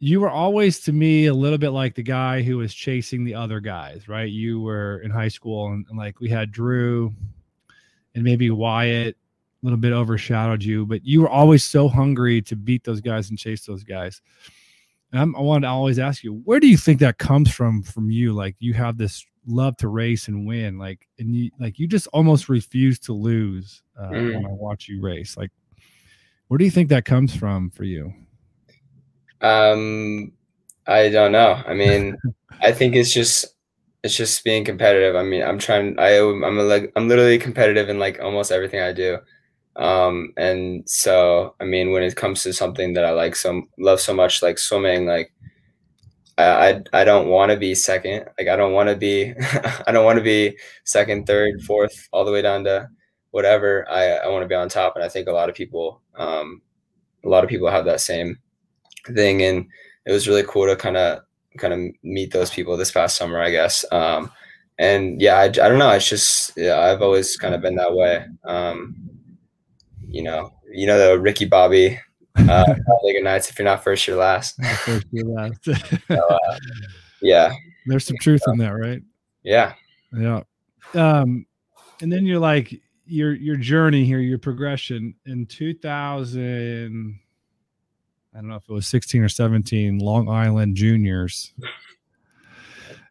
you 0.00 0.20
were 0.20 0.30
always 0.30 0.80
to 0.80 0.92
me 0.92 1.26
a 1.26 1.34
little 1.34 1.58
bit 1.58 1.70
like 1.70 1.94
the 1.94 2.02
guy 2.02 2.42
who 2.42 2.58
was 2.58 2.72
chasing 2.72 3.24
the 3.24 3.34
other 3.34 3.58
guys, 3.58 4.06
right? 4.06 4.30
You 4.30 4.60
were 4.60 5.00
in 5.00 5.10
high 5.10 5.28
school, 5.28 5.72
and, 5.72 5.84
and 5.88 5.98
like 5.98 6.20
we 6.20 6.28
had 6.28 6.52
Drew, 6.52 7.12
and 8.14 8.22
maybe 8.22 8.50
Wyatt 8.50 9.16
a 9.16 9.66
little 9.66 9.78
bit 9.78 9.92
overshadowed 9.92 10.62
you, 10.62 10.86
but 10.86 11.04
you 11.04 11.20
were 11.20 11.28
always 11.28 11.64
so 11.64 11.88
hungry 11.88 12.40
to 12.42 12.54
beat 12.54 12.84
those 12.84 13.00
guys 13.00 13.28
and 13.28 13.38
chase 13.38 13.66
those 13.66 13.82
guys. 13.82 14.22
And 15.10 15.20
I'm, 15.20 15.36
I 15.36 15.40
wanted 15.40 15.62
to 15.62 15.70
always 15.70 15.98
ask 15.98 16.22
you, 16.22 16.34
where 16.44 16.60
do 16.60 16.68
you 16.68 16.76
think 16.76 17.00
that 17.00 17.18
comes 17.18 17.52
from? 17.52 17.82
From 17.82 18.08
you, 18.10 18.34
like 18.34 18.54
you 18.60 18.74
have 18.74 18.98
this 18.98 19.26
love 19.48 19.76
to 19.76 19.88
race 19.88 20.28
and 20.28 20.46
win 20.46 20.78
like 20.78 21.08
and 21.18 21.34
you 21.34 21.50
like 21.58 21.78
you 21.78 21.88
just 21.88 22.06
almost 22.08 22.48
refuse 22.48 22.98
to 22.98 23.12
lose 23.12 23.82
uh, 23.98 24.08
mm. 24.08 24.34
when 24.34 24.46
i 24.46 24.50
watch 24.50 24.88
you 24.88 25.00
race 25.00 25.36
like 25.36 25.50
where 26.48 26.58
do 26.58 26.64
you 26.64 26.70
think 26.70 26.88
that 26.88 27.04
comes 27.04 27.34
from 27.34 27.70
for 27.70 27.84
you 27.84 28.12
um 29.40 30.30
i 30.86 31.08
don't 31.08 31.32
know 31.32 31.60
i 31.66 31.72
mean 31.72 32.16
i 32.60 32.70
think 32.70 32.94
it's 32.94 33.12
just 33.12 33.46
it's 34.04 34.16
just 34.16 34.44
being 34.44 34.64
competitive 34.64 35.16
i 35.16 35.22
mean 35.22 35.42
i'm 35.42 35.58
trying 35.58 35.98
i 35.98 36.18
i'm 36.18 36.58
a, 36.58 36.62
like 36.62 36.92
i'm 36.94 37.08
literally 37.08 37.38
competitive 37.38 37.88
in 37.88 37.98
like 37.98 38.20
almost 38.20 38.52
everything 38.52 38.80
i 38.80 38.92
do 38.92 39.18
um 39.76 40.32
and 40.36 40.88
so 40.88 41.54
i 41.60 41.64
mean 41.64 41.92
when 41.92 42.02
it 42.02 42.16
comes 42.16 42.42
to 42.42 42.52
something 42.52 42.92
that 42.92 43.04
i 43.04 43.10
like 43.10 43.34
so 43.34 43.62
love 43.78 44.00
so 44.00 44.12
much 44.12 44.42
like 44.42 44.58
swimming 44.58 45.06
like 45.06 45.32
I 46.42 46.82
I 46.92 47.04
don't 47.04 47.28
want 47.28 47.50
to 47.52 47.56
be 47.58 47.74
second. 47.74 48.26
Like 48.38 48.48
I 48.48 48.56
don't 48.56 48.72
want 48.72 48.88
to 48.88 48.96
be 48.96 49.34
I 49.86 49.92
don't 49.92 50.04
want 50.04 50.18
to 50.18 50.24
be 50.24 50.56
second, 50.84 51.26
third, 51.26 51.62
fourth, 51.62 52.08
all 52.12 52.24
the 52.24 52.32
way 52.32 52.42
down 52.42 52.64
to 52.64 52.88
whatever. 53.30 53.88
I 53.90 54.04
I 54.18 54.28
want 54.28 54.42
to 54.44 54.48
be 54.48 54.54
on 54.54 54.68
top, 54.68 54.94
and 54.96 55.04
I 55.04 55.08
think 55.08 55.28
a 55.28 55.32
lot 55.32 55.48
of 55.48 55.54
people 55.54 56.02
um 56.16 56.62
a 57.24 57.28
lot 57.28 57.44
of 57.44 57.50
people 57.50 57.70
have 57.70 57.84
that 57.86 58.00
same 58.00 58.38
thing, 59.14 59.42
and 59.42 59.66
it 60.06 60.12
was 60.12 60.28
really 60.28 60.44
cool 60.46 60.66
to 60.66 60.76
kind 60.76 60.96
of 60.96 61.20
kind 61.58 61.74
of 61.74 61.80
meet 62.02 62.32
those 62.32 62.50
people 62.50 62.76
this 62.76 62.92
past 62.92 63.16
summer, 63.16 63.40
I 63.40 63.50
guess. 63.50 63.84
Um, 63.92 64.30
and 64.78 65.20
yeah, 65.20 65.36
I, 65.36 65.44
I 65.44 65.50
don't 65.50 65.78
know. 65.78 65.90
It's 65.92 66.08
just 66.08 66.52
yeah, 66.56 66.80
I've 66.80 67.02
always 67.02 67.36
kind 67.36 67.54
of 67.54 67.60
been 67.62 67.76
that 67.76 67.94
way. 67.94 68.24
Um, 68.44 68.96
you 70.06 70.22
know, 70.22 70.52
you 70.72 70.86
know 70.86 70.98
the 70.98 71.18
Ricky 71.20 71.44
Bobby 71.44 71.98
uh, 72.38 72.64
Talladega 72.64 73.22
Nights. 73.22 73.50
If 73.50 73.58
you're 73.58 73.64
not 73.64 73.82
first, 73.82 74.06
you're 74.06 74.16
last. 74.16 74.62
first, 74.84 75.06
you're 75.10 75.26
last. 75.26 75.64
so, 76.08 76.16
uh, 76.16 76.58
yeah, 77.22 77.52
there's 77.86 78.06
some 78.06 78.16
truth 78.20 78.42
in 78.46 78.58
that, 78.58 78.70
right? 78.70 79.02
Yeah, 79.42 79.74
yeah. 80.12 80.42
Um, 80.94 81.46
and 82.00 82.12
then 82.12 82.24
you're 82.24 82.38
like 82.38 82.74
your 83.06 83.34
your 83.34 83.56
journey 83.56 84.04
here, 84.04 84.20
your 84.20 84.38
progression 84.38 85.14
in 85.26 85.46
2000. 85.46 87.20
I 88.34 88.40
don't 88.40 88.48
know 88.48 88.56
if 88.56 88.68
it 88.68 88.72
was 88.72 88.86
16 88.86 89.22
or 89.22 89.28
17, 89.28 89.98
Long 89.98 90.28
Island 90.28 90.76
Juniors. 90.76 91.52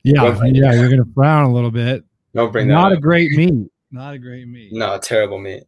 Yeah, 0.04 0.40
yeah, 0.46 0.72
you're 0.72 0.90
gonna 0.90 1.04
frown 1.14 1.44
a 1.44 1.54
little 1.54 1.72
bit. 1.72 2.06
Don't 2.34 2.50
bring 2.54 2.70
that 2.70 2.74
Not 2.74 2.94
a 2.94 2.98
great 2.98 3.32
meet. 3.32 3.70
Not 3.92 4.14
a 4.14 4.18
great 4.18 4.48
meet. 4.48 4.72
No, 4.72 4.98
terrible 5.00 5.38
meet. 5.38 5.64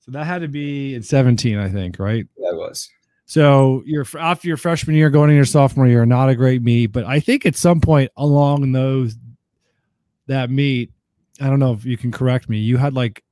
So 0.00 0.12
that 0.12 0.24
had 0.24 0.40
to 0.40 0.48
be 0.48 0.94
in 0.94 1.02
17, 1.02 1.58
I 1.58 1.68
think, 1.68 1.98
right? 1.98 2.26
That 2.54 2.68
was. 2.68 2.90
So 3.26 3.82
you're 3.86 4.06
after 4.18 4.48
your 4.48 4.56
freshman 4.56 4.96
year, 4.96 5.10
going 5.10 5.30
into 5.30 5.36
your 5.36 5.44
sophomore 5.44 5.86
year, 5.86 6.04
not 6.04 6.28
a 6.28 6.34
great 6.34 6.62
meet, 6.62 6.88
but 6.88 7.04
I 7.04 7.20
think 7.20 7.46
at 7.46 7.56
some 7.56 7.80
point 7.80 8.10
along 8.16 8.72
those 8.72 9.16
that 10.26 10.50
meet, 10.50 10.90
I 11.40 11.48
don't 11.48 11.58
know 11.58 11.72
if 11.72 11.84
you 11.84 11.96
can 11.96 12.12
correct 12.12 12.48
me. 12.48 12.58
You 12.58 12.76
had 12.76 12.94
like, 12.94 13.24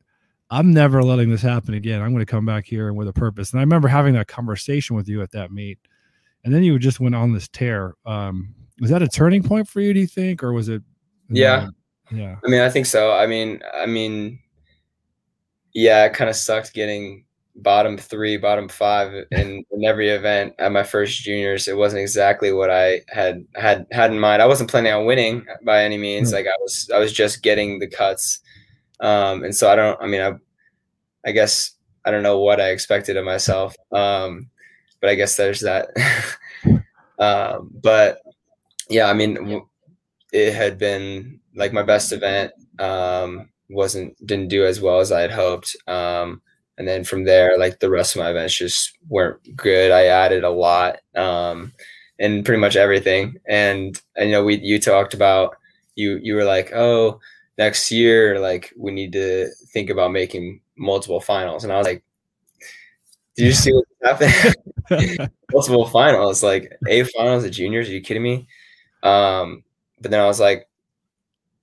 I'm 0.50 0.72
never 0.72 1.02
letting 1.02 1.30
this 1.30 1.42
happen 1.42 1.74
again. 1.74 2.00
I'm 2.00 2.10
going 2.12 2.24
to 2.24 2.30
come 2.30 2.44
back 2.44 2.66
here 2.66 2.88
and 2.88 2.96
with 2.96 3.08
a 3.08 3.12
purpose. 3.12 3.52
And 3.52 3.60
I 3.60 3.62
remember 3.62 3.88
having 3.88 4.14
that 4.14 4.28
conversation 4.28 4.96
with 4.96 5.08
you 5.08 5.22
at 5.22 5.30
that 5.32 5.52
meet, 5.52 5.78
and 6.44 6.54
then 6.54 6.62
you 6.62 6.78
just 6.78 7.00
went 7.00 7.14
on 7.14 7.32
this 7.32 7.48
tear. 7.48 7.94
Um, 8.04 8.54
was 8.80 8.90
that 8.90 9.02
a 9.02 9.08
turning 9.08 9.42
point 9.42 9.68
for 9.68 9.80
you? 9.80 9.94
Do 9.94 10.00
you 10.00 10.06
think, 10.06 10.42
or 10.42 10.52
was 10.52 10.68
it? 10.68 10.82
Yeah, 11.28 11.68
yeah. 12.10 12.36
I 12.44 12.48
mean, 12.48 12.60
I 12.60 12.68
think 12.68 12.86
so. 12.86 13.12
I 13.12 13.26
mean, 13.26 13.62
I 13.74 13.86
mean, 13.86 14.40
yeah, 15.74 16.04
it 16.04 16.14
kind 16.14 16.28
of 16.28 16.36
sucked 16.36 16.74
getting 16.74 17.24
bottom 17.56 17.98
three, 17.98 18.36
bottom 18.36 18.68
five 18.68 19.12
in, 19.30 19.64
in 19.70 19.84
every 19.84 20.08
event 20.08 20.54
at 20.58 20.72
my 20.72 20.82
first 20.82 21.22
juniors. 21.22 21.68
It 21.68 21.76
wasn't 21.76 22.02
exactly 22.02 22.52
what 22.52 22.70
I 22.70 23.02
had 23.08 23.44
had 23.54 23.86
had 23.90 24.10
in 24.10 24.20
mind. 24.20 24.42
I 24.42 24.46
wasn't 24.46 24.70
planning 24.70 24.92
on 24.92 25.06
winning 25.06 25.46
by 25.64 25.84
any 25.84 25.98
means. 25.98 26.28
Mm-hmm. 26.28 26.36
Like 26.36 26.46
I 26.46 26.56
was, 26.60 26.90
I 26.94 26.98
was 26.98 27.12
just 27.12 27.42
getting 27.42 27.78
the 27.78 27.88
cuts, 27.88 28.40
um, 29.00 29.44
and 29.44 29.54
so 29.54 29.70
I 29.70 29.76
don't. 29.76 30.00
I 30.00 30.06
mean, 30.06 30.20
I, 30.20 30.32
I 31.26 31.32
guess 31.32 31.72
I 32.04 32.10
don't 32.10 32.22
know 32.22 32.38
what 32.38 32.60
I 32.60 32.70
expected 32.70 33.16
of 33.16 33.24
myself, 33.24 33.76
um, 33.92 34.48
but 35.00 35.10
I 35.10 35.14
guess 35.14 35.36
there's 35.36 35.60
that. 35.60 35.88
um, 37.18 37.70
but 37.82 38.18
yeah, 38.88 39.08
I 39.08 39.14
mean, 39.14 39.62
it 40.32 40.54
had 40.54 40.78
been 40.78 41.40
like 41.54 41.72
my 41.72 41.82
best 41.82 42.12
event. 42.12 42.52
Um, 42.78 43.50
wasn't 43.68 44.14
didn't 44.26 44.48
do 44.48 44.66
as 44.66 44.80
well 44.80 45.00
as 45.00 45.12
I 45.12 45.20
had 45.20 45.30
hoped. 45.30 45.76
Um, 45.86 46.42
and 46.78 46.88
then 46.88 47.04
from 47.04 47.24
there, 47.24 47.58
like 47.58 47.80
the 47.80 47.90
rest 47.90 48.16
of 48.16 48.22
my 48.22 48.30
events 48.30 48.54
just 48.56 48.96
weren't 49.08 49.56
good. 49.56 49.90
I 49.90 50.06
added 50.06 50.44
a 50.44 50.50
lot 50.50 50.98
um, 51.14 51.72
and 52.18 52.44
pretty 52.44 52.60
much 52.60 52.76
everything. 52.76 53.36
And, 53.46 54.00
and 54.16 54.30
you 54.30 54.36
know, 54.36 54.44
we 54.44 54.58
you 54.58 54.78
talked 54.80 55.14
about 55.14 55.56
you 55.94 56.18
you 56.22 56.34
were 56.34 56.44
like, 56.44 56.72
oh, 56.72 57.20
next 57.58 57.90
year, 57.92 58.38
like 58.40 58.72
we 58.76 58.92
need 58.92 59.12
to 59.12 59.48
think 59.72 59.90
about 59.90 60.12
making 60.12 60.60
multiple 60.76 61.20
finals. 61.20 61.64
And 61.64 61.72
I 61.72 61.78
was 61.78 61.86
like, 61.86 62.02
do 63.36 63.44
you 63.44 63.52
see 63.52 63.72
what 63.72 63.86
happened? 64.02 64.56
multiple 65.52 65.86
finals, 65.86 66.42
like 66.42 66.76
A 66.88 67.04
finals 67.04 67.44
at 67.44 67.52
juniors. 67.52 67.88
Are 67.88 67.92
you 67.92 68.00
kidding 68.00 68.22
me? 68.22 68.46
Um, 69.02 69.64
but 70.00 70.10
then 70.10 70.20
I 70.20 70.26
was 70.26 70.40
like, 70.40 70.68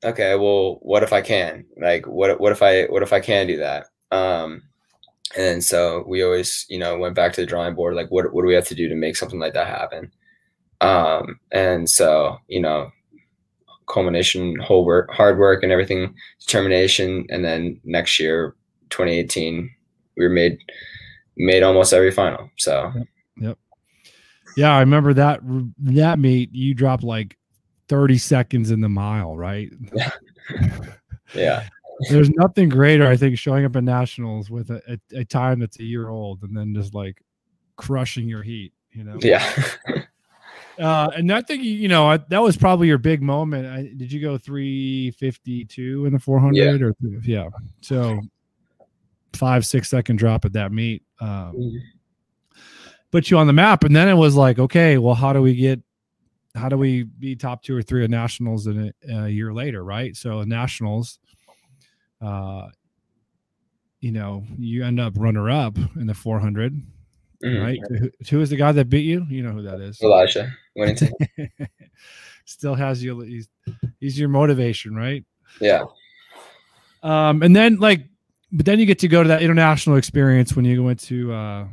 okay, 0.03 0.35
well, 0.35 0.79
what 0.81 1.03
if 1.03 1.13
I 1.13 1.21
can? 1.21 1.65
Like, 1.77 2.07
what 2.07 2.39
what 2.39 2.51
if 2.51 2.61
I 2.63 2.85
what 2.85 3.03
if 3.03 3.13
I 3.13 3.19
can 3.19 3.47
do 3.47 3.57
that? 3.57 3.87
Um, 4.11 4.63
and 5.37 5.63
so 5.63 6.03
we 6.07 6.23
always, 6.23 6.65
you 6.69 6.79
know, 6.79 6.97
went 6.97 7.15
back 7.15 7.33
to 7.33 7.41
the 7.41 7.47
drawing 7.47 7.75
board. 7.75 7.95
Like, 7.95 8.09
what 8.09 8.33
what 8.33 8.41
do 8.41 8.47
we 8.47 8.55
have 8.55 8.67
to 8.67 8.75
do 8.75 8.89
to 8.89 8.95
make 8.95 9.15
something 9.15 9.39
like 9.39 9.53
that 9.53 9.67
happen? 9.67 10.11
Um, 10.81 11.39
and 11.51 11.89
so, 11.89 12.37
you 12.47 12.61
know, 12.61 12.91
culmination, 13.87 14.57
whole 14.59 14.85
work, 14.85 15.11
hard 15.11 15.37
work, 15.37 15.63
and 15.63 15.71
everything, 15.71 16.15
determination, 16.39 17.25
and 17.29 17.43
then 17.43 17.79
next 17.83 18.19
year, 18.19 18.55
2018, 18.89 19.69
we 20.17 20.23
were 20.23 20.29
made 20.29 20.57
made 21.37 21.63
almost 21.63 21.93
every 21.93 22.11
final. 22.11 22.49
So, 22.57 22.91
yep. 22.95 23.07
yep. 23.37 23.57
Yeah, 24.57 24.75
I 24.75 24.79
remember 24.79 25.13
that 25.13 25.41
that 25.79 26.19
meet. 26.19 26.53
You 26.53 26.73
dropped 26.73 27.03
like 27.03 27.37
30 27.87 28.17
seconds 28.17 28.71
in 28.71 28.81
the 28.81 28.89
mile, 28.89 29.35
right? 29.35 29.69
yeah. 31.35 31.67
There's 32.09 32.29
nothing 32.31 32.69
greater, 32.69 33.07
I 33.07 33.17
think, 33.17 33.37
showing 33.37 33.65
up 33.65 33.75
at 33.75 33.83
nationals 33.83 34.49
with 34.49 34.69
a, 34.69 34.81
a, 34.87 35.19
a, 35.19 35.25
time 35.25 35.59
that's 35.59 35.79
a 35.79 35.83
year 35.83 36.09
old 36.09 36.43
and 36.43 36.55
then 36.55 36.73
just 36.73 36.93
like 36.93 37.21
crushing 37.75 38.27
your 38.27 38.41
heat, 38.41 38.73
you 38.91 39.03
know? 39.03 39.17
Yeah. 39.21 39.45
uh, 40.79 41.11
and 41.15 41.31
I 41.31 41.41
think, 41.41 41.63
you 41.63 41.87
know, 41.87 42.17
that 42.17 42.41
was 42.41 42.55
probably 42.55 42.87
your 42.87 42.97
big 42.97 43.21
moment. 43.21 43.67
I, 43.67 43.91
did 43.97 44.11
you 44.11 44.21
go 44.21 44.37
352 44.37 46.05
in 46.05 46.13
the 46.13 46.19
400 46.19 46.55
yeah. 46.55 46.87
or 46.87 46.95
yeah. 47.23 47.49
So 47.81 48.19
five, 49.33 49.65
six 49.65 49.89
second 49.89 50.17
drop 50.17 50.45
at 50.45 50.53
that 50.53 50.71
meet. 50.71 51.03
Um, 51.19 51.27
mm-hmm. 51.29 51.77
Put 53.11 53.29
you 53.29 53.37
on 53.37 53.47
the 53.47 53.53
map. 53.53 53.83
And 53.83 53.95
then 53.95 54.07
it 54.07 54.13
was 54.13 54.35
like, 54.35 54.59
okay, 54.59 54.97
well, 54.97 55.15
how 55.15 55.33
do 55.33 55.41
we 55.41 55.55
get 55.55 55.81
how 56.55 56.69
do 56.69 56.77
we 56.77 57.03
be 57.03 57.35
top 57.35 57.63
two 57.63 57.75
or 57.75 57.81
three 57.81 58.03
of 58.03 58.09
nationals 58.09 58.67
in 58.67 58.91
a, 59.07 59.25
a 59.25 59.29
year 59.29 59.53
later, 59.53 59.83
right? 59.83 60.15
So 60.15 60.43
nationals, 60.43 61.19
uh, 62.21 62.67
you 63.99 64.11
know, 64.11 64.43
you 64.57 64.83
end 64.83 64.99
up 64.99 65.13
runner 65.17 65.49
up 65.49 65.77
in 65.95 66.07
the 66.07 66.13
400, 66.13 66.73
mm-hmm. 67.43 67.61
right? 67.61 67.79
Who, 67.89 68.09
who 68.29 68.41
is 68.41 68.49
the 68.49 68.55
guy 68.55 68.71
that 68.71 68.89
beat 68.89 69.05
you? 69.05 69.25
You 69.29 69.43
know 69.43 69.51
who 69.51 69.61
that 69.63 69.81
is? 69.81 70.01
Elijah 70.01 70.51
Winnington. 70.77 71.11
Still 72.45 72.75
has 72.75 73.03
you. 73.03 73.19
He's, 73.21 73.49
he's 73.99 74.19
your 74.19 74.29
motivation, 74.29 74.95
right? 74.95 75.23
Yeah. 75.59 75.83
Um, 77.03 77.43
and 77.43 77.55
then 77.55 77.77
like, 77.77 78.05
but 78.51 78.65
then 78.65 78.79
you 78.79 78.85
get 78.85 78.99
to 78.99 79.07
go 79.07 79.21
to 79.21 79.29
that 79.29 79.41
international 79.41 79.97
experience 79.97 80.55
when 80.55 80.65
you 80.65 80.83
went 80.83 80.99
to 81.01 81.31
uh, 81.31 81.67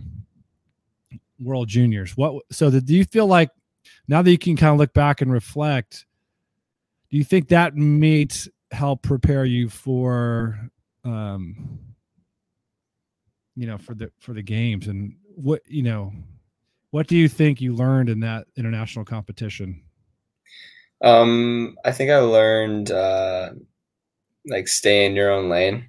World 1.40 1.68
Juniors. 1.68 2.16
What? 2.16 2.44
So 2.50 2.70
that 2.70 2.84
do 2.84 2.94
you 2.94 3.04
feel 3.04 3.26
like 3.26 3.50
now 4.08 4.22
that 4.22 4.30
you 4.30 4.38
can 4.38 4.56
kind 4.56 4.72
of 4.72 4.78
look 4.78 4.92
back 4.92 5.22
and 5.22 5.32
reflect? 5.32 6.04
Do 7.10 7.16
you 7.16 7.24
think 7.24 7.48
that 7.48 7.76
meet 7.76 8.48
help 8.70 9.02
prepare 9.02 9.44
you 9.44 9.68
for, 9.68 10.58
um, 11.04 11.78
you 13.54 13.66
know, 13.66 13.78
for 13.78 13.94
the 13.94 14.10
for 14.18 14.32
the 14.32 14.42
games 14.42 14.86
and 14.88 15.16
what 15.34 15.62
you 15.66 15.82
know? 15.82 16.12
What 16.90 17.08
do 17.08 17.16
you 17.16 17.28
think 17.28 17.60
you 17.60 17.74
learned 17.74 18.08
in 18.08 18.20
that 18.20 18.46
international 18.56 19.04
competition? 19.04 19.82
Um, 21.02 21.76
I 21.84 21.92
think 21.92 22.10
I 22.10 22.18
learned 22.18 22.90
uh, 22.90 23.50
like 24.46 24.68
stay 24.68 25.06
in 25.06 25.14
your 25.14 25.30
own 25.30 25.48
lane. 25.48 25.88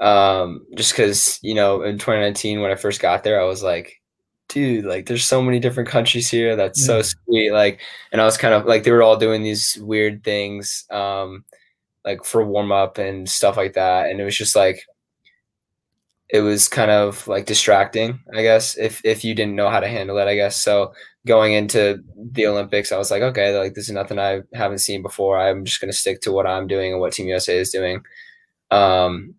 Um, 0.00 0.64
just 0.76 0.92
because 0.92 1.40
you 1.42 1.54
know 1.54 1.82
in 1.82 1.98
2019 1.98 2.60
when 2.60 2.70
I 2.70 2.76
first 2.76 3.00
got 3.00 3.24
there, 3.24 3.40
I 3.40 3.44
was 3.44 3.62
like, 3.62 4.00
dude, 4.48 4.84
like 4.84 5.06
there's 5.06 5.24
so 5.24 5.42
many 5.42 5.60
different 5.60 5.88
countries 5.88 6.30
here. 6.30 6.56
That's 6.56 6.80
yeah. 6.80 6.86
so 6.86 7.02
sweet. 7.02 7.52
Like, 7.52 7.80
and 8.12 8.20
I 8.20 8.24
was 8.24 8.36
kind 8.36 8.54
of 8.54 8.64
like 8.66 8.82
they 8.82 8.90
were 8.90 9.02
all 9.02 9.16
doing 9.16 9.42
these 9.42 9.78
weird 9.80 10.24
things, 10.24 10.84
um, 10.90 11.44
like 12.08 12.24
for 12.24 12.44
warm 12.44 12.72
up 12.72 12.98
and 12.98 13.28
stuff 13.28 13.56
like 13.56 13.74
that, 13.74 14.10
and 14.10 14.20
it 14.20 14.24
was 14.24 14.36
just 14.36 14.56
like 14.56 14.80
it 16.30 16.40
was 16.40 16.68
kind 16.68 16.90
of 16.90 17.26
like 17.26 17.46
distracting, 17.46 18.20
I 18.34 18.42
guess, 18.42 18.76
if 18.76 19.00
if 19.04 19.24
you 19.24 19.34
didn't 19.34 19.56
know 19.56 19.70
how 19.70 19.80
to 19.80 19.88
handle 19.88 20.18
it, 20.18 20.28
I 20.28 20.34
guess. 20.34 20.56
So 20.56 20.92
going 21.26 21.54
into 21.54 22.02
the 22.32 22.46
Olympics, 22.46 22.92
I 22.92 22.98
was 22.98 23.10
like, 23.10 23.22
okay, 23.22 23.56
like 23.58 23.74
this 23.74 23.88
is 23.88 23.94
nothing 23.94 24.18
I 24.18 24.42
haven't 24.54 24.78
seen 24.78 25.02
before. 25.02 25.38
I'm 25.38 25.64
just 25.64 25.80
gonna 25.80 25.92
stick 25.92 26.20
to 26.22 26.32
what 26.32 26.46
I'm 26.46 26.66
doing 26.66 26.92
and 26.92 27.00
what 27.00 27.12
Team 27.14 27.28
USA 27.28 27.56
is 27.58 27.70
doing. 27.70 28.02
Um, 28.70 29.34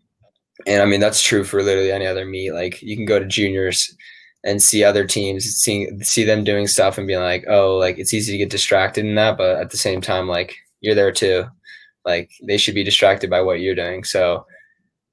and 0.67 0.81
I 0.81 0.85
mean 0.85 0.99
that's 0.99 1.21
true 1.23 1.43
for 1.43 1.63
literally 1.63 1.91
any 1.91 2.07
other 2.07 2.25
meet. 2.25 2.53
Like 2.53 2.81
you 2.81 2.95
can 2.95 3.05
go 3.05 3.19
to 3.19 3.25
juniors 3.25 3.95
and 4.43 4.61
see 4.61 4.83
other 4.83 5.05
teams, 5.05 5.45
seeing 5.45 6.01
see 6.03 6.23
them 6.23 6.43
doing 6.43 6.67
stuff 6.67 6.97
and 6.97 7.07
being 7.07 7.19
like, 7.21 7.45
oh, 7.49 7.77
like 7.77 7.99
it's 7.99 8.13
easy 8.13 8.31
to 8.33 8.37
get 8.37 8.49
distracted 8.49 9.05
in 9.05 9.15
that, 9.15 9.37
but 9.37 9.57
at 9.57 9.69
the 9.71 9.77
same 9.77 10.01
time, 10.01 10.27
like 10.27 10.55
you're 10.81 10.95
there 10.95 11.11
too. 11.11 11.45
Like 12.05 12.31
they 12.41 12.57
should 12.57 12.75
be 12.75 12.83
distracted 12.83 13.29
by 13.29 13.41
what 13.41 13.59
you're 13.59 13.75
doing. 13.75 14.03
So 14.03 14.45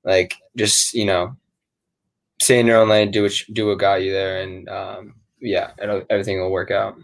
like 0.04 0.34
just 0.56 0.94
you 0.94 1.04
know 1.04 1.36
stay 2.40 2.60
in 2.60 2.66
your 2.66 2.78
own 2.78 2.88
lane, 2.88 3.10
do 3.10 3.22
what 3.22 3.32
do 3.52 3.66
what 3.66 3.78
got 3.78 4.02
you 4.02 4.12
there, 4.12 4.42
and 4.42 4.68
um, 4.68 5.14
yeah, 5.40 5.72
everything 6.10 6.40
will 6.40 6.50
work 6.50 6.70
out. 6.70 6.96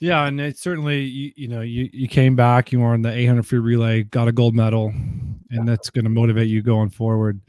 Yeah, 0.00 0.26
and 0.26 0.40
it 0.40 0.58
certainly 0.58 1.02
you, 1.02 1.32
you 1.36 1.48
know 1.48 1.60
you 1.60 1.88
you 1.92 2.08
came 2.08 2.34
back, 2.34 2.72
you 2.72 2.80
were 2.80 2.88
on 2.88 3.02
the 3.02 3.12
800 3.12 3.46
free 3.46 3.60
relay, 3.60 4.02
got 4.02 4.26
a 4.26 4.32
gold 4.32 4.54
medal, 4.54 4.92
and 5.50 5.68
that's 5.68 5.90
going 5.90 6.04
to 6.04 6.10
motivate 6.10 6.48
you 6.48 6.62
going 6.62 6.90
forward. 6.90 7.40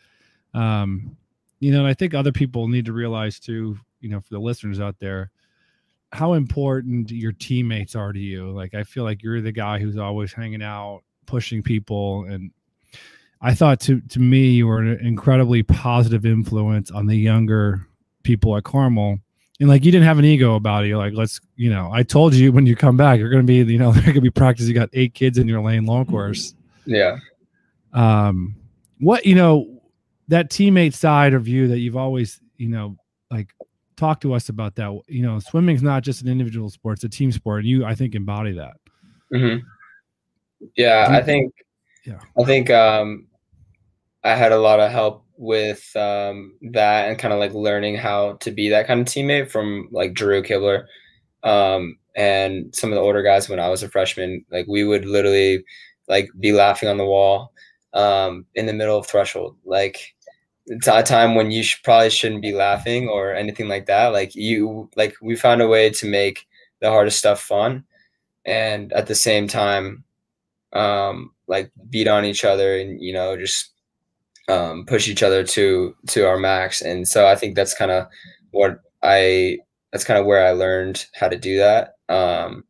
Um, 0.54 1.18
you 1.60 1.72
know, 1.72 1.80
and 1.80 1.88
I 1.88 1.94
think 1.94 2.14
other 2.14 2.32
people 2.32 2.68
need 2.68 2.86
to 2.86 2.94
realize 2.94 3.39
too, 3.39 3.78
you 4.02 4.10
know, 4.10 4.20
for 4.20 4.30
the 4.30 4.39
listeners 4.39 4.80
out 4.80 5.00
there, 5.00 5.32
how 6.14 6.34
important 6.34 7.11
your 7.11 7.32
teammates 7.32 7.95
are 7.95 8.14
to 8.14 8.20
you. 8.20 8.51
Like 8.51 8.76
I 8.76 8.84
feel 8.84 9.03
like 9.03 9.24
you're 9.24 9.41
the 9.41 9.51
guy 9.51 9.80
who's 9.80 9.97
always 9.97 10.32
hanging 10.32 10.61
out, 10.61 11.01
pushing 11.26 11.64
people, 11.64 12.26
and 12.26 12.51
I 13.41 13.55
thought 13.55 13.80
to 13.82 13.99
to 13.99 14.20
me 14.20 14.51
you 14.51 14.68
were 14.68 14.80
an 14.80 15.05
incredibly 15.05 15.64
positive 15.64 16.26
influence 16.26 16.91
on 16.91 17.07
the 17.07 17.18
younger 17.18 17.88
people 18.22 18.55
at 18.55 18.64
Carmel. 18.64 19.20
And 19.59 19.70
like 19.70 19.84
you 19.84 19.91
didn't 19.91 20.05
have 20.05 20.20
an 20.20 20.26
ego 20.26 20.55
about 20.55 20.84
it. 20.84 20.88
You're 20.88 20.97
like, 20.97 21.14
let's, 21.14 21.39
you 21.55 21.70
know, 21.70 21.89
I 21.91 22.03
told 22.03 22.34
you 22.34 22.51
when 22.51 22.66
you 22.66 22.76
come 22.76 22.97
back, 22.97 23.20
you're 23.20 23.30
gonna 23.30 23.43
be, 23.43 23.55
you 23.55 23.78
know, 23.80 23.91
they're 23.93 24.03
gonna 24.03 24.22
be 24.22 24.30
practice. 24.30 24.68
You 24.68 24.74
got 24.74 24.89
eight 24.93 25.16
kids 25.16 25.38
in 25.38 25.47
your 25.47 25.61
lane 25.61 25.86
long 25.86 26.05
course. 26.05 26.53
Yeah. 26.86 27.18
Um, 27.91 28.55
what 28.99 29.26
you 29.26 29.36
know, 29.36 29.82
that 30.28 30.51
teammate 30.51 30.93
side 30.93 31.34
of 31.34 31.47
you 31.47 31.68
that 31.70 31.80
you've 31.80 31.97
always, 31.97 32.39
you 32.57 32.70
know, 32.70 32.97
like 33.32 33.49
talk 33.96 34.22
to 34.22 34.34
us 34.34 34.50
about 34.50 34.76
that. 34.76 34.98
You 35.08 35.24
know, 35.24 35.39
swimming 35.39 35.76
is 35.76 35.84
not 35.84 36.04
just 36.04 36.22
an 36.22 36.28
individual 36.28 36.70
sport; 36.70 36.98
it's 36.98 37.04
a 37.04 37.10
team 37.10 37.32
sport, 37.32 37.60
and 37.60 37.68
you, 37.68 37.86
I 37.86 37.96
think, 37.96 38.16
embody 38.16 38.54
that. 38.54 38.74
Mm-hmm. 39.34 39.66
Yeah, 40.76 41.08
I 41.10 41.22
think. 41.22 41.54
Yeah, 42.06 42.20
I 42.38 42.44
think 42.44 42.70
um, 42.70 43.28
I 44.24 44.36
had 44.36 44.52
a 44.52 44.60
lot 44.60 44.80
of 44.80 44.91
help 44.91 45.26
with 45.38 45.96
um, 45.96 46.54
that 46.72 47.10
and 47.10 47.18
kind 47.18 47.34
of 47.34 47.39
like 47.39 47.54
learning 47.54 47.96
how 47.96 48.34
to 48.41 48.52
be 48.52 48.70
that 48.70 48.88
kind 48.88 49.02
of 49.02 49.08
teammate 49.08 49.50
from 49.50 49.89
like 49.91 50.14
Drew 50.14 50.44
Kibler 50.44 50.86
um, 51.44 51.98
and 52.16 52.74
some 52.76 52.91
of 52.91 52.96
the 52.96 53.02
older 53.02 53.24
guys 53.24 53.50
when 53.50 53.60
I 53.60 53.70
was 53.70 53.84
a 53.84 53.89
freshman. 53.89 54.46
Like 54.52 54.68
we 54.68 54.84
would 54.84 55.06
literally 55.06 55.64
like 56.08 56.30
be 56.39 56.52
laughing 56.52 56.89
on 56.89 56.98
the 56.98 57.06
wall 57.06 57.54
um, 57.94 58.46
in 58.56 58.66
the 58.66 58.74
middle 58.74 58.98
of 58.98 59.08
threshold. 59.08 59.58
Like 59.66 60.12
a 60.70 61.03
time 61.03 61.36
when 61.36 61.51
you 61.51 61.64
should, 61.64 61.84
probably 61.84 62.09
shouldn't 62.09 62.41
be 62.41 62.53
laughing 62.53 63.09
or 63.09 63.34
anything 63.34 63.68
like 63.68 63.86
that. 63.88 64.07
Like 64.07 64.36
you, 64.36 64.89
like 64.95 65.16
we 65.22 65.36
found 65.36 65.61
a 65.61 65.68
way 65.68 65.89
to 65.91 66.09
make 66.09 66.47
the 66.82 66.89
hardest 66.89 67.20
stuff 67.20 67.41
fun, 67.41 67.84
and 68.45 68.91
at 68.93 69.07
the 69.07 69.16
same 69.16 69.47
time, 69.47 70.03
um, 70.74 71.32
like 71.47 71.72
beat 71.89 72.07
on 72.07 72.26
each 72.26 72.45
other 72.45 72.78
and 72.78 73.01
you 73.01 73.14
know 73.14 73.38
just 73.38 73.72
um, 74.49 74.86
push 74.86 75.07
each 75.07 75.24
other 75.24 75.43
to 75.43 75.95
to 76.07 76.28
our 76.28 76.38
max. 76.38 76.82
And 76.82 77.07
so 77.07 77.28
I 77.28 77.36
think 77.36 77.55
that's 77.55 77.74
kind 77.74 77.91
of 77.91 78.07
what 78.51 78.80
I 79.03 79.59
that's 79.91 80.03
kind 80.03 80.20
of 80.20 80.26
where 80.26 80.45
I 80.45 80.51
learned 80.51 81.05
how 81.14 81.28
to 81.30 81.38
do 81.38 81.57
that. 81.57 81.95
Um, 82.09 82.64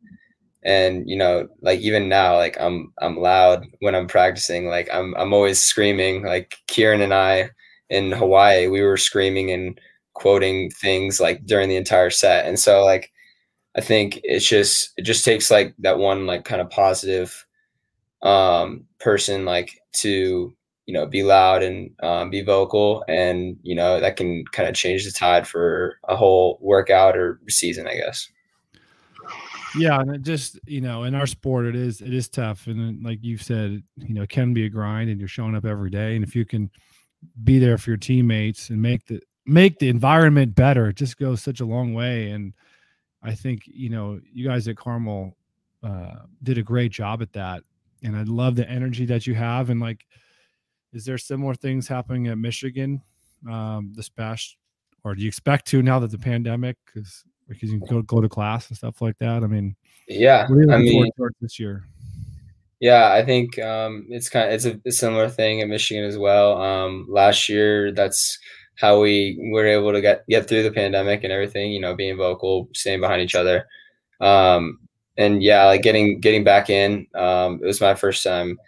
and 0.64 1.08
you 1.08 1.16
know, 1.16 1.48
like 1.60 1.80
even 1.80 2.08
now, 2.08 2.36
like 2.36 2.56
I'm 2.60 2.92
I'm 3.00 3.18
loud 3.18 3.66
when 3.80 3.94
I'm 3.94 4.06
practicing. 4.06 4.66
Like 4.66 4.88
I'm 4.92 5.14
I'm 5.16 5.32
always 5.32 5.62
screaming. 5.62 6.24
Like 6.24 6.56
Kieran 6.66 7.00
and 7.00 7.14
I 7.14 7.50
in 7.90 8.12
Hawaii, 8.12 8.68
we 8.68 8.82
were 8.82 8.96
screaming 8.96 9.50
and 9.50 9.78
quoting 10.14 10.70
things 10.70 11.20
like 11.20 11.44
during 11.44 11.68
the 11.68 11.76
entire 11.76 12.10
set. 12.10 12.46
And 12.46 12.58
so 12.58 12.84
like 12.84 13.12
I 13.76 13.80
think 13.80 14.20
it's 14.22 14.48
just 14.48 14.92
it 14.96 15.02
just 15.02 15.24
takes 15.24 15.50
like 15.50 15.74
that 15.80 15.98
one 15.98 16.26
like 16.26 16.44
kind 16.44 16.60
of 16.60 16.70
positive 16.70 17.44
um 18.22 18.84
person 19.00 19.44
like 19.44 19.78
to 19.92 20.54
you 20.86 20.94
know 20.94 21.06
be 21.06 21.22
loud 21.22 21.62
and 21.62 21.90
um, 22.02 22.30
be 22.30 22.42
vocal. 22.42 23.04
And 23.08 23.56
you 23.62 23.74
know 23.74 24.00
that 24.00 24.16
can 24.16 24.44
kind 24.52 24.68
of 24.68 24.74
change 24.74 25.04
the 25.04 25.10
tide 25.10 25.46
for 25.46 25.98
a 26.08 26.16
whole 26.16 26.58
workout 26.62 27.16
or 27.16 27.40
season 27.48 27.86
i 27.86 27.96
guess. 27.96 28.30
Yeah 29.76 30.00
and 30.00 30.14
it 30.14 30.22
just 30.22 30.60
you 30.66 30.80
know 30.80 31.02
in 31.02 31.16
our 31.16 31.26
sport 31.26 31.66
it 31.66 31.74
is 31.74 32.00
it 32.00 32.14
is 32.14 32.28
tough. 32.28 32.68
And 32.68 33.02
like 33.02 33.18
you 33.22 33.36
said 33.36 33.82
you 33.96 34.14
know 34.14 34.22
it 34.22 34.30
can 34.30 34.54
be 34.54 34.66
a 34.66 34.68
grind 34.68 35.10
and 35.10 35.18
you're 35.18 35.28
showing 35.28 35.56
up 35.56 35.64
every 35.64 35.90
day. 35.90 36.14
And 36.14 36.24
if 36.24 36.36
you 36.36 36.44
can 36.44 36.70
be 37.42 37.58
there 37.58 37.78
for 37.78 37.90
your 37.90 37.96
teammates 37.96 38.70
and 38.70 38.80
make 38.80 39.06
the 39.06 39.20
make 39.46 39.78
the 39.78 39.88
environment 39.88 40.54
better 40.54 40.88
it 40.88 40.96
just 40.96 41.18
goes 41.18 41.42
such 41.42 41.60
a 41.60 41.66
long 41.66 41.92
way 41.92 42.30
and 42.30 42.54
i 43.22 43.34
think 43.34 43.62
you 43.66 43.90
know 43.90 44.18
you 44.32 44.46
guys 44.46 44.66
at 44.68 44.76
carmel 44.76 45.36
uh, 45.82 46.20
did 46.42 46.56
a 46.56 46.62
great 46.62 46.90
job 46.90 47.20
at 47.20 47.32
that 47.32 47.62
and 48.02 48.16
i 48.16 48.22
love 48.22 48.56
the 48.56 48.68
energy 48.70 49.04
that 49.04 49.26
you 49.26 49.34
have 49.34 49.68
and 49.68 49.80
like 49.80 50.06
is 50.94 51.04
there 51.04 51.18
similar 51.18 51.54
things 51.54 51.88
happening 51.88 52.28
at 52.28 52.38
Michigan 52.38 53.02
um, 53.50 53.92
this 53.94 54.08
past, 54.08 54.56
or 55.02 55.14
do 55.14 55.22
you 55.22 55.28
expect 55.28 55.66
to 55.66 55.82
now 55.82 55.98
that 55.98 56.10
the 56.10 56.18
pandemic 56.18 56.76
is 56.94 57.24
because 57.48 57.70
you 57.70 57.80
can 57.80 57.88
go 57.88 58.02
go 58.02 58.20
to 58.20 58.28
class 58.28 58.68
and 58.68 58.76
stuff 58.76 59.02
like 59.02 59.18
that? 59.18 59.42
I 59.42 59.46
mean, 59.48 59.74
yeah, 60.08 60.46
I 60.48 60.52
mean, 60.78 61.10
this 61.40 61.58
year. 61.58 61.84
Yeah, 62.84 63.12
I 63.12 63.24
think 63.24 63.58
um, 63.60 64.06
it's 64.10 64.28
kind 64.28 64.48
of 64.48 64.52
it's 64.54 64.66
a, 64.66 64.92
similar 64.92 65.28
thing 65.30 65.62
at 65.62 65.68
Michigan 65.68 66.04
as 66.04 66.18
well. 66.18 66.60
Um, 66.60 67.06
last 67.08 67.48
year, 67.48 67.92
that's 67.92 68.38
how 68.76 69.00
we 69.00 69.38
were 69.52 69.66
able 69.66 69.92
to 69.92 70.02
get 70.02 70.26
get 70.28 70.46
through 70.46 70.64
the 70.64 70.70
pandemic 70.70 71.24
and 71.24 71.32
everything. 71.32 71.72
You 71.72 71.80
know, 71.80 71.94
being 71.96 72.18
vocal, 72.18 72.68
staying 72.74 73.00
behind 73.00 73.22
each 73.22 73.34
other, 73.34 73.66
um, 74.20 74.78
and 75.16 75.42
yeah, 75.42 75.64
like 75.66 75.80
getting 75.82 76.20
getting 76.20 76.44
back 76.44 76.68
in. 76.68 77.06
Um, 77.14 77.60
it 77.62 77.66
was 77.66 77.80
my 77.80 77.94
first 77.94 78.22
time 78.22 78.58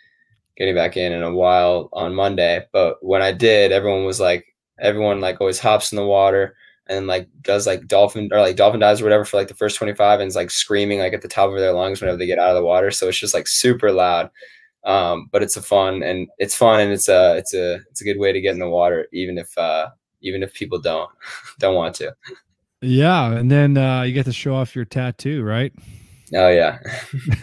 getting 0.57 0.75
back 0.75 0.97
in 0.97 1.13
in 1.13 1.23
a 1.23 1.35
while 1.35 1.91
on 1.93 2.15
Monday. 2.15 2.65
But 2.73 2.97
when 3.03 3.23
I 3.23 3.33
did, 3.33 3.73
everyone 3.73 4.07
was 4.07 4.21
like, 4.21 4.47
everyone 4.81 5.21
like 5.21 5.41
always 5.41 5.61
hops 5.61 5.93
in 5.93 5.97
the 5.97 6.07
water 6.07 6.57
and 6.89 7.07
like 7.07 7.29
does 7.43 7.67
like 7.67 7.87
dolphin 7.87 8.29
or 8.33 8.41
like 8.41 8.57
dolphin 8.57 8.81
dives 8.81 9.01
or 9.01 9.05
whatever 9.05 9.25
for 9.25 9.37
like 9.37 9.49
the 9.49 9.55
first 9.55 9.77
25 9.77 10.21
and 10.21 10.29
is 10.29 10.37
like 10.37 10.51
screaming 10.51 11.01
like 11.01 11.13
at 11.13 11.23
the 11.23 11.29
top 11.29 11.51
of 11.51 11.59
their 11.59 11.73
lungs 11.73 12.01
whenever 12.01 12.17
they 12.17 12.27
get 12.27 12.39
out 12.39 12.51
of 12.51 12.57
the 12.57 12.65
water. 12.65 12.91
So 12.91 13.09
it's 13.09 13.19
just 13.19 13.35
like 13.35 13.49
super 13.49 13.91
loud. 13.93 14.31
Um, 14.85 15.29
but 15.33 15.43
it's 15.43 15.57
a 15.57 15.63
fun 15.63 16.03
and 16.03 16.29
it's 16.39 16.55
fun 16.55 16.81
and 16.81 16.93
it's 16.93 17.09
a 17.09 17.37
it's 17.37 17.53
a 17.55 17.81
it's 17.91 18.01
a 18.01 18.05
good 18.05 18.19
way 18.19 18.33
to 18.33 18.41
get 18.41 18.53
in 18.53 18.61
the 18.61 18.69
water 18.69 19.09
even 19.13 19.37
if 19.37 19.57
uh 19.59 19.89
even 20.21 20.43
if 20.45 20.55
people 20.55 20.81
don't 20.81 21.11
don't 21.59 21.75
want 21.75 21.95
to. 21.97 22.15
Yeah, 22.83 23.33
and 23.33 23.51
then 23.51 23.77
uh 23.77 24.03
you 24.03 24.13
get 24.13 24.27
to 24.27 24.33
show 24.33 24.55
off 24.55 24.77
your 24.77 24.85
tattoo, 24.85 25.43
right? 25.43 25.73
Oh 26.35 26.49
yeah. 26.49 26.79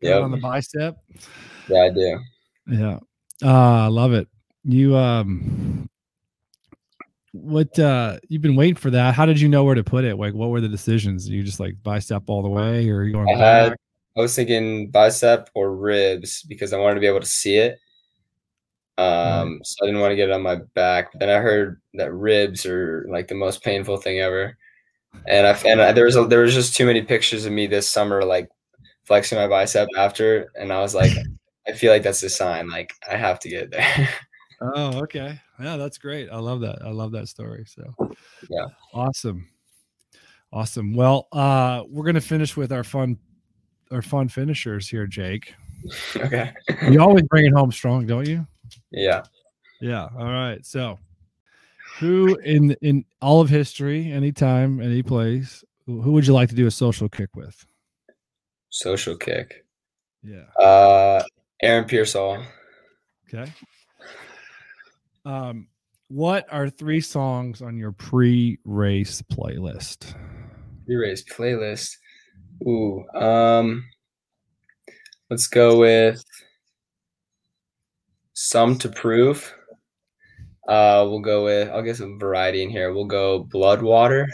yeah. 0.00 0.18
On 0.18 0.30
the 0.30 0.38
bicep. 0.40 0.96
Yeah, 1.68 1.82
I 1.82 1.90
do. 1.90 2.20
Yeah. 2.68 2.98
Uh, 3.42 3.84
I 3.84 3.86
love 3.88 4.12
it. 4.12 4.28
You 4.64 4.96
um 4.96 5.65
what 7.42 7.78
uh 7.78 8.18
you've 8.28 8.42
been 8.42 8.56
waiting 8.56 8.76
for 8.76 8.90
that. 8.90 9.14
How 9.14 9.26
did 9.26 9.40
you 9.40 9.48
know 9.48 9.64
where 9.64 9.74
to 9.74 9.84
put 9.84 10.04
it? 10.04 10.16
Like 10.16 10.34
what 10.34 10.50
were 10.50 10.60
the 10.60 10.68
decisions? 10.68 11.28
You 11.28 11.42
just 11.42 11.60
like 11.60 11.82
bicep 11.82 12.24
all 12.28 12.42
the 12.42 12.48
way 12.48 12.88
or 12.90 13.04
you 13.04 13.12
going 13.12 13.28
I 13.28 13.38
had 13.38 13.76
I 14.16 14.20
was 14.20 14.34
thinking 14.34 14.90
bicep 14.90 15.50
or 15.54 15.74
ribs 15.76 16.42
because 16.42 16.72
I 16.72 16.78
wanted 16.78 16.94
to 16.94 17.00
be 17.00 17.06
able 17.06 17.20
to 17.20 17.26
see 17.26 17.56
it. 17.56 17.78
Um, 18.98 19.60
so 19.62 19.76
I 19.82 19.86
didn't 19.86 20.00
want 20.00 20.12
to 20.12 20.16
get 20.16 20.30
it 20.30 20.32
on 20.32 20.42
my 20.42 20.56
back. 20.74 21.12
But 21.12 21.20
then 21.20 21.28
I 21.28 21.40
heard 21.40 21.80
that 21.94 22.14
ribs 22.14 22.64
are 22.64 23.06
like 23.10 23.28
the 23.28 23.34
most 23.34 23.62
painful 23.62 23.98
thing 23.98 24.20
ever. 24.20 24.56
And 25.26 25.46
I 25.46 25.52
and 25.66 25.80
I, 25.80 25.92
there 25.92 26.06
was 26.06 26.16
a, 26.16 26.26
there 26.26 26.40
was 26.40 26.54
just 26.54 26.76
too 26.76 26.86
many 26.86 27.02
pictures 27.02 27.44
of 27.44 27.52
me 27.52 27.66
this 27.66 27.88
summer 27.88 28.24
like 28.24 28.48
flexing 29.04 29.38
my 29.38 29.48
bicep 29.48 29.88
after, 29.96 30.50
and 30.58 30.72
I 30.72 30.80
was 30.80 30.94
like, 30.94 31.12
I 31.68 31.72
feel 31.72 31.92
like 31.92 32.02
that's 32.02 32.22
a 32.22 32.30
sign. 32.30 32.68
Like 32.68 32.94
I 33.10 33.16
have 33.16 33.38
to 33.40 33.48
get 33.48 33.70
there. 33.70 34.08
Oh, 34.60 34.98
okay. 35.02 35.40
Yeah, 35.60 35.76
that's 35.76 35.98
great. 35.98 36.28
I 36.30 36.38
love 36.38 36.60
that. 36.60 36.82
I 36.82 36.90
love 36.90 37.12
that 37.12 37.28
story. 37.28 37.64
So, 37.66 37.94
Yeah. 38.48 38.66
awesome, 38.94 39.48
awesome. 40.52 40.94
Well, 40.94 41.28
uh, 41.32 41.84
we're 41.88 42.04
gonna 42.06 42.20
finish 42.20 42.56
with 42.56 42.72
our 42.72 42.84
fun, 42.84 43.18
our 43.90 44.02
fun 44.02 44.28
finishers 44.28 44.88
here, 44.88 45.06
Jake. 45.06 45.54
okay. 46.16 46.52
You 46.90 47.00
always 47.00 47.24
bring 47.24 47.46
it 47.46 47.52
home 47.52 47.70
strong, 47.70 48.06
don't 48.06 48.26
you? 48.26 48.46
Yeah. 48.90 49.24
Yeah. 49.80 50.08
All 50.18 50.30
right. 50.30 50.64
So, 50.64 50.98
who 51.98 52.36
in 52.36 52.72
in 52.82 53.04
all 53.20 53.40
of 53.40 53.48
history, 53.48 54.10
anytime, 54.10 54.80
any 54.80 55.02
place, 55.02 55.64
who 55.84 56.00
who 56.00 56.12
would 56.12 56.26
you 56.26 56.32
like 56.32 56.48
to 56.48 56.54
do 56.54 56.66
a 56.66 56.70
social 56.70 57.08
kick 57.08 57.36
with? 57.36 57.64
Social 58.70 59.16
kick. 59.16 59.64
Yeah. 60.22 60.44
Uh, 60.58 61.22
Aaron 61.62 61.84
Peirsol. 61.84 62.44
Okay. 63.28 63.50
Um, 65.26 65.66
what 66.06 66.46
are 66.52 66.70
three 66.70 67.00
songs 67.00 67.60
on 67.60 67.76
your 67.76 67.90
pre-race 67.90 69.22
playlist? 69.22 70.14
Pre-race 70.86 71.24
playlist. 71.24 71.96
Ooh. 72.66 73.04
Um. 73.10 73.84
Let's 75.28 75.48
go 75.48 75.80
with 75.80 76.24
some 78.34 78.78
to 78.78 78.88
prove. 78.88 79.52
Uh, 80.68 81.04
we'll 81.08 81.18
go 81.18 81.44
with. 81.44 81.68
I'll 81.70 81.82
get 81.82 81.96
some 81.96 82.20
variety 82.20 82.62
in 82.62 82.70
here. 82.70 82.92
We'll 82.92 83.06
go 83.06 83.40
blood 83.40 83.82
water, 83.82 84.28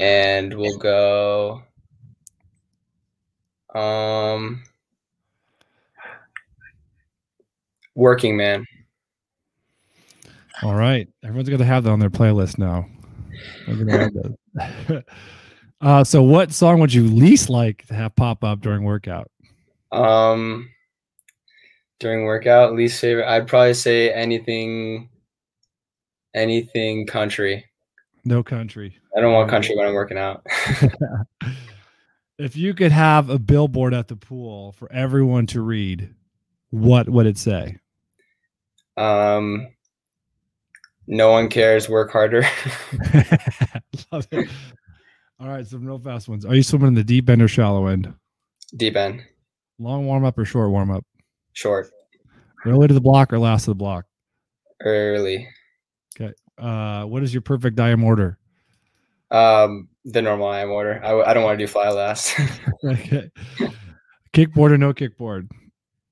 and 0.00 0.52
we'll 0.52 0.78
go. 0.78 1.62
Um. 3.72 4.64
Working 7.94 8.36
man. 8.36 8.66
All 10.62 10.74
right, 10.74 11.08
everyone's 11.22 11.48
gonna 11.48 11.64
have 11.64 11.84
that 11.84 11.90
on 11.90 11.98
their 11.98 12.10
playlist 12.10 12.58
now. 12.58 12.86
They're 13.66 13.76
gonna 13.76 13.98
have 13.98 14.12
that. 14.54 15.04
uh, 15.80 16.04
so, 16.04 16.22
what 16.22 16.52
song 16.52 16.80
would 16.80 16.92
you 16.92 17.04
least 17.04 17.50
like 17.50 17.86
to 17.86 17.94
have 17.94 18.14
pop 18.14 18.44
up 18.44 18.60
during 18.60 18.84
workout? 18.84 19.30
Um, 19.92 20.70
during 22.00 22.24
workout, 22.24 22.74
least 22.74 23.00
favorite. 23.00 23.28
I'd 23.28 23.48
probably 23.48 23.74
say 23.74 24.12
anything, 24.12 25.08
anything 26.34 27.06
country. 27.06 27.64
No 28.24 28.42
country. 28.42 28.96
I 29.16 29.20
don't 29.20 29.32
want 29.32 29.50
country 29.50 29.76
when 29.76 29.86
I'm 29.86 29.94
working 29.94 30.18
out. 30.18 30.46
If 32.36 32.56
you 32.56 32.74
could 32.74 32.90
have 32.90 33.30
a 33.30 33.38
billboard 33.38 33.94
at 33.94 34.08
the 34.08 34.16
pool 34.16 34.72
for 34.72 34.90
everyone 34.90 35.46
to 35.48 35.60
read, 35.60 36.12
what 36.70 37.08
would 37.08 37.26
it 37.26 37.38
say? 37.38 37.78
um, 38.96 39.68
no 41.06 41.30
one 41.30 41.48
cares. 41.48 41.88
Work 41.88 42.10
harder. 42.12 42.42
Love 44.12 44.26
it. 44.30 44.48
All 45.40 45.48
right, 45.48 45.66
some 45.66 45.84
real 45.84 45.98
fast 45.98 46.28
ones. 46.28 46.44
Are 46.46 46.54
you 46.54 46.62
swimming 46.62 46.88
in 46.88 46.94
the 46.94 47.04
deep 47.04 47.28
end 47.28 47.42
or 47.42 47.48
shallow 47.48 47.86
end? 47.88 48.12
Deep 48.76 48.96
end, 48.96 49.22
Long 49.78 50.06
warm 50.06 50.24
up 50.24 50.38
or 50.38 50.44
short 50.44 50.70
warm 50.70 50.90
up? 50.90 51.04
short, 51.52 51.90
Early 52.66 52.88
to 52.88 52.94
the 52.94 53.00
block 53.00 53.32
or 53.32 53.38
last 53.38 53.64
to 53.64 53.70
the 53.70 53.74
block? 53.76 54.06
early. 54.80 55.48
Okay. 56.20 56.32
Uh, 56.58 57.04
what 57.04 57.22
is 57.22 57.32
your 57.34 57.40
perfect 57.42 57.78
IM 57.78 58.04
order? 58.04 58.38
Um, 59.30 59.88
the 60.04 60.22
normal 60.22 60.52
IM 60.52 60.70
order. 60.70 61.00
I 61.04 61.32
don't 61.34 61.42
want 61.44 61.58
to 61.58 61.64
do 61.64 61.70
fly 61.70 61.88
last. 61.90 62.34
okay. 62.84 63.30
Kickboard 64.32 64.70
or 64.72 64.78
no 64.78 64.92
kickboard? 64.92 65.50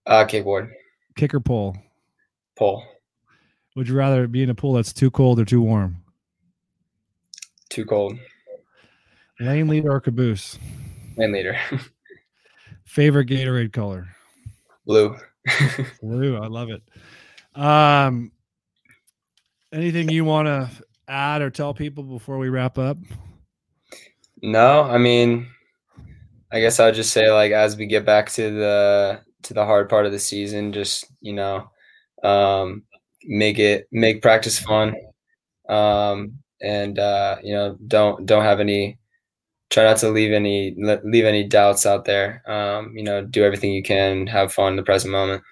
uh, 0.07 0.24
kickboard, 0.24 0.70
Kick 1.16 1.34
or 1.34 1.40
pull. 1.40 1.76
pull? 2.57 2.84
Would 3.74 3.88
you 3.88 3.94
rather 3.94 4.26
be 4.28 4.42
in 4.42 4.50
a 4.50 4.54
pool 4.54 4.74
that's 4.74 4.92
too 4.92 5.10
cold 5.10 5.40
or 5.40 5.44
too 5.44 5.62
warm? 5.62 5.96
too 7.70 7.86
cold, 7.86 8.18
Lane 9.40 9.66
leader 9.66 9.92
or 9.92 10.00
caboose? 10.00 10.58
lane 11.16 11.32
leader, 11.32 11.56
Favorite 12.84 13.28
Gatorade 13.28 13.72
color? 13.72 14.08
blue. 14.84 15.16
Blue. 16.02 16.36
I 16.36 16.46
love 16.48 16.68
it. 16.70 16.82
Um, 17.58 18.30
anything 19.72 20.08
you 20.10 20.24
want 20.24 20.46
to 20.46 20.70
add 21.08 21.40
or 21.42 21.50
tell 21.50 21.72
people 21.74 22.04
before 22.04 22.38
we 22.38 22.48
wrap 22.48 22.78
up? 22.78 22.96
No, 24.42 24.82
I 24.82 24.98
mean, 24.98 25.48
I 26.52 26.60
guess 26.60 26.78
I'll 26.78 26.92
just 26.92 27.12
say 27.12 27.30
like 27.32 27.52
as 27.52 27.76
we 27.76 27.86
get 27.86 28.04
back 28.04 28.30
to 28.32 28.50
the 28.50 29.20
to 29.44 29.54
the 29.54 29.64
hard 29.64 29.88
part 29.88 30.04
of 30.06 30.12
the 30.12 30.18
season, 30.18 30.72
just 30.72 31.06
you 31.20 31.32
know, 31.32 31.70
um, 32.22 32.82
make 33.26 33.58
it 33.58 33.88
make 33.92 34.22
practice 34.22 34.58
fun, 34.58 34.94
um, 35.68 36.38
and 36.60 36.98
uh, 36.98 37.36
you 37.42 37.54
know, 37.54 37.76
don't 37.86 38.26
don't 38.26 38.44
have 38.44 38.60
any 38.60 38.98
try 39.72 39.84
not 39.84 39.96
to 39.96 40.10
leave 40.10 40.32
any 40.32 40.76
leave 41.04 41.24
any 41.24 41.44
doubts 41.44 41.86
out 41.86 42.04
there. 42.04 42.42
Um, 42.50 42.96
you 42.96 43.02
know, 43.02 43.24
do 43.24 43.42
everything 43.42 43.72
you 43.72 43.82
can, 43.82 44.26
have 44.26 44.52
fun 44.52 44.74
in 44.74 44.76
the 44.76 44.82
present 44.82 45.12
moment. 45.12 45.42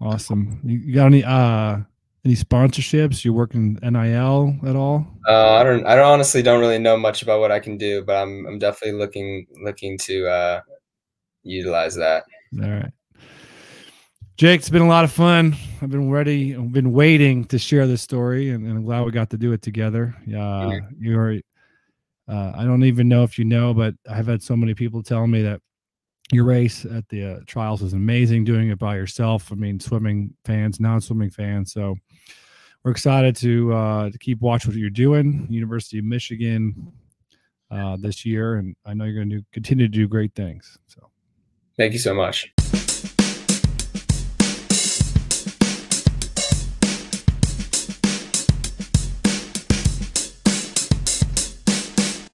Awesome. 0.00 0.60
You, 0.64 0.94
got 0.94 1.06
any 1.06 1.24
uh 1.24 1.78
any 2.24 2.34
sponsorships? 2.34 3.24
You 3.24 3.34
working 3.34 3.78
NIL 3.82 4.56
at 4.66 4.76
all? 4.76 5.06
Uh, 5.26 5.54
I 5.54 5.64
don't 5.64 5.84
I 5.86 5.96
don't 5.96 6.06
honestly 6.06 6.42
don't 6.42 6.60
really 6.60 6.78
know 6.78 6.96
much 6.96 7.22
about 7.22 7.40
what 7.40 7.50
I 7.50 7.58
can 7.58 7.76
do, 7.76 8.04
but 8.04 8.16
I'm 8.16 8.46
I'm 8.46 8.58
definitely 8.58 8.98
looking 8.98 9.46
looking 9.62 9.98
to 9.98 10.28
uh, 10.28 10.60
utilize 11.42 11.96
that. 11.96 12.24
All 12.62 12.70
right. 12.70 12.92
Jake, 14.38 14.60
it's 14.60 14.70
been 14.70 14.82
a 14.82 14.88
lot 14.88 15.02
of 15.02 15.10
fun. 15.10 15.56
I've 15.82 15.90
been 15.90 16.12
ready, 16.12 16.54
I've 16.54 16.70
been 16.70 16.92
waiting 16.92 17.44
to 17.46 17.58
share 17.58 17.88
this 17.88 18.02
story, 18.02 18.50
and, 18.50 18.64
and 18.64 18.78
I'm 18.78 18.84
glad 18.84 19.04
we 19.04 19.10
got 19.10 19.30
to 19.30 19.36
do 19.36 19.50
it 19.50 19.62
together. 19.62 20.14
Uh, 20.28 20.76
you're, 20.96 21.40
uh, 22.28 22.52
I 22.54 22.64
don't 22.64 22.84
even 22.84 23.08
know 23.08 23.24
if 23.24 23.36
you 23.36 23.44
know, 23.44 23.74
but 23.74 23.96
I've 24.08 24.28
had 24.28 24.40
so 24.40 24.54
many 24.54 24.74
people 24.74 25.02
tell 25.02 25.26
me 25.26 25.42
that 25.42 25.60
your 26.30 26.44
race 26.44 26.84
at 26.84 27.08
the 27.08 27.24
uh, 27.24 27.40
trials 27.48 27.82
was 27.82 27.94
amazing 27.94 28.44
doing 28.44 28.68
it 28.68 28.78
by 28.78 28.94
yourself. 28.94 29.50
I 29.50 29.56
mean, 29.56 29.80
swimming 29.80 30.32
fans, 30.44 30.78
non 30.78 31.00
swimming 31.00 31.30
fans. 31.30 31.72
So 31.72 31.96
we're 32.84 32.92
excited 32.92 33.34
to, 33.38 33.74
uh, 33.74 34.10
to 34.10 34.18
keep 34.18 34.40
watching 34.40 34.70
what 34.70 34.78
you're 34.78 34.88
doing, 34.88 35.48
University 35.50 35.98
of 35.98 36.04
Michigan 36.04 36.92
uh, 37.72 37.96
this 37.98 38.24
year. 38.24 38.54
And 38.54 38.76
I 38.86 38.94
know 38.94 39.04
you're 39.04 39.16
going 39.16 39.30
to 39.30 39.44
continue 39.52 39.86
to 39.86 39.92
do 39.92 40.06
great 40.06 40.32
things. 40.36 40.78
So. 40.86 41.10
Thank 41.76 41.92
you 41.92 41.98
so 41.98 42.14
much. 42.14 42.52